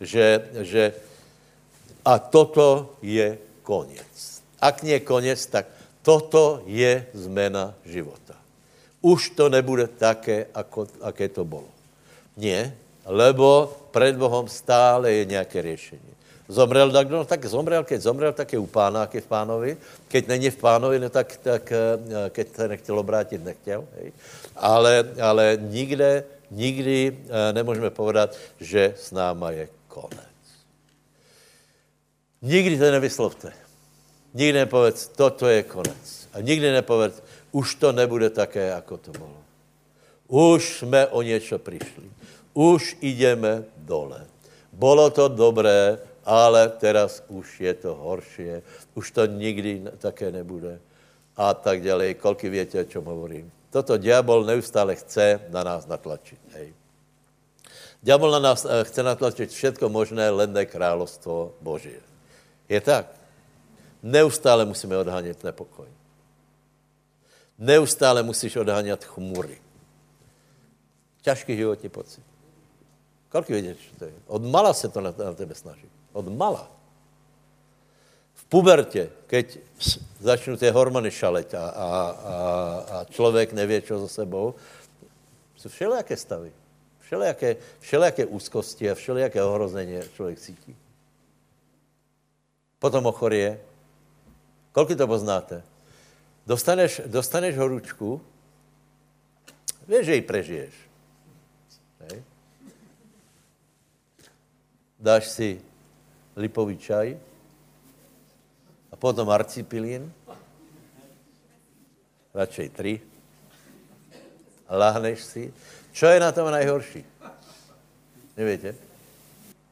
že, 0.00 0.48
že 0.60 0.92
a 2.04 2.18
toto 2.18 2.96
je 3.02 3.38
konec. 3.62 4.42
Ak 4.60 4.82
nie 4.82 5.00
konec, 5.00 5.40
tak 5.46 5.66
toto 6.00 6.62
je 6.66 7.06
zmena 7.12 7.74
života. 7.84 8.38
Už 9.02 9.36
to 9.36 9.48
nebude 9.48 9.86
také, 9.86 10.46
ako, 10.54 10.88
aké 11.02 11.28
to 11.28 11.44
bylo. 11.44 11.68
Nie, 12.36 12.74
lebo 13.06 13.72
před 13.90 14.16
Bohem 14.16 14.48
stále 14.48 15.12
je 15.12 15.24
nějaké 15.24 15.62
řešení. 15.62 16.15
Zomrel 16.48 16.92
tak, 16.92 17.10
no 17.10 17.24
tak 17.24 17.46
zomrel, 17.46 17.84
keď 17.84 18.00
zomrel, 18.00 18.32
tak 18.32 18.52
je 18.52 18.58
u 18.58 18.66
pána, 18.66 19.00
jak 19.00 19.14
je 19.14 19.20
v 19.20 19.26
pánovi. 19.26 19.70
Keď 20.08 20.22
není 20.26 20.50
v 20.50 20.56
pánovi, 20.56 20.98
no 20.98 21.10
tak, 21.10 21.36
tak 21.42 21.72
eh, 21.72 22.30
keď 22.30 22.46
se 22.56 22.68
nechtěl 22.68 22.98
obrátit, 22.98 23.44
nechtěl. 23.44 23.84
Hej. 23.98 24.12
Ale, 24.56 25.04
ale 25.20 25.58
nikde, 25.60 26.24
nikdy 26.50 27.18
eh, 27.18 27.52
nemůžeme 27.52 27.90
povedat, 27.90 28.36
že 28.60 28.94
s 28.96 29.10
náma 29.10 29.50
je 29.50 29.68
konec. 29.88 30.36
Nikdy 32.42 32.78
to 32.78 32.90
nevyslovte. 32.90 33.52
Nikdy 34.34 34.52
nepovedz, 34.52 35.08
toto 35.16 35.48
je 35.48 35.62
konec. 35.62 36.28
A 36.32 36.40
nikdy 36.40 36.72
nepovedz, 36.72 37.22
už 37.52 37.74
to 37.74 37.92
nebude 37.92 38.30
také, 38.30 38.66
jako 38.66 38.96
to 38.96 39.10
bylo. 39.10 39.36
Už 40.28 40.78
jsme 40.78 41.06
o 41.06 41.22
něco 41.22 41.58
přišli. 41.58 42.04
Už 42.54 42.96
jdeme 43.00 43.64
dole. 43.76 44.26
Bylo 44.72 45.10
to 45.10 45.28
dobré, 45.28 45.98
ale 46.26 46.68
teraz 46.68 47.22
už 47.30 47.60
je 47.60 47.74
to 47.74 47.94
horší, 47.94 48.58
už 48.94 49.10
to 49.10 49.26
nikdy 49.26 49.82
také 49.98 50.34
nebude 50.34 50.82
a 51.36 51.54
tak 51.54 51.82
dále. 51.82 52.14
Kolky 52.14 52.48
větě, 52.48 52.80
o 52.80 52.84
čem 52.84 53.04
hovorím. 53.04 53.52
Toto 53.70 53.96
diabol 53.96 54.44
neustále 54.44 54.96
chce 54.96 55.40
na 55.48 55.64
nás 55.64 55.86
natlačit. 55.86 56.40
Hej. 56.50 56.74
Diabol 58.02 58.30
na 58.30 58.38
nás 58.38 58.64
eh, 58.64 58.84
chce 58.84 59.02
natlačit 59.02 59.50
všetko 59.50 59.88
možné, 59.88 60.30
len 60.30 60.52
ne 60.52 60.66
královstvo 60.66 61.54
Boží. 61.60 61.94
Je 62.68 62.80
tak. 62.80 63.06
Neustále 64.02 64.64
musíme 64.64 64.98
odhánět 64.98 65.44
nepokoj. 65.44 65.86
Neustále 67.58 68.22
musíš 68.22 68.56
odhánět 68.56 69.04
chmury. 69.04 69.60
Těžký 71.22 71.56
životní 71.56 71.88
pocit. 71.88 72.22
Kolik 73.28 73.48
vědět, 73.48 73.78
to 73.98 74.04
je? 74.04 74.12
Od 74.26 74.42
mala 74.44 74.74
se 74.74 74.88
to 74.88 75.00
na, 75.00 75.14
na 75.18 75.32
tebe 75.32 75.54
snaží. 75.54 75.88
Od 76.16 76.32
mala. 76.32 76.64
V 78.34 78.44
pubertě, 78.48 79.10
keď 79.26 79.58
začnou 80.20 80.56
ty 80.56 80.70
hormony 80.70 81.10
šalet 81.10 81.54
a, 81.54 81.68
a, 81.68 81.68
a, 81.68 82.36
a 82.90 83.04
člověk 83.04 83.52
neví, 83.52 83.82
co 83.82 83.98
za 83.98 84.08
sebou, 84.08 84.54
jsou 85.56 85.68
všelijaké 85.68 86.16
stavy. 86.16 86.52
Všelijaké, 87.00 87.56
všelijaké 87.80 88.26
úzkosti 88.26 88.90
a 88.90 88.94
všelijaké 88.94 89.42
ohrození 89.44 90.00
člověk 90.14 90.40
cítí. 90.40 90.76
Potom 92.78 93.06
ochorie. 93.06 93.60
Kolik 94.72 94.98
to 94.98 95.06
poznáte? 95.06 95.62
Dostaneš, 96.46 97.00
dostaneš 97.06 97.56
horúčku, 97.56 98.20
víš, 99.88 100.06
že 100.06 100.14
ji 100.14 100.22
prežiješ. 100.22 100.74
Hej? 102.00 102.22
Dáš 105.00 105.28
si 105.28 105.60
lipový 106.36 106.76
čaj 106.76 107.16
a 108.92 108.94
potom 108.96 109.30
arcipilín, 109.30 110.12
radšej 112.34 112.68
tři, 112.68 113.00
láhneš 114.68 115.20
si. 115.24 115.44
Čo 115.92 116.06
je 116.12 116.20
na 116.20 116.32
tom 116.32 116.52
nejhorší? 116.52 117.04
Nevíte? 118.36 118.74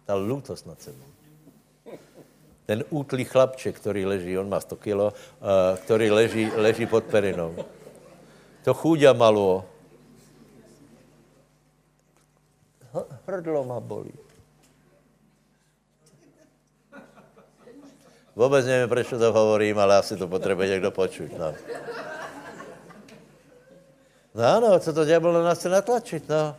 Ta 0.05 0.15
lutost 0.17 0.67
nad 0.67 0.81
sebou. 0.81 1.05
Ten 2.65 2.85
útlý 2.89 3.25
chlapček, 3.25 3.77
který 3.77 4.07
leží, 4.09 4.39
on 4.39 4.49
má 4.49 4.61
100 4.61 4.77
kilo, 4.77 5.13
který 5.85 6.11
leží, 6.11 6.49
leží 6.57 6.87
pod 6.87 7.05
perinou. 7.05 7.53
To 8.65 8.73
chúďa 8.75 9.13
malo. 9.13 9.69
Hrdlo 13.29 13.65
má 13.65 13.81
bolí. 13.81 14.24
Vůbec 18.37 18.67
nevím, 18.67 18.89
proč 18.89 19.09
to 19.09 19.33
hovorím, 19.33 19.79
ale 19.79 19.97
asi 19.97 20.17
to 20.17 20.29
potřebuje 20.29 20.69
někdo 20.69 20.91
počuť. 20.91 21.33
No. 21.39 21.55
No 24.35 24.45
ano, 24.45 24.79
co 24.79 24.93
to 24.93 25.05
ďábel 25.05 25.33
na 25.33 25.43
nás 25.43 25.59
chce 25.59 25.69
natlačit, 25.69 26.29
no. 26.29 26.57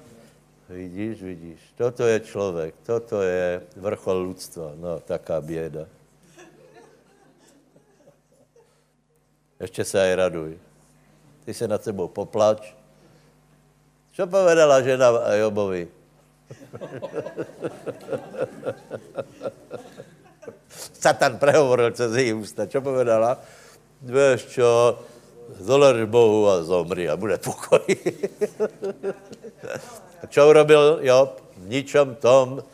Vidíš, 0.69 1.21
vidíš, 1.21 1.59
toto 1.77 2.03
je 2.03 2.19
člověk, 2.19 2.75
toto 2.85 3.21
je 3.21 3.61
vrchol 3.75 4.21
lidstva, 4.21 4.71
no, 4.75 4.99
taká 4.99 5.41
běda. 5.41 5.85
Ještě 9.59 9.85
se 9.85 10.01
aj 10.01 10.15
raduj. 10.15 10.59
Ty 11.45 11.53
se 11.53 11.67
nad 11.67 11.83
sebou 11.83 12.07
poplač. 12.07 12.73
Co 14.13 14.27
povedala 14.27 14.81
žena 14.81 15.33
Jobovi? 15.33 15.87
Satan 21.05 21.37
prehovoril 21.37 21.91
cez 21.91 22.15
její 22.15 22.33
ústa. 22.33 22.65
Čo 22.65 22.81
povedala? 22.81 23.37
Víš 24.01 24.57
čo, 24.57 24.97
zolež 25.61 26.09
Bohu 26.09 26.49
a 26.49 26.65
zomri 26.65 27.05
a 27.05 27.13
bude 27.13 27.37
pokoj. 27.37 27.85
a 30.21 30.25
čo 30.25 30.49
urobil 30.49 31.05
Job? 31.05 31.45
V 31.61 31.65
ničom 31.69 32.17
tom 32.17 32.65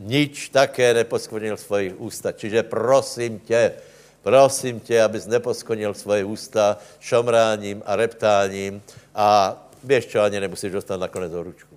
nič 0.00 0.48
také 0.48 0.96
neposkonil 1.04 1.60
svojich 1.60 2.00
ústa. 2.00 2.32
Čiže 2.32 2.64
prosím 2.64 3.44
tě, 3.44 3.76
prosím 4.24 4.80
tě, 4.80 4.96
abys 5.02 5.28
neposkonil 5.28 5.92
svoje 5.92 6.24
ústa 6.24 6.80
šomráním 6.96 7.84
a 7.84 7.92
reptáním 7.92 8.80
a 9.12 9.52
víš 9.84 10.16
čo, 10.16 10.24
ani 10.24 10.40
nemusíš 10.40 10.72
dostat 10.72 10.96
nakonec 10.96 11.32
ručku. 11.32 11.76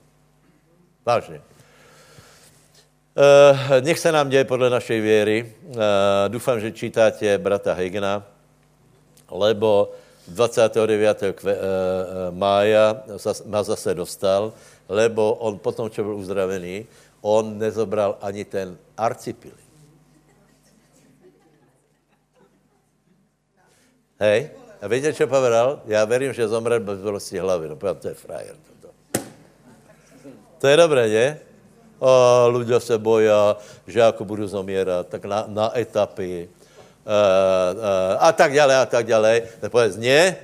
Vážně. 1.06 1.53
Uh, 3.14 3.82
nech 3.82 4.00
se 4.00 4.12
nám 4.12 4.30
děje 4.30 4.46
podle 4.46 4.70
našej 4.70 5.02
věry. 5.02 5.54
Uh, 5.66 5.78
doufám, 6.28 6.60
že 6.60 6.72
čítáte 6.72 7.38
brata 7.38 7.74
Hegena, 7.74 8.26
lebo 9.32 9.92
29. 10.28 11.24
Kve, 11.34 11.54
uh, 11.54 11.60
mája 12.34 13.06
ma 13.46 13.64
zase 13.64 13.94
dostal, 13.94 14.54
lebo 14.90 15.34
on 15.34 15.60
potom, 15.62 15.90
čo 15.94 16.04
byl 16.04 16.16
uzdravený, 16.16 16.86
on 17.22 17.58
nezobral 17.62 18.18
ani 18.22 18.46
ten 18.46 18.78
arcipil. 18.98 19.54
Hej? 24.20 24.50
A 24.82 24.88
víte, 24.90 25.14
čo 25.14 25.28
povedal? 25.28 25.86
Já 25.86 26.06
verím, 26.06 26.34
že 26.34 26.48
zomrel 26.48 26.80
bez 26.80 26.98
bolesti 27.00 27.38
hlavy. 27.38 27.70
No 27.70 27.76
povedal, 27.76 28.02
to 28.02 28.08
je 28.08 28.14
frajer. 28.14 28.56
To, 28.82 28.90
to 30.60 30.66
je 30.68 30.78
dobré, 30.78 31.08
ne? 31.08 31.53
A 32.04 32.52
ľudia 32.52 32.84
se 32.84 33.00
boja, 33.00 33.56
že 33.88 34.00
jako 34.00 34.26
budu 34.28 34.48
zomírat, 34.48 35.08
tak 35.08 35.24
na, 35.24 35.48
na 35.48 35.72
etapy. 35.72 36.52
Uh, 37.04 37.12
uh, 37.80 38.20
a 38.20 38.32
tak 38.32 38.52
ďalej, 38.52 38.76
a 38.76 38.86
tak 38.86 39.08
ďalej. 39.08 39.38
Tak 39.64 39.72
povedz, 39.72 39.96
nie? 39.96 40.36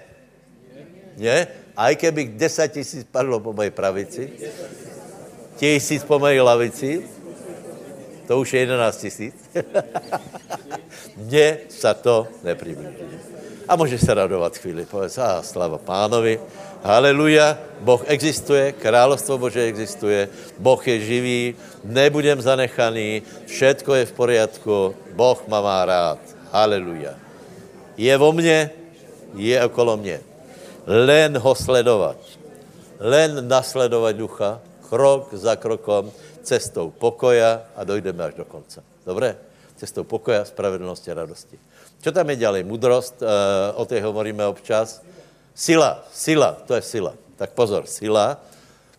Nie? 1.19 1.47
Aj 1.75 1.91
keby 1.95 2.39
10 2.39 2.71
tisíc 2.71 3.03
padlo 3.03 3.43
po 3.43 3.51
mojej 3.51 3.71
pravici, 3.75 4.31
tisíc 5.59 6.03
po 6.03 6.19
mojej 6.19 6.39
lavici, 6.39 7.03
to 8.27 8.39
už 8.39 8.53
je 8.53 8.59
11 8.59 8.97
tisíc. 8.97 9.35
Mně 11.17 11.57
se 11.69 11.93
to 11.93 12.27
nepriblíží. 12.43 13.03
A 13.67 13.75
můžeš 13.75 14.01
se 14.01 14.13
radovat 14.13 14.57
chvíli, 14.57 14.85
povedz, 14.85 15.17
a 15.17 15.41
slava 15.41 15.77
pánovi, 15.77 16.39
haleluja, 16.83 17.57
Boh 17.79 18.03
existuje, 18.07 18.71
královstvo 18.75 19.37
Bože 19.37 19.63
existuje, 19.63 20.29
Boh 20.59 20.79
je 20.79 20.97
živý, 20.99 21.41
nebudem 21.83 22.41
zanechaný, 22.41 23.23
všetko 23.47 23.93
je 23.95 24.05
v 24.05 24.13
poriadku, 24.15 24.95
Boh 25.15 25.39
má 25.47 25.59
má 25.61 25.85
rád, 25.85 26.19
haleluja. 26.51 27.15
Je 27.99 28.17
vo 28.17 28.31
mně, 28.31 28.71
je 29.35 29.57
okolo 29.65 29.97
mě. 29.97 30.19
Len 30.87 31.37
ho 31.37 31.55
sledovat, 31.55 32.17
len 32.99 33.47
nasledovat 33.47 34.15
ducha, 34.15 34.59
krok 34.89 35.29
za 35.33 35.55
krokom, 35.55 36.11
cestou 36.43 36.89
pokoja 36.89 37.61
a 37.75 37.83
dojdeme 37.83 38.23
až 38.23 38.33
do 38.33 38.45
konce. 38.45 38.81
Dobré? 39.05 39.37
Cestou 39.77 40.03
pokoja, 40.03 40.45
spravedlnosti 40.45 41.11
a 41.11 41.13
radosti. 41.13 41.59
Co 42.01 42.11
tam 42.11 42.29
je 42.29 42.35
ďalej? 42.35 42.63
Mudrost, 42.63 43.21
uh, 43.21 43.27
o 43.75 43.85
té 43.85 44.01
hovoríme 44.01 44.47
občas. 44.47 45.03
Sila, 45.59 46.07
sila, 46.13 46.55
to 46.63 46.71
je 46.75 46.81
sila. 46.81 47.13
Tak 47.35 47.51
pozor, 47.51 47.83
sila. 47.83 48.39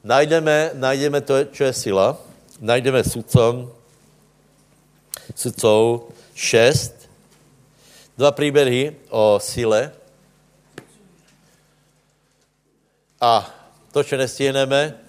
Najdeme, 0.04 0.76
najdeme 0.76 1.20
to, 1.24 1.48
čo 1.48 1.64
je 1.64 1.72
sila. 1.72 2.20
Najdeme 2.60 3.00
sudcom, 3.00 3.72
sudcov 5.32 6.12
6. 6.36 7.08
Dva 8.20 8.30
příběhy 8.32 8.96
o 9.08 9.40
sile. 9.40 9.92
A 13.20 13.48
to, 13.92 14.04
čo 14.04 14.20
nestihneme, 14.20 15.00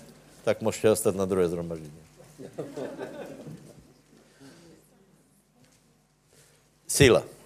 tak 0.44 0.62
můžete 0.62 0.92
ostat 0.92 1.16
na 1.16 1.26
druhé 1.26 1.50
zhromaždění. 1.52 2.00
Sila. 6.88 7.41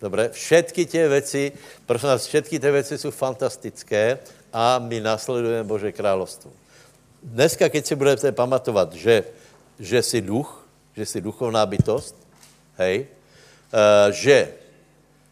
Dobre, 0.00 0.32
všetky 0.32 0.88
tie 0.88 1.04
veci, 1.12 1.52
prosím 1.84 2.08
vás, 2.16 2.24
všetky 2.24 2.56
tie 2.56 2.72
veci 2.72 2.96
jsou 2.96 3.12
fantastické 3.12 4.16
a 4.48 4.80
my 4.80 4.96
nasledujeme 4.96 5.60
Bože 5.68 5.92
královstvo. 5.92 6.48
Dneska, 7.20 7.68
keď 7.68 7.82
si 7.84 7.94
budete 7.94 8.28
pamatovat, 8.32 8.96
že, 8.96 9.28
že 9.76 10.00
jsi 10.02 10.20
duch, 10.24 10.64
že 10.96 11.04
jsi 11.04 11.20
duchovná 11.20 11.60
bytost, 11.68 12.16
hej, 12.80 13.04
uh, 13.04 14.08
že, 14.08 14.56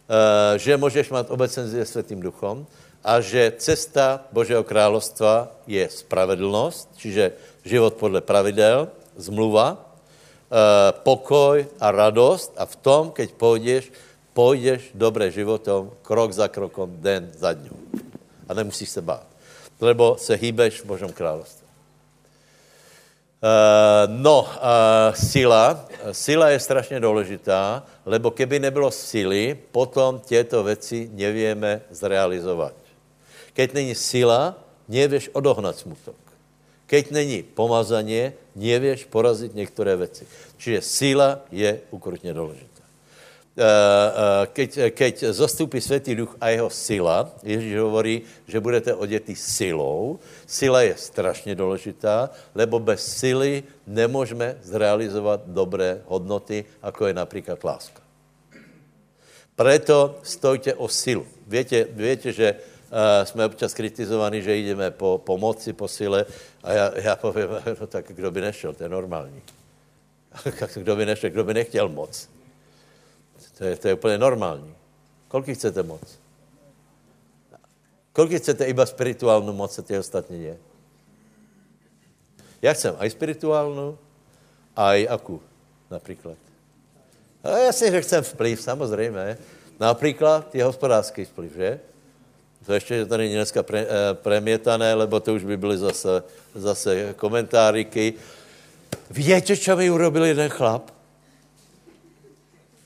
uh, 0.05 0.61
že 0.61 0.77
můžeš 0.77 1.11
mít 1.11 1.33
obecenství 1.33 1.81
se 1.81 1.87
Světým 1.87 2.21
duchom, 2.21 2.69
a 3.05 3.25
že 3.25 3.57
cesta 3.57 4.27
Božího 4.33 4.61
královstva 4.67 5.49
je 5.65 5.89
spravedlnost, 5.89 6.93
čiže 7.01 7.33
život 7.65 7.95
podle 7.95 8.21
pravidel, 8.21 8.93
zmluva, 9.17 9.79
eh, 9.79 10.93
pokoj 10.93 11.65
a 11.81 11.87
radost 11.91 12.53
a 12.59 12.67
v 12.67 12.77
tom, 12.77 13.11
keď 13.11 13.29
půjdeš, 13.33 13.85
půjdeš 14.39 14.95
dobré 14.95 15.35
životom, 15.35 15.91
krok 16.03 16.31
za 16.33 16.47
krokom, 16.49 16.95
den 17.03 17.27
za 17.35 17.53
dňou. 17.53 17.75
A 18.49 18.55
nemusíš 18.55 18.89
se 18.89 19.03
bát, 19.03 19.27
lebo 19.81 20.15
se 20.15 20.39
hýbeš 20.39 20.81
v 20.81 20.85
Božom 20.95 21.11
království. 21.11 21.67
Uh, 23.43 24.07
no, 24.07 24.43
uh, 24.43 25.15
sila. 25.15 25.87
Sila 26.13 26.51
je 26.55 26.61
strašně 26.61 27.01
důležitá, 27.01 27.83
lebo 28.07 28.31
keby 28.31 28.59
nebylo 28.59 28.91
síly, 28.91 29.59
potom 29.75 30.23
těto 30.23 30.63
věci 30.63 31.11
nevieme 31.13 31.83
zrealizovat. 31.91 32.75
Keď 33.53 33.75
není 33.75 33.95
sila, 33.95 34.55
nevieš 34.89 35.35
odohnat 35.35 35.77
smutok. 35.77 36.19
Keď 36.87 37.11
není 37.11 37.43
pomazaně, 37.43 38.33
nevieš 38.55 39.05
porazit 39.05 39.55
některé 39.55 39.97
věci. 39.97 40.27
Čiže 40.57 40.83
síla 40.83 41.41
je 41.51 41.81
ukrutně 41.91 42.35
důležitá. 42.35 42.68
Eh, 43.59 43.63
eh, 43.63 44.47
keď, 44.55 44.71
keď 44.95 45.35
zastupí 45.35 45.83
Světý 45.83 46.15
duch 46.15 46.39
a 46.39 46.55
jeho 46.55 46.71
sila, 46.71 47.27
Ježíš 47.43 47.75
hovorí, 47.83 48.23
že 48.47 48.63
budete 48.63 48.95
odětí 48.95 49.35
silou. 49.35 50.19
Sila 50.47 50.83
je 50.83 50.95
strašně 50.95 51.55
důležitá, 51.55 52.31
lebo 52.55 52.79
bez 52.79 53.03
sily 53.19 53.63
nemůžeme 53.87 54.63
zrealizovat 54.63 55.41
dobré 55.47 56.01
hodnoty, 56.07 56.65
jako 56.83 57.07
je 57.07 57.15
například 57.15 57.65
láska. 57.65 58.03
Preto 59.57 60.23
stojte 60.23 60.75
o 60.75 60.89
silu. 60.89 61.27
Víte, 61.47 61.87
víte 61.91 62.33
že 62.33 62.55
Uh, 62.89 63.25
jsme 63.25 63.45
občas 63.45 63.75
kritizovaní, 63.75 64.43
že 64.43 64.57
jdeme 64.57 64.91
po 64.91 65.21
pomoci, 65.21 65.73
po 65.73 65.89
sile 65.89 66.25
a 66.65 66.73
já, 66.73 66.93
já 66.97 67.17
povím, 67.17 67.49
no 67.81 67.87
tak 67.87 68.05
kdo 68.09 68.31
by 68.31 68.41
nešel, 68.41 68.73
to 68.73 68.83
je 68.83 68.89
normální. 68.89 69.43
kdo 70.75 70.97
by 70.97 71.07
nešel, 71.07 71.31
kdo 71.31 71.45
by 71.45 71.55
nechtěl 71.55 71.89
moc. 71.89 72.29
To 73.59 73.65
je, 73.65 73.77
to 73.77 73.89
je 73.89 73.95
úplně 73.95 74.19
normální. 74.19 74.75
Kolik 75.29 75.59
chcete 75.59 75.83
moc? 75.83 76.19
Kolik 78.13 78.41
chcete 78.41 78.65
iba 78.65 78.87
spirituálnu 78.87 79.53
moc 79.53 79.79
a 79.79 79.83
ty 79.83 79.99
ostatní 79.99 80.43
je? 80.43 80.57
Já 82.63 82.75
chcem 82.75 82.95
aj 82.99 83.11
spirituálnu, 83.11 83.99
aj 84.77 85.07
akú 85.11 85.43
například. 85.91 86.35
Já 87.45 87.73
si 87.73 87.91
že 87.91 88.03
chcem 88.03 88.25
vplyv, 88.25 88.63
samozřejmě. 88.63 89.39
Například 89.81 90.55
je 90.55 90.65
hospodářský 90.65 91.25
vplyv, 91.25 91.53
že? 91.57 91.81
To 92.67 92.73
ještě 92.73 93.07
to 93.07 93.17
není 93.17 93.35
dneska 93.35 93.63
pre, 93.63 93.81
eh, 93.81 94.15
premietané, 94.15 94.95
lebo 94.95 95.21
to 95.21 95.35
už 95.35 95.45
by 95.45 95.57
byly 95.57 95.79
zase, 95.79 96.23
zase 96.55 97.15
komentáriky. 97.17 98.15
Víte, 99.11 99.57
čo 99.57 99.77
mi 99.77 99.91
urobil 99.91 100.25
jeden 100.25 100.51
chlap? 100.51 100.98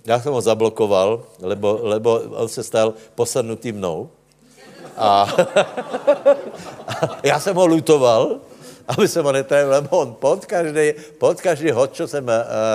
Já 0.05 0.21
jsem 0.21 0.33
ho 0.33 0.41
zablokoval, 0.41 1.23
lebo, 1.41 1.79
lebo 1.83 2.21
on 2.21 2.49
se 2.49 2.63
stal 2.63 2.95
posadnutý 3.15 3.73
mnou. 3.73 4.11
A, 4.97 5.23
a 6.89 7.19
já 7.23 7.41
jsem 7.41 7.57
ho 7.57 7.67
lutoval, 7.67 8.41
aby 8.89 9.09
jsem 9.09 9.25
ho 9.25 9.33
netrávil, 9.33 9.71
lebo 9.71 9.99
on 9.99 10.15
pod 10.15 10.47
každý, 10.47 10.93
pod 11.19 11.41
každý 11.41 11.71
hod, 11.71 11.93
čo 11.93 12.09
jsem 12.09 12.25
uh, 12.25 12.31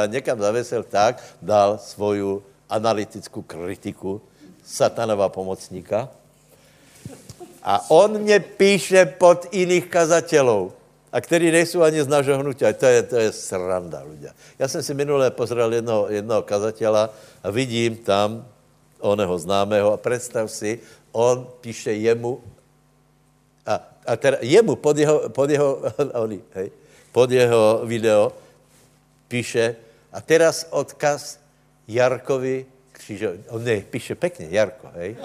někam 0.07 0.39
zavěsil, 0.39 0.83
tak 0.83 1.23
dal 1.41 1.77
svoju 1.77 2.43
analytickou 2.69 3.41
kritiku 3.41 4.21
satanova 4.65 5.29
pomocníka. 5.29 6.09
A 7.63 7.91
on 7.91 8.19
mě 8.19 8.39
píše 8.39 9.05
pod 9.05 9.47
jiných 9.51 9.87
kazatelů, 9.87 10.73
a 11.11 11.21
který 11.21 11.51
nejsou 11.51 11.81
ani 11.81 12.03
z 12.03 12.07
našeho 12.07 12.39
hnutia. 12.39 12.73
To 12.73 12.85
je, 12.85 13.03
to 13.03 13.15
je 13.15 13.31
sranda, 13.31 14.03
ľudia. 14.03 14.33
Já 14.59 14.67
jsem 14.67 14.83
si 14.83 14.93
minule 14.93 15.31
pozrel 15.31 15.73
jednoho, 15.73 16.09
jednoho 16.09 16.41
kazatela 16.41 17.09
a 17.43 17.49
vidím 17.49 17.95
tam 17.95 18.45
oného 18.99 19.37
známého 19.39 19.93
a 19.93 19.97
představ 19.97 20.51
si, 20.51 20.79
on 21.11 21.47
píše 21.61 21.93
jemu 21.93 22.43
a, 23.65 23.79
a 24.05 24.15
teda 24.15 24.37
jemu 24.41 24.75
pod 24.75 24.97
jeho, 24.97 25.29
pod 25.29 25.49
jeho, 25.49 25.81
oni, 26.23 26.41
hej, 26.53 26.71
pod 27.11 27.31
jeho 27.31 27.81
video 27.85 28.33
píše 29.27 29.75
a 30.11 30.21
teraz 30.21 30.67
odkaz 30.69 31.39
Jarkovi 31.87 32.65
křížo... 32.91 33.29
On 33.49 33.63
ne, 33.63 33.81
píše 33.81 34.15
pěkně, 34.15 34.47
Jarko, 34.51 34.87
hej? 34.95 35.15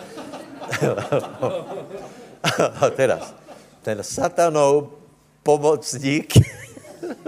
A 2.80 2.90
teraz, 2.90 3.34
ten 3.82 4.02
satanov 4.02 5.01
pomocník, 5.42 6.34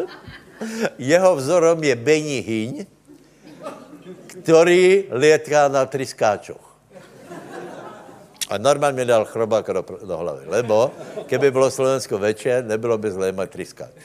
jeho 0.98 1.36
vzorom 1.36 1.84
je 1.84 1.96
Beni 1.96 2.40
Hyň, 2.40 2.86
který 4.42 5.04
létá 5.10 5.68
na 5.68 5.86
tryskáčoch. 5.86 6.74
A 8.50 8.58
normálně 8.58 8.96
mi 8.96 9.04
dal 9.04 9.24
chrobák 9.24 9.66
do, 9.66 9.84
do 10.04 10.16
hlavy, 10.16 10.46
lebo 10.46 10.90
keby 11.26 11.50
bylo 11.50 11.70
Slovensko 11.70 12.18
večer, 12.18 12.64
nebylo 12.64 12.98
by 12.98 13.10
zlé 13.10 13.32
mať 13.32 13.50
tryskáč. 13.50 13.96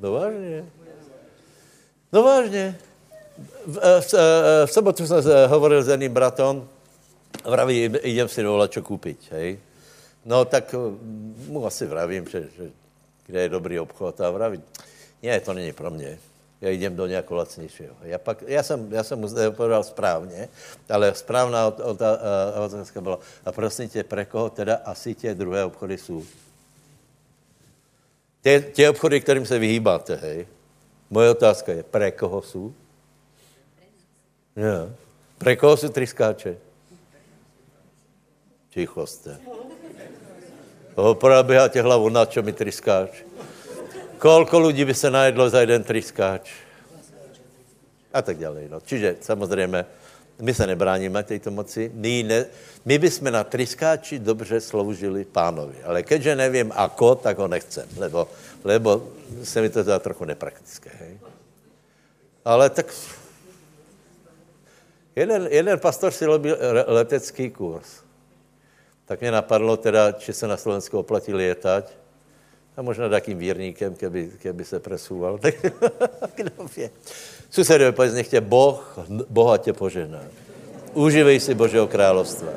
No 0.00 0.12
vážně. 0.12 0.64
No 2.12 2.22
vážně. 2.22 2.76
V, 3.66 3.78
eh, 3.82 4.00
v, 4.00 4.14
eh, 4.14 4.66
v 4.66 4.72
sobotu 4.72 5.06
jsem 5.06 5.22
hovoril 5.48 5.82
s 5.82 5.88
jedným 5.88 6.12
bratom, 6.12 6.68
vraví, 7.44 7.84
idem 8.02 8.28
si 8.28 8.42
dovolat 8.42 8.72
čo 8.72 8.82
koupit, 8.82 9.18
hej. 9.30 9.58
No 10.26 10.44
tak 10.44 10.74
eh, 10.74 10.78
mu 11.46 11.66
asi 11.66 11.86
vravím, 11.86 12.28
že, 12.28 12.48
že 12.56 12.70
kde 13.26 13.40
je 13.40 13.48
dobrý 13.48 13.78
obchod 13.78 14.20
a 14.20 14.30
vraví, 14.30 14.62
ne, 15.22 15.40
to 15.40 15.54
není 15.54 15.72
pro 15.72 15.90
mě. 15.90 16.18
Já 16.60 16.70
jdem 16.70 16.96
do 16.96 17.06
nějakého 17.06 17.36
lacnějšího. 17.36 17.94
Já, 18.02 18.18
pak, 18.18 18.42
já, 18.46 18.62
jsem, 18.62 18.92
já 18.92 19.02
jsem 19.04 19.18
mu 19.18 19.26
odpověděl 19.26 19.82
správně, 19.82 20.48
ale 20.88 21.14
správná 21.14 21.66
otázka 22.64 23.00
byla, 23.00 23.18
a 23.44 23.52
prosím 23.52 23.88
tě, 23.88 24.04
pre 24.04 24.24
koho 24.24 24.50
teda 24.50 24.80
asi 24.84 25.14
tě 25.14 25.34
druhé 25.34 25.64
obchody 25.64 25.98
jsou? 25.98 26.24
Tě, 28.42 28.60
tě 28.72 28.90
obchody, 28.90 29.20
kterým 29.20 29.46
se 29.46 29.58
vyhýbáte, 29.58 30.14
hej, 30.14 30.46
moje 31.10 31.30
otázka 31.30 31.72
je, 31.72 31.82
pre 31.82 32.10
koho 32.10 32.42
jsou? 32.42 32.74
Ja. 34.56 34.88
Pre 35.38 35.56
koho 35.56 35.76
jsou 35.76 35.88
tryskáče? 35.88 36.56
Ticho 38.70 39.06
jste. 39.06 39.55
Probíháte 40.96 41.76
hlavu, 41.76 42.08
na 42.08 42.24
čo 42.24 42.40
mi 42.40 42.56
tryskáč? 42.56 43.20
Kolko 44.16 44.58
lidí 44.64 44.84
by 44.84 44.94
se 44.96 45.12
najedlo 45.12 45.44
za 45.44 45.60
jeden 45.60 45.84
tryskáč? 45.84 46.48
A 48.12 48.22
tak 48.22 48.40
dále. 48.40 48.64
No. 48.72 48.80
Čiže 48.80 49.20
samozřejmě, 49.20 49.84
my 50.40 50.54
se 50.54 50.66
nebráníme 50.66 51.22
této 51.22 51.50
moci. 51.50 51.92
My, 51.94 52.22
ne, 52.22 52.46
my 52.84 52.98
bychom 52.98 53.28
na 53.28 53.44
tryskáči 53.44 54.18
dobře 54.18 54.60
sloužili 54.60 55.24
pánovi. 55.24 55.84
Ale 55.84 56.02
keďže 56.02 56.36
nevím 56.36 56.72
ako, 56.72 57.14
tak 57.14 57.38
ho 57.38 57.48
nechcem, 57.48 57.84
lebo, 57.96 58.28
lebo 58.64 59.04
se 59.44 59.60
mi 59.60 59.68
to 59.68 59.82
zdá 59.82 59.98
trochu 59.98 60.24
nepraktické. 60.24 60.90
Hej? 61.00 61.18
Ale 62.44 62.70
tak 62.70 62.88
jeden, 65.16 65.48
jeden 65.50 65.76
pastor 65.78 66.08
si 66.08 66.24
robil 66.24 66.56
letecký 66.88 67.50
kurz. 67.50 68.05
Tak 69.06 69.20
mě 69.20 69.30
napadlo 69.30 69.76
teda, 69.76 70.12
či 70.12 70.32
se 70.32 70.46
na 70.46 70.56
Slovensku 70.56 70.98
oplatí 70.98 71.34
létať. 71.34 71.90
A 72.76 72.82
možná 72.82 73.08
takým 73.08 73.38
vírníkem, 73.38 73.94
keby, 73.94 74.30
keby 74.38 74.64
se 74.64 74.80
presúval. 74.80 75.38
Tak 75.42 75.54
kdo 76.34 76.50
ví. 76.76 76.90
Susedové, 77.50 77.92
povedz, 77.92 78.14
nech 78.14 78.28
tě 78.28 78.40
Boh 78.40 78.98
bohatě 79.28 79.72
požehná. 79.72 80.20
Uživej 80.92 81.40
si 81.40 81.54
Božího 81.54 81.86
královstva. 81.86 82.48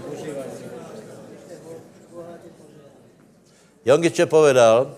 Jongiče 3.85 4.25
povedal, 4.25 4.95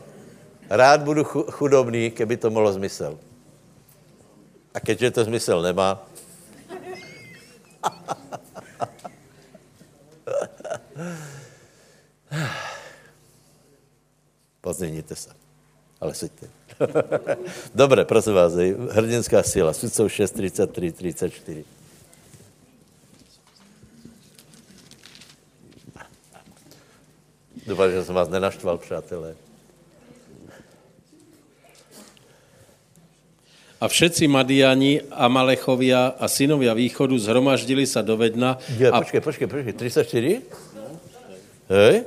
rád 0.70 1.02
budu 1.02 1.24
chudobný, 1.24 2.12
keby 2.12 2.38
to 2.38 2.50
mohlo 2.50 2.74
zmysel. 2.74 3.20
A 4.74 4.80
keďže 4.80 5.12
to 5.12 5.24
zmysel 5.24 5.62
nemá, 5.62 6.08
Pozměníte 14.62 15.16
se. 15.16 15.30
Ale 16.02 16.14
seďte. 16.14 16.48
Dobře, 17.76 18.06
prosím 18.06 18.34
vás, 18.34 18.54
hrdinská 18.92 19.44
síla, 19.44 19.74
sudcov 19.74 20.12
6, 20.12 20.32
33, 20.32 20.92
34. 20.92 21.66
Doufám, 27.68 27.92
že 27.92 28.04
jsem 28.04 28.16
vás 28.16 28.30
nenaštval, 28.30 28.78
přátelé. 28.78 29.36
A 33.82 33.88
všetci 33.88 34.28
Madiani, 34.28 35.02
Amalechovia 35.10 36.14
a 36.14 36.30
synovia 36.30 36.74
východu 36.78 37.18
zhromaždili 37.18 37.90
sa 37.90 38.06
do 38.06 38.14
Vedna. 38.14 38.62
Je, 38.78 38.86
a... 38.86 39.02
Počkej, 39.02 39.22
počkej, 39.26 39.48
počkej, 39.50 39.74
34? 39.74 40.42
Hej? 41.66 42.06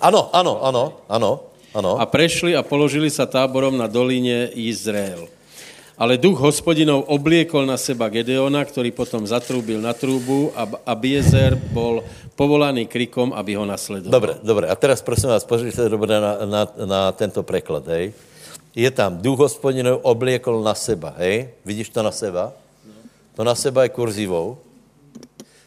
Ano, 0.00 0.28
ano, 0.32 0.52
ano, 0.62 0.84
ano, 1.08 1.30
ano. 1.74 1.92
A 2.00 2.04
prešli 2.04 2.52
a 2.56 2.64
položili 2.64 3.08
sa 3.08 3.24
táborom 3.24 3.74
na 3.76 3.88
doline 3.88 4.52
Izrael. 4.52 5.28
Ale 5.96 6.20
duch 6.20 6.36
hospodinov 6.36 7.08
obliekol 7.08 7.64
na 7.64 7.80
seba 7.80 8.12
Gedeona, 8.12 8.60
ktorý 8.60 8.92
potom 8.92 9.24
zatrúbil 9.24 9.80
na 9.80 9.96
trúbu 9.96 10.52
a 10.84 10.92
Biezer 10.92 11.56
bol 11.72 12.04
povolaný 12.36 12.84
krikom, 12.84 13.32
aby 13.32 13.56
ho 13.56 13.64
nasledoval. 13.64 14.12
Dobre, 14.12 14.32
dobre. 14.44 14.64
A 14.68 14.76
teraz 14.76 15.00
prosím 15.00 15.32
vás, 15.32 15.48
pozrite 15.48 15.88
dobre 15.88 16.20
na, 16.20 16.44
na, 16.44 16.62
na 16.84 17.00
tento 17.16 17.40
preklad, 17.40 17.88
hej 17.88 18.12
je 18.76 18.90
tam 18.92 19.16
duch 19.16 19.40
hospodinov 19.40 20.04
obliekol 20.04 20.60
na 20.60 20.76
seba, 20.76 21.16
hej? 21.16 21.48
Vidíš 21.64 21.88
to 21.88 22.04
na 22.04 22.12
seba? 22.12 22.52
To 23.32 23.40
na 23.40 23.56
seba 23.56 23.88
je 23.88 23.96
kurzivou. 23.96 24.60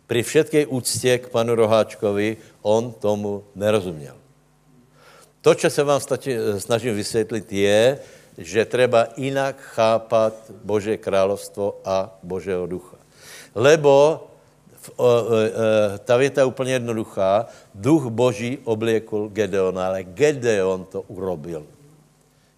Pri 0.05 0.21
všetkej 0.21 0.69
úctě 0.69 1.17
k 1.17 1.30
panu 1.30 1.57
Roháčkovi 1.57 2.38
on 2.61 2.93
tomu 2.93 3.43
nerozuměl. 3.55 4.18
To, 5.41 5.55
co 5.55 5.69
se 5.69 5.83
vám 5.83 5.99
stačí, 5.99 6.35
snažím 6.57 6.95
vysvětlit, 6.95 7.53
je, 7.53 7.99
že 8.37 8.65
treba 8.65 9.07
jinak 9.17 9.55
chápat 9.59 10.33
Bože 10.63 10.97
královstvo 10.97 11.79
a 11.85 12.19
Božího 12.23 12.67
ducha. 12.67 12.97
Lebo 13.55 14.25
ta 16.05 16.17
věta 16.17 16.41
je 16.41 16.45
úplně 16.45 16.73
jednoduchá. 16.73 17.45
Duch 17.75 18.07
Boží 18.07 18.57
obliekl 18.63 19.27
Gedeona, 19.27 19.87
ale 19.87 20.03
Gedeon 20.03 20.85
to 20.85 21.01
urobil. 21.01 21.63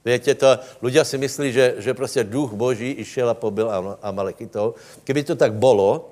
Víte 0.05 0.33
to, 0.33 0.57
ľudia 0.81 1.05
si 1.05 1.17
myslí, 1.17 1.53
že, 1.53 1.65
že 1.77 1.93
prostě 1.93 2.23
duch 2.25 2.53
Boží 2.57 2.89
išel 2.91 3.29
a 3.29 3.37
pobil 3.37 3.69
Amalekitov. 4.01 4.73
Kdyby 5.05 5.23
to 5.23 5.35
tak 5.35 5.53
bylo, 5.53 6.09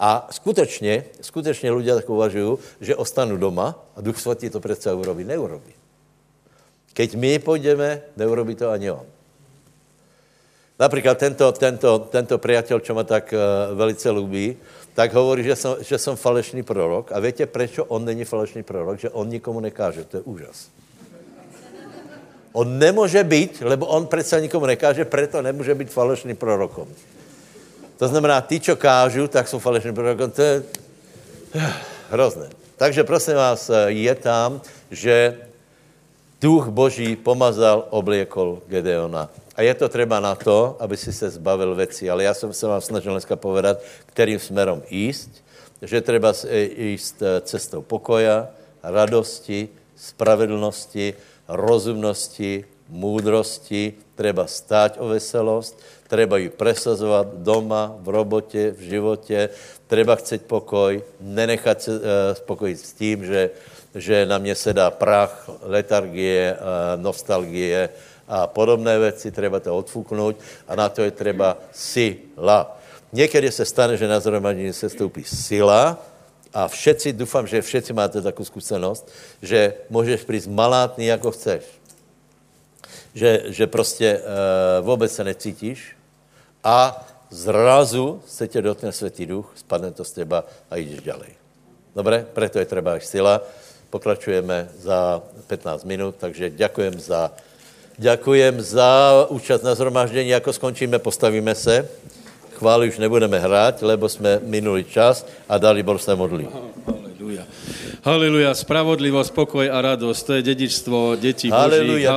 a 0.00 0.28
skutečně, 0.32 1.04
skutečně 1.20 1.72
ľudia 1.72 1.96
tak 1.96 2.08
uvažují, 2.08 2.56
že 2.80 2.96
ostanu 2.96 3.36
doma 3.36 3.76
a 3.96 4.00
duch 4.00 4.20
svatý 4.20 4.50
to 4.50 4.60
přece 4.60 4.92
urobí. 4.92 5.24
Neurobí. 5.24 5.79
Keď 6.92 7.14
my 7.14 7.38
půjdeme, 7.38 8.02
neurobí 8.16 8.54
to 8.54 8.70
ani 8.70 8.90
on. 8.90 9.06
Například 10.80 11.18
tento, 11.18 11.52
tento, 11.52 12.08
tento 12.08 12.40
priateľ, 12.40 12.80
čo 12.80 12.96
ma 12.96 13.04
tak 13.04 13.36
uh, 13.36 13.76
velice 13.76 14.10
lubí, 14.10 14.56
tak 14.96 15.12
hovorí, 15.12 15.44
že 15.44 15.56
jsem, 15.56 15.72
že 15.80 15.98
jsem 15.98 16.16
falešný 16.16 16.62
prorok. 16.62 17.12
A 17.12 17.20
víte, 17.20 17.46
proč 17.46 17.80
on 17.88 18.04
není 18.04 18.24
falešný 18.24 18.62
prorok? 18.62 18.98
Že 18.98 19.10
on 19.10 19.28
nikomu 19.28 19.60
nekáže. 19.60 20.04
To 20.04 20.16
je 20.16 20.22
úžas. 20.24 20.72
On 22.52 22.78
nemůže 22.78 23.24
být, 23.24 23.60
lebo 23.60 23.86
on 23.86 24.06
přece 24.06 24.40
nikomu 24.40 24.66
nekáže, 24.66 25.04
proto 25.04 25.42
nemůže 25.42 25.74
být 25.74 25.90
falešným 25.92 26.36
prorokom. 26.36 26.88
To 27.96 28.08
znamená, 28.08 28.40
ty, 28.40 28.60
čo 28.60 28.76
kážu, 28.76 29.28
tak 29.28 29.48
jsou 29.48 29.58
falešným 29.58 29.94
prorokom. 29.94 30.30
To 30.30 30.42
je 30.42 30.62
hrozné. 32.10 32.48
Takže 32.76 33.04
prosím 33.04 33.34
vás, 33.34 33.70
je 33.86 34.14
tam, 34.14 34.60
že 34.90 35.36
duch 36.40 36.68
Boží 36.68 37.16
pomazal, 37.16 37.86
obliekol 37.90 38.64
Gedeona. 38.66 39.28
A 39.56 39.62
je 39.62 39.74
to 39.74 39.88
třeba 39.88 40.20
na 40.20 40.34
to, 40.34 40.76
aby 40.80 40.96
si 40.96 41.12
se 41.12 41.30
zbavil 41.30 41.74
věcí. 41.74 42.10
Ale 42.10 42.24
já 42.24 42.34
jsem 42.34 42.52
se 42.52 42.66
vám 42.66 42.80
snažil 42.80 43.12
dneska 43.12 43.36
povedat, 43.36 43.78
kterým 44.06 44.38
směrem 44.38 44.82
jíst, 44.90 45.44
že 45.82 46.00
třeba 46.00 46.32
jíst 46.76 47.22
cestou 47.42 47.82
pokoja, 47.82 48.48
radosti, 48.82 49.68
spravedlnosti, 49.96 51.14
rozumnosti, 51.48 52.64
múdrosti, 52.88 53.94
treba 54.14 54.46
stát 54.46 54.96
o 54.98 55.08
veselost, 55.08 55.78
treba 56.08 56.36
ji 56.38 56.48
presazovat 56.48 57.26
doma, 57.34 57.94
v 58.00 58.08
robotě, 58.08 58.70
v 58.70 58.80
životě, 58.80 59.48
treba 59.86 60.16
chcet 60.16 60.46
pokoj, 60.46 61.02
nenechat 61.20 61.82
se 61.82 61.90
uh, 61.90 62.04
spokojit 62.32 62.80
s 62.80 62.92
tím, 62.92 63.24
že, 63.24 63.50
že 63.94 64.26
na 64.26 64.38
mě 64.38 64.54
se 64.54 64.72
dá 64.72 64.90
prach, 64.90 65.50
letargie, 65.62 66.56
uh, 66.56 67.02
nostalgie 67.02 67.88
a 68.28 68.46
podobné 68.46 68.98
věci, 68.98 69.30
treba 69.30 69.60
to 69.60 69.76
odfuknout 69.76 70.36
a 70.68 70.74
na 70.74 70.88
to 70.88 71.02
je 71.02 71.10
treba 71.10 71.58
sila. 71.72 72.78
Někdy 73.12 73.52
se 73.52 73.64
stane, 73.64 73.96
že 73.96 74.08
na 74.08 74.20
zhromaždění 74.20 74.72
se 74.72 74.88
stoupí 74.88 75.24
sila, 75.24 75.98
a 76.54 76.68
všetci, 76.68 77.12
doufám, 77.12 77.46
že 77.46 77.62
všetci 77.62 77.92
máte 77.92 78.22
takovou 78.22 78.44
zkušenost, 78.44 79.08
že 79.42 79.74
můžeš 79.90 80.24
přijít 80.24 80.46
malátný, 80.46 81.06
jako 81.06 81.30
chceš. 81.30 81.62
Že, 83.14 83.42
že 83.46 83.66
prostě 83.66 84.18
uh, 84.18 84.86
vůbec 84.86 85.14
se 85.14 85.24
necítíš 85.24 85.96
a 86.64 87.06
zrazu 87.30 88.22
se 88.26 88.48
tě 88.48 88.62
dotkne 88.62 88.92
Světý 88.92 89.26
duch, 89.26 89.52
spadne 89.54 89.92
to 89.92 90.04
z 90.04 90.12
těba 90.12 90.44
a 90.70 90.76
jdeš 90.76 91.00
ďalej. 91.00 91.30
Dobre? 91.96 92.26
Preto 92.32 92.58
je 92.58 92.66
třeba 92.66 93.00
sila. 93.00 93.42
Pokračujeme 93.90 94.68
za 94.78 95.22
15 95.46 95.84
minut, 95.84 96.14
takže 96.18 96.50
děkujem 96.50 97.00
za, 97.00 97.30
děkujem 97.98 98.60
za 98.60 99.12
účast 99.28 99.62
na 99.62 99.74
zhromaždění. 99.74 100.28
Jako 100.28 100.52
skončíme, 100.52 100.98
postavíme 100.98 101.54
se. 101.54 101.88
Chvály 102.54 102.88
už 102.88 102.98
nebudeme 102.98 103.38
hrát, 103.38 103.82
lebo 103.82 104.08
jsme 104.08 104.40
minuli 104.42 104.84
čas 104.84 105.26
a 105.48 105.58
dali 105.58 105.82
bol 105.82 105.98
se 105.98 106.14
modlí. 106.14 106.48
Haleluja. 106.86 107.42
Haleluja, 108.00 108.56
spravodlivosť, 108.56 109.30
pokoj 109.36 109.68
a 109.68 109.76
radosť, 109.76 110.20
to 110.24 110.32
je 110.40 110.42
dedičstvo 110.48 111.20
detí 111.20 111.52
Božích. 111.52 112.00
Haleluja, 112.08 112.16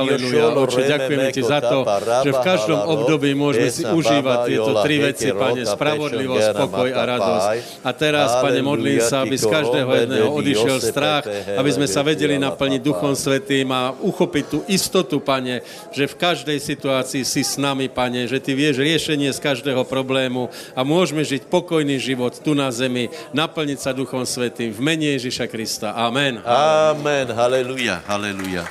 Oče, 0.56 0.80
Reme, 0.80 0.88
ďakujeme 0.96 1.28
ti 1.28 1.42
za 1.44 1.60
to, 1.60 1.84
že 2.24 2.30
v 2.32 2.40
každom 2.40 2.80
období 2.88 3.36
môžeme 3.36 3.68
si 3.68 3.84
užívať 3.84 4.38
tieto 4.48 4.72
tri 4.80 4.96
veci, 5.04 5.28
Pane, 5.36 5.68
spravodlivosť, 5.68 6.48
pokoj 6.56 6.88
a 6.88 7.02
radosť. 7.04 7.48
A 7.84 7.90
teraz, 7.92 8.32
Pane, 8.40 8.64
modlím 8.64 8.96
sa, 9.04 9.28
aby 9.28 9.36
z 9.36 9.44
každého 9.44 9.90
jedného 9.92 10.28
odišiel 10.32 10.80
strach, 10.80 11.28
aby 11.52 11.68
sme 11.68 11.84
sa 11.84 12.00
vedeli 12.00 12.40
naplniť. 12.40 12.80
Duchom 12.80 13.12
Svetým 13.12 13.68
a 13.68 13.92
uchopiť 13.92 14.44
tú 14.48 14.64
istotu, 14.64 15.20
Pane, 15.20 15.60
že 15.92 16.08
v 16.08 16.16
každej 16.16 16.64
situácii 16.64 17.28
si 17.28 17.44
s 17.44 17.60
nami, 17.60 17.92
Pane, 17.92 18.24
že 18.24 18.40
Ty 18.40 18.56
vieš 18.56 18.80
riešenie 18.80 19.28
z 19.36 19.36
každého 19.36 19.84
problému 19.84 20.48
a 20.72 20.80
môžeme 20.80 21.20
žiť 21.20 21.44
pokojný 21.52 22.00
život 22.00 22.40
tu 22.40 22.56
na 22.56 22.72
zemi, 22.72 23.12
naplniť 23.36 23.78
sa 23.84 23.92
Duchom 23.92 24.24
Svetým 24.24 24.72
v 24.72 24.80
mene 24.80 25.12
Ježiša 25.20 25.44
Krista. 25.44 25.73
Amen. 25.82 26.42
Amen, 26.46 27.32
haleluja, 27.32 28.02
haleluja. 28.06 28.68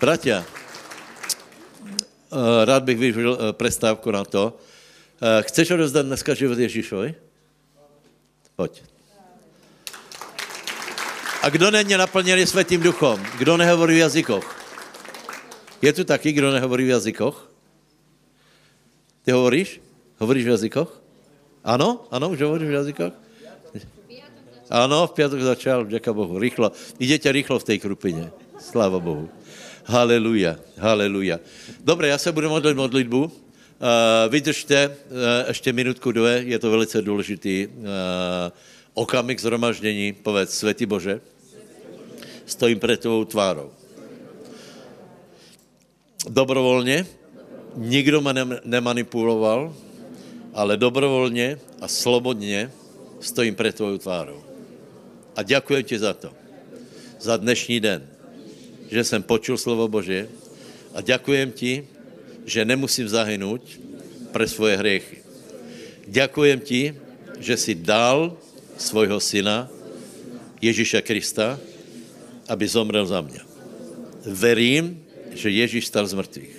Bratia, 0.00 0.44
eh, 2.32 2.64
rád 2.64 2.82
bych 2.82 2.98
využil 2.98 3.38
eh, 3.38 3.52
prestávku 3.52 4.10
na 4.10 4.24
to. 4.24 4.58
Eh, 5.22 5.42
Chceš 5.42 5.70
odevzdat 5.70 6.06
dneska 6.06 6.34
život 6.34 6.58
Ježíšovi? 6.58 7.14
Pojď. 8.56 8.82
A 11.42 11.48
kdo 11.48 11.70
není 11.70 11.96
naplněný 11.96 12.46
světým 12.46 12.82
duchom? 12.82 13.20
Kdo 13.38 13.56
nehovorí 13.56 13.94
v 13.94 13.98
jazykoch? 13.98 14.44
Je 15.82 15.92
tu 15.92 16.04
taky, 16.04 16.32
kdo 16.32 16.52
nehovorí 16.52 16.84
v 16.84 16.88
jazykoch? 16.88 17.50
Ty 19.24 19.32
hovoríš? 19.32 19.80
Hovoríš 20.18 20.44
v 20.44 20.48
jazykoch? 20.48 20.90
Ano? 21.64 22.04
Ano, 22.10 22.28
už 22.28 22.40
hovoríš 22.40 22.68
v 22.68 22.72
jazykoch? 22.72 23.12
Ano, 24.70 25.06
v 25.06 25.10
pátek 25.10 25.42
začal, 25.42 25.86
děka 25.86 26.12
Bohu, 26.12 26.38
rychlo. 26.38 26.72
Jdete 26.98 27.32
rychlo 27.32 27.58
v 27.58 27.64
té 27.64 27.78
krupině. 27.78 28.30
Sláva 28.58 28.98
Bohu. 28.98 29.28
Haleluja, 29.84 30.56
haleluja. 30.78 31.40
Dobre, 31.84 32.08
já 32.08 32.18
se 32.18 32.32
budu 32.32 32.48
modlit 32.48 32.76
modlitbu. 32.76 33.24
Uh, 33.24 33.30
vydržte 34.28 34.88
uh, 34.88 34.94
ještě 35.48 35.72
minutku, 35.72 36.12
dvě, 36.12 36.42
je 36.46 36.58
to 36.58 36.70
velice 36.70 37.02
důležitý 37.02 37.66
uh, 37.66 37.84
okamik 38.94 39.40
zhromaždění. 39.40 40.12
Povedz, 40.12 40.58
Světý 40.58 40.86
Bože, 40.86 41.20
stojím 42.46 42.78
před 42.78 43.00
tvou 43.00 43.24
tvárou. 43.24 43.70
Dobrovolně, 46.28 47.06
nikdo 47.76 48.20
mě 48.20 48.32
nem- 48.32 48.60
nemanipuloval, 48.64 49.74
ale 50.54 50.76
dobrovolně 50.76 51.58
a 51.80 51.88
slobodně 51.88 52.70
stojím 53.20 53.54
před 53.54 53.74
tvou 53.74 53.98
tvárou. 53.98 54.49
A 55.40 55.42
děkuji 55.42 55.82
ti 55.82 55.98
za 55.98 56.12
to. 56.12 56.28
Za 57.20 57.36
dnešní 57.36 57.80
den. 57.80 58.04
Že 58.92 59.04
jsem 59.04 59.22
počul 59.22 59.56
slovo 59.56 59.88
Bože 59.88 60.28
a 60.92 61.00
děkujem 61.00 61.52
ti, 61.52 61.88
že 62.44 62.68
nemusím 62.68 63.08
zahynout 63.08 63.64
pre 64.36 64.44
svoje 64.44 64.76
hriechy. 64.76 65.24
Děkujem 66.04 66.60
ti, 66.60 66.92
že 67.40 67.56
si 67.56 67.72
dal 67.72 68.36
svojho 68.76 69.16
syna 69.16 69.64
Ježíša 70.60 71.00
Krista, 71.00 71.56
aby 72.44 72.68
zomrel 72.68 73.08
za 73.08 73.24
mě. 73.24 73.40
Verím, 74.28 75.00
že 75.32 75.48
Ježíš 75.48 75.88
stal 75.88 76.04
z 76.04 76.20
mrtvých. 76.20 76.56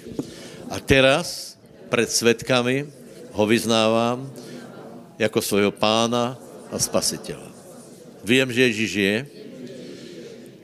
A 0.73 0.81
teraz 0.81 1.53
před 1.85 2.09
svetkami 2.09 2.89
ho 3.29 3.45
vyznávám 3.45 4.33
jako 5.21 5.37
svojho 5.41 5.69
pána 5.69 6.33
a 6.73 6.79
spasitela. 6.81 7.50
Vím, 8.23 8.53
že 8.53 8.61
Ježíš 8.61 8.93
je. 8.93 9.27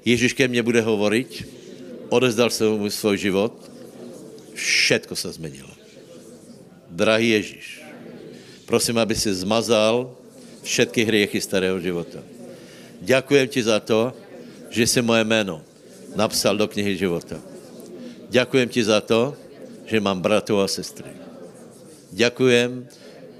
Ježíš 0.05 0.33
ke 0.33 0.47
mně 0.47 0.63
bude 0.63 0.81
hovoriť. 0.81 1.45
Odezdal 2.09 2.49
jsem 2.49 2.67
mu 2.77 2.89
svůj 2.89 3.17
život. 3.17 3.71
Všetko 4.53 5.15
se 5.15 5.31
změnilo. 5.31 5.69
Drahý 6.89 7.29
Ježíš, 7.29 7.83
prosím, 8.65 8.97
aby 8.97 9.15
si 9.15 9.33
zmazal 9.33 10.15
všetky 10.63 11.03
hriechy 11.03 11.41
starého 11.41 11.79
života. 11.79 12.23
Děkujem 13.01 13.47
ti 13.47 13.63
za 13.63 13.79
to, 13.79 14.13
že 14.69 14.87
jsi 14.87 15.01
moje 15.01 15.23
jméno 15.23 15.61
napsal 16.15 16.57
do 16.57 16.67
knihy 16.67 16.97
života. 16.97 17.37
Děkujem 18.29 18.69
ti 18.69 18.83
za 18.83 19.01
to, 19.01 19.35
že 19.85 19.99
mám 19.99 20.21
bratů 20.21 20.59
a 20.59 20.67
sestry. 20.67 21.11
Děkujem, 22.11 22.87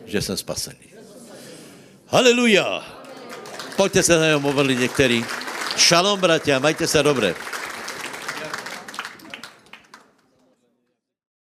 že 0.06 0.22
jsem 0.22 0.38
spasený. 0.38 0.88
Haleluja! 2.08 2.97
Pojďte 3.78 4.04
se 4.04 4.20
na 4.20 4.26
něho 4.26 4.40
modlit 4.40 4.80
některý. 4.80 5.26
Šalom, 5.76 6.20
bratia, 6.20 6.60
majte 6.60 6.88
se 6.88 7.04
dobře. 7.04 7.36